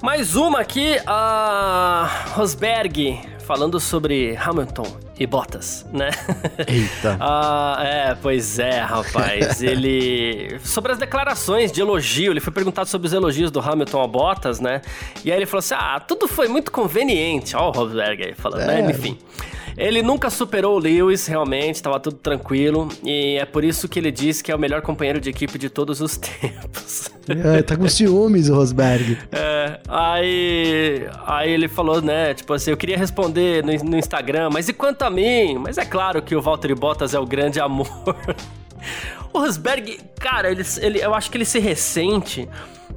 mais 0.01 0.35
uma 0.35 0.59
aqui, 0.61 0.99
a 1.05 2.25
Rosberg 2.33 3.19
falando 3.51 3.81
sobre 3.81 4.33
Hamilton 4.37 4.87
e 5.19 5.27
Bottas, 5.27 5.85
né? 5.91 6.09
Eita. 6.65 7.17
ah, 7.19 7.83
é, 7.83 8.15
pois 8.15 8.57
é, 8.59 8.79
rapaz. 8.79 9.59
ele. 9.61 10.57
Sobre 10.63 10.93
as 10.93 10.97
declarações 10.97 11.69
de 11.69 11.81
elogio, 11.81 12.31
ele 12.31 12.39
foi 12.39 12.53
perguntado 12.53 12.87
sobre 12.87 13.07
os 13.07 13.13
elogios 13.13 13.51
do 13.51 13.59
Hamilton 13.59 14.01
a 14.01 14.07
Bottas, 14.07 14.61
né? 14.61 14.81
E 15.25 15.29
aí 15.29 15.37
ele 15.37 15.45
falou 15.45 15.59
assim: 15.59 15.75
ah, 15.77 15.99
tudo 15.99 16.29
foi 16.29 16.47
muito 16.47 16.71
conveniente. 16.71 17.53
Ó, 17.53 17.67
o 17.67 17.71
Rosberg 17.71 18.23
aí 18.23 18.33
falando, 18.33 18.65
né? 18.65 18.79
é. 18.79 18.81
né? 18.83 18.91
Enfim. 18.91 19.17
Ele 19.77 20.01
nunca 20.01 20.29
superou 20.29 20.75
o 20.75 20.79
Lewis, 20.79 21.27
realmente, 21.27 21.75
estava 21.75 21.99
tudo 21.99 22.17
tranquilo. 22.17 22.89
E 23.03 23.37
é 23.37 23.45
por 23.45 23.63
isso 23.63 23.87
que 23.87 23.99
ele 23.99 24.11
diz 24.11 24.41
que 24.41 24.51
é 24.51 24.55
o 24.55 24.59
melhor 24.59 24.81
companheiro 24.81 25.19
de 25.19 25.29
equipe 25.29 25.57
de 25.57 25.69
todos 25.69 26.01
os 26.01 26.17
tempos. 26.17 27.09
É, 27.27 27.61
tá 27.61 27.75
com 27.77 27.87
ciúmes 27.87 28.49
o 28.49 28.55
Rosberg. 28.55 29.17
É, 29.31 29.79
aí, 29.87 31.07
aí 31.25 31.51
ele 31.51 31.67
falou, 31.67 32.01
né, 32.01 32.33
tipo 32.33 32.53
assim, 32.53 32.71
eu 32.71 32.77
queria 32.77 32.97
responder 32.97 33.63
no, 33.63 33.71
no 33.83 33.97
Instagram, 33.97 34.49
mas 34.51 34.67
e 34.67 34.73
quanto 34.73 35.03
a 35.03 35.09
mim? 35.09 35.57
Mas 35.57 35.77
é 35.77 35.85
claro 35.85 36.21
que 36.21 36.35
o 36.35 36.41
Valtteri 36.41 36.75
Bottas 36.75 37.13
é 37.13 37.19
o 37.19 37.25
grande 37.25 37.59
amor. 37.59 37.87
o 39.31 39.39
Rosberg, 39.39 39.99
cara, 40.19 40.51
ele, 40.51 40.63
ele, 40.79 40.99
eu 40.99 41.13
acho 41.13 41.29
que 41.29 41.37
ele 41.37 41.45
se 41.45 41.59
ressente 41.59 42.47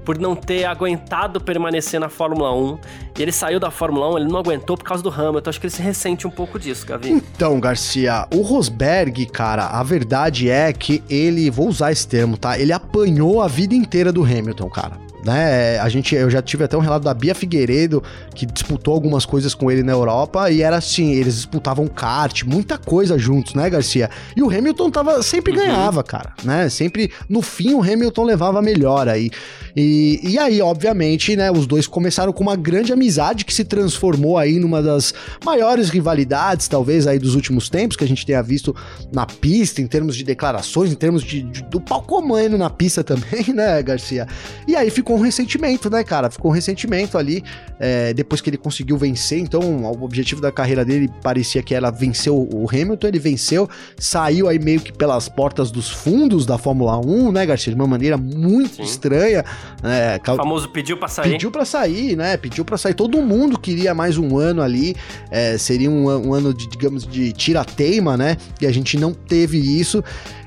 por 0.04 0.18
não 0.18 0.36
ter 0.36 0.64
aguentado 0.64 1.40
permanecer 1.40 1.98
na 1.98 2.08
Fórmula 2.08 2.54
1. 2.54 2.78
E 3.18 3.22
ele 3.22 3.32
saiu 3.32 3.58
da 3.58 3.70
Fórmula 3.70 4.14
1, 4.14 4.18
ele 4.18 4.28
não 4.28 4.38
aguentou 4.38 4.76
por 4.76 4.84
causa 4.84 5.02
do 5.02 5.08
Hamilton. 5.08 5.50
Acho 5.50 5.60
que 5.60 5.66
ele 5.66 5.74
se 5.74 5.82
ressente 5.82 6.26
um 6.26 6.30
pouco 6.30 6.58
disso, 6.58 6.86
Gavi. 6.86 7.10
Então, 7.10 7.58
Garcia, 7.58 8.26
o 8.34 8.42
Rosberg, 8.42 9.26
cara, 9.26 9.66
a 9.66 9.82
verdade 9.82 10.50
é 10.50 10.72
que 10.72 11.02
ele, 11.08 11.50
vou 11.50 11.68
usar 11.68 11.92
esse 11.92 12.06
termo, 12.06 12.36
tá? 12.36 12.58
Ele 12.58 12.72
apanhou 12.72 13.40
a 13.40 13.48
vida 13.48 13.74
inteira 13.74 14.12
do 14.12 14.22
Hamilton, 14.22 14.68
cara 14.68 15.13
né? 15.24 15.78
A 15.78 15.88
gente, 15.88 16.14
eu 16.14 16.30
já 16.30 16.42
tive 16.42 16.64
até 16.64 16.76
um 16.76 16.80
relato 16.80 17.04
da 17.04 17.14
Bia 17.14 17.34
Figueiredo, 17.34 18.02
que 18.34 18.46
disputou 18.46 18.94
algumas 18.94 19.24
coisas 19.24 19.54
com 19.54 19.70
ele 19.70 19.82
na 19.82 19.92
Europa, 19.92 20.50
e 20.50 20.62
era 20.62 20.76
assim, 20.76 21.12
eles 21.12 21.36
disputavam 21.36 21.86
kart, 21.86 22.42
muita 22.44 22.78
coisa 22.78 23.18
juntos, 23.18 23.54
né, 23.54 23.68
Garcia? 23.70 24.10
E 24.36 24.42
o 24.42 24.48
Hamilton 24.48 24.90
tava, 24.90 25.22
sempre 25.22 25.52
uhum. 25.52 25.58
ganhava, 25.58 26.02
cara, 26.02 26.32
né? 26.42 26.68
Sempre, 26.68 27.10
no 27.28 27.42
fim, 27.42 27.74
o 27.74 27.82
Hamilton 27.82 28.24
levava 28.24 28.60
melhor 28.60 29.08
aí. 29.08 29.30
E, 29.76 30.20
e 30.22 30.38
aí, 30.38 30.60
obviamente, 30.60 31.34
né, 31.36 31.50
os 31.50 31.66
dois 31.66 31.86
começaram 31.86 32.32
com 32.32 32.42
uma 32.42 32.56
grande 32.56 32.92
amizade 32.92 33.44
que 33.44 33.52
se 33.52 33.64
transformou 33.64 34.38
aí 34.38 34.58
numa 34.58 34.82
das 34.82 35.12
maiores 35.44 35.88
rivalidades, 35.88 36.68
talvez, 36.68 37.06
aí 37.06 37.18
dos 37.18 37.34
últimos 37.34 37.68
tempos, 37.68 37.96
que 37.96 38.04
a 38.04 38.08
gente 38.08 38.24
tenha 38.24 38.42
visto 38.42 38.74
na 39.12 39.26
pista, 39.26 39.80
em 39.80 39.86
termos 39.86 40.16
de 40.16 40.24
declarações, 40.24 40.92
em 40.92 40.94
termos 40.94 41.22
de, 41.22 41.42
de 41.42 41.62
do 41.64 41.80
palco 41.80 42.14
na 42.56 42.70
pista 42.70 43.02
também, 43.02 43.44
né, 43.54 43.82
Garcia? 43.82 44.26
E 44.66 44.76
aí 44.76 44.90
ficou 44.90 45.13
um 45.16 45.20
ressentimento, 45.20 45.88
né, 45.90 46.02
cara? 46.04 46.30
Ficou 46.30 46.50
um 46.50 46.54
ressentimento 46.54 47.16
ali, 47.18 47.42
é, 47.78 48.12
depois 48.12 48.40
que 48.40 48.50
ele 48.50 48.56
conseguiu 48.56 48.96
vencer, 48.96 49.38
então 49.38 49.60
o 49.60 50.02
objetivo 50.02 50.40
da 50.40 50.52
carreira 50.52 50.84
dele 50.84 51.10
parecia 51.22 51.62
que 51.62 51.74
era 51.74 51.90
vencer 51.90 52.32
o 52.32 52.66
Hamilton, 52.70 53.06
ele 53.06 53.18
venceu, 53.18 53.68
saiu 53.98 54.48
aí 54.48 54.58
meio 54.58 54.80
que 54.80 54.92
pelas 54.92 55.28
portas 55.28 55.70
dos 55.70 55.88
fundos 55.90 56.46
da 56.46 56.58
Fórmula 56.58 56.98
1, 56.98 57.32
né, 57.32 57.46
Garcia? 57.46 57.72
De 57.72 57.78
uma 57.78 57.86
maneira 57.86 58.16
muito 58.16 58.76
Sim. 58.76 58.82
estranha, 58.82 59.44
é, 59.82 60.20
o 60.32 60.36
famoso 60.36 60.68
pediu 60.68 60.96
pra 60.96 61.08
sair. 61.08 61.32
Pediu 61.32 61.50
pra 61.50 61.64
sair, 61.64 62.16
né? 62.16 62.36
Pediu 62.36 62.64
pra 62.64 62.78
sair. 62.78 62.94
Todo 62.94 63.20
mundo 63.20 63.58
queria 63.58 63.94
mais 63.94 64.16
um 64.16 64.38
ano 64.38 64.62
ali. 64.62 64.96
É, 65.30 65.58
seria 65.58 65.90
um, 65.90 66.04
um, 66.28 66.34
ano 66.34 66.54
de, 66.54 66.68
digamos, 66.68 67.06
de 67.06 67.32
tira-teima, 67.32 68.16
né? 68.16 68.36
E 68.60 68.66
a 68.66 68.72
gente 68.72 68.98
não 68.98 69.12
teve 69.12 69.58
isso. 69.58 70.02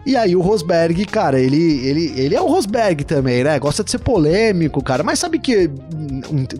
E 0.07 0.15
aí 0.15 0.37
o 0.37 0.39
Rosberg, 0.39 1.05
cara, 1.05 1.37
ele, 1.37 1.85
ele, 1.85 2.13
ele 2.15 2.33
é 2.33 2.39
o 2.39 2.47
Rosberg 2.47 3.03
também, 3.03 3.43
né? 3.43 3.59
Gosta 3.59 3.83
de 3.83 3.91
ser 3.91 3.99
polêmico, 3.99 4.81
cara. 4.81 5.03
Mas 5.03 5.19
sabe 5.19 5.37
que, 5.37 5.69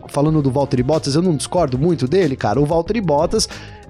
falando 0.09 0.41
do 0.41 0.51
Valtteri 0.51 0.83
Bottas, 0.83 1.15
eu 1.15 1.21
não 1.21 1.33
discordo 1.33 1.79
muito 1.79 2.09
dele, 2.09 2.35
cara. 2.35 2.59
O 2.59 2.65
Valtteri 2.65 2.99
Bottas 2.99 3.47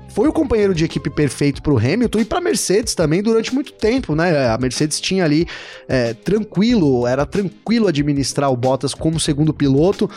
foi 0.09 0.27
o 0.27 0.31
companheiro 0.31 0.75
de 0.75 0.85
equipe 0.85 1.09
perfeito 1.09 1.63
para 1.63 1.73
o 1.73 1.77
Hamilton 1.79 2.19
e 2.19 2.25
para 2.25 2.39
Mercedes 2.39 2.93
também 2.93 3.23
durante 3.23 3.51
muito 3.51 3.73
tempo, 3.73 4.13
né? 4.13 4.47
A 4.47 4.59
Mercedes 4.59 5.01
tinha 5.01 5.25
ali 5.25 5.47
é, 5.87 6.13
tranquilo, 6.13 7.07
era 7.07 7.25
tranquilo 7.25 7.87
administrar 7.87 8.51
o 8.51 8.55
Bottas 8.55 8.93
como 8.93 9.19
segundo 9.19 9.55
piloto 9.55 10.07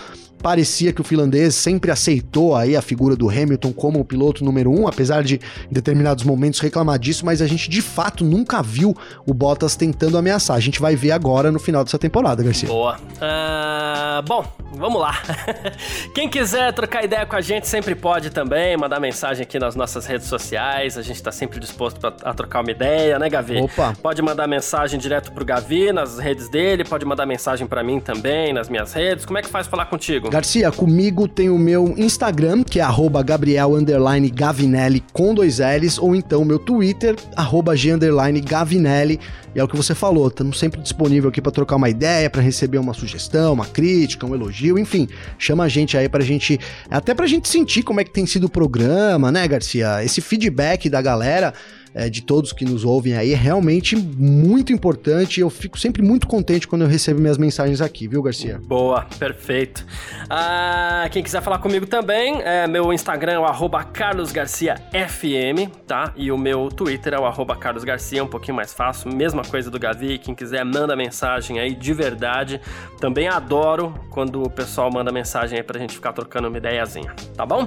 parecia 0.43 0.93
que 0.93 1.01
o 1.01 1.05
finlandês 1.05 1.55
sempre 1.55 1.91
aceitou 1.91 2.57
aí 2.57 2.77
a 2.77 2.83
figura 2.83 3.15
do 3.15 3.29
Hamilton 3.29 3.73
como 3.73 4.01
o 4.01 4.05
piloto 4.05 4.45
número 4.45 4.71
um, 4.71 4.89
apesar 4.89 5.23
de 5.23 5.37
em 5.37 5.73
determinados 5.73 6.25
momentos 6.25 6.61
reclamar 6.61 6.99
disso, 6.99 7.25
mas 7.25 7.43
a 7.43 7.47
gente 7.47 7.69
de 7.69 7.83
fato 7.83 8.25
nunca 8.25 8.63
viu 8.63 8.97
o 9.27 9.35
Bottas 9.35 9.77
tentando 9.77 10.17
ameaçar. 10.17 10.57
A 10.57 10.61
gente 10.61 10.81
vai 10.81 10.97
ver 10.97 11.13
agora 11.13 11.51
no 11.51 11.59
final 11.59 11.85
dessa 11.85 11.99
temporada, 11.99 12.43
Garcia. 12.43 12.69
Boa. 12.69 12.97
Uh, 12.97 14.23
bom, 14.27 14.45
vamos 14.73 15.01
lá. 15.01 15.21
Quem 16.15 16.29
quiser 16.29 16.73
trocar 16.73 17.05
ideia 17.05 17.27
com 17.27 17.37
a 17.37 17.41
gente 17.41 17.69
sempre 17.69 17.95
pode 17.95 18.31
também, 18.31 18.77
mandar 18.77 19.01
mensagem 19.01 19.43
aqui 19.43 19.59
nas 19.59 19.77
nossas 19.77 20.07
redes 20.07 20.27
sociais. 20.27 20.97
A 20.97 21.03
gente 21.03 21.17
está 21.17 21.31
sempre 21.31 21.61
disposto 21.61 22.07
a 22.07 22.35
trocar 22.35 22.61
uma 22.61 22.71
ideia, 22.71 23.19
né, 23.19 23.29
Gavi? 23.29 23.59
Opa. 23.59 23.95
Pode 24.03 24.23
mandar 24.23 24.47
mensagem 24.47 24.99
direto 24.99 25.33
pro 25.33 25.45
Gavi 25.45 25.93
nas 25.93 26.19
redes 26.19 26.49
dele, 26.49 26.85
pode 26.85 27.05
mandar 27.05 27.27
mensagem 27.27 27.67
para 27.67 27.83
mim 27.83 28.01
também 28.01 28.53
nas 28.53 28.69
minhas 28.69 28.93
redes. 28.93 29.25
Como 29.25 29.39
é 29.39 29.43
que 29.43 29.49
faz 29.49 29.67
falar 29.67 29.87
contigo? 29.87 30.30
Garcia, 30.31 30.71
comigo 30.71 31.27
tem 31.27 31.51
o 31.51 31.59
meu 31.59 31.93
Instagram, 31.99 32.63
que 32.63 32.79
é 32.79 32.85
Gabriel 33.27 33.73
Gavinelli 34.33 35.03
com 35.13 35.35
dois 35.35 35.59
L's, 35.59 35.99
ou 35.99 36.15
então 36.15 36.45
meu 36.45 36.57
Twitter, 36.57 37.17
arroba 37.35 37.75
G 37.75 37.91
Gavinelli. 38.49 39.19
E 39.53 39.59
é 39.59 39.65
o 39.65 39.67
que 39.67 39.77
você 39.77 39.93
falou, 39.93 40.29
estamos 40.29 40.57
sempre 40.57 40.81
disponível 40.81 41.31
aqui 41.31 41.43
para 41.43 41.51
trocar 41.51 41.75
uma 41.75 41.89
ideia, 41.89 42.31
para 42.31 42.41
receber 42.41 42.79
uma 42.79 42.95
sugestão, 42.95 43.55
uma 43.55 43.67
crítica, 43.67 44.25
um 44.25 44.33
elogio, 44.33 44.79
enfim, 44.79 45.09
chama 45.37 45.65
a 45.65 45.69
gente 45.69 45.97
aí 45.97 46.09
pra 46.09 46.23
gente, 46.23 46.61
até 46.89 47.13
pra 47.13 47.27
gente 47.27 47.49
sentir 47.49 47.83
como 47.83 48.01
é 48.01 48.05
que 48.05 48.13
tem 48.13 48.25
sido 48.25 48.45
o 48.45 48.49
programa, 48.49 49.33
né, 49.33 49.49
Garcia? 49.49 50.05
Esse 50.05 50.21
feedback 50.21 50.89
da 50.89 51.03
galera 51.03 51.53
é, 51.95 52.09
de 52.09 52.23
todos 52.23 52.53
que 52.53 52.65
nos 52.65 52.85
ouvem 52.85 53.15
aí. 53.15 53.33
É 53.33 53.37
realmente 53.37 53.97
muito 53.97 54.73
importante. 54.73 55.41
Eu 55.41 55.51
fico 55.51 55.79
sempre 55.79 56.03
muito 56.03 56.27
contente 56.27 56.67
quando 56.67 56.83
eu 56.83 56.89
recebo 56.89 57.21
minhas 57.21 57.39
mensagens 57.39 57.81
aqui, 57.81 58.07
viu, 58.07 58.23
Garcia? 58.23 58.61
Boa, 58.65 59.07
perfeito. 59.19 59.85
Ah, 60.29 61.09
quem 61.11 61.23
quiser 61.23 61.43
falar 61.43 61.59
comigo 61.59 61.87
também, 61.87 62.41
é, 62.43 62.67
meu 62.67 62.93
Instagram 62.93 63.33
é 63.33 63.39
o 63.39 63.71
carlosgarciafm, 63.93 65.69
tá? 65.87 66.13
E 66.17 66.31
o 66.31 66.39
meu 66.39 66.69
Twitter 66.69 67.15
é 67.15 67.19
o 67.19 67.57
carlosgarcia, 67.57 68.23
um 68.23 68.29
pouquinho 68.29 68.57
mais 68.57 68.73
fácil. 68.73 69.13
Mesma 69.13 69.43
coisa 69.43 69.71
do 69.71 69.79
Gavi. 69.79 70.19
Quem 70.19 70.35
quiser, 70.35 70.65
manda 70.65 70.95
mensagem 70.95 71.59
aí 71.59 71.75
de 71.75 71.93
verdade. 71.93 72.61
Também 73.01 73.29
adoro 73.29 73.95
quando 74.11 74.43
o 74.43 74.51
pessoal 74.51 74.91
manda 74.93 75.11
mensagem 75.11 75.59
aí 75.59 75.65
pra 75.65 75.79
gente 75.79 75.95
ficar 75.95 76.13
trocando 76.13 76.49
uma 76.49 76.57
ideiazinha, 76.57 77.15
tá 77.37 77.45
bom? 77.45 77.67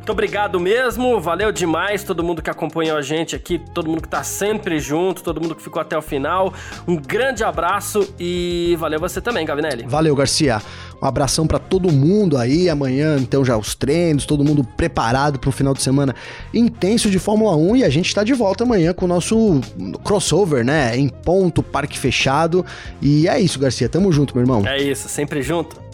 Muito 0.00 0.12
obrigado 0.12 0.58
mesmo, 0.58 1.20
valeu 1.20 1.52
demais 1.52 2.02
todo 2.02 2.24
mundo 2.24 2.40
que 2.40 2.48
acompanhou 2.48 2.96
a 2.96 3.02
gente 3.02 3.36
aqui, 3.36 3.59
todo 3.72 3.88
mundo 3.88 4.02
que 4.02 4.08
tá 4.08 4.22
sempre 4.22 4.78
junto, 4.78 5.22
todo 5.22 5.40
mundo 5.40 5.54
que 5.54 5.62
ficou 5.62 5.80
até 5.80 5.96
o 5.96 6.02
final. 6.02 6.52
Um 6.86 6.96
grande 6.96 7.44
abraço 7.44 8.12
e 8.18 8.76
valeu 8.78 9.00
você 9.00 9.20
também, 9.20 9.44
Gavinelli. 9.44 9.84
Valeu, 9.86 10.14
Garcia. 10.14 10.60
Um 11.02 11.06
abração 11.06 11.46
para 11.46 11.58
todo 11.58 11.90
mundo 11.90 12.36
aí. 12.36 12.68
Amanhã, 12.68 13.16
então, 13.18 13.44
já 13.44 13.56
os 13.56 13.74
treinos, 13.74 14.26
todo 14.26 14.44
mundo 14.44 14.62
preparado 14.62 15.38
para 15.38 15.48
um 15.48 15.52
final 15.52 15.72
de 15.72 15.82
semana 15.82 16.14
intenso 16.52 17.10
de 17.10 17.18
Fórmula 17.18 17.56
1 17.56 17.76
e 17.76 17.84
a 17.84 17.88
gente 17.88 18.06
está 18.06 18.22
de 18.22 18.34
volta 18.34 18.64
amanhã 18.64 18.92
com 18.92 19.06
o 19.06 19.08
nosso 19.08 19.60
crossover, 20.04 20.64
né? 20.64 20.96
Em 20.96 21.08
ponto, 21.08 21.62
parque 21.62 21.98
fechado. 21.98 22.64
E 23.00 23.28
é 23.28 23.40
isso, 23.40 23.58
Garcia. 23.58 23.88
Tamo 23.88 24.12
junto, 24.12 24.34
meu 24.34 24.42
irmão. 24.42 24.66
É 24.66 24.80
isso, 24.80 25.08
sempre 25.08 25.42
junto. 25.42 25.89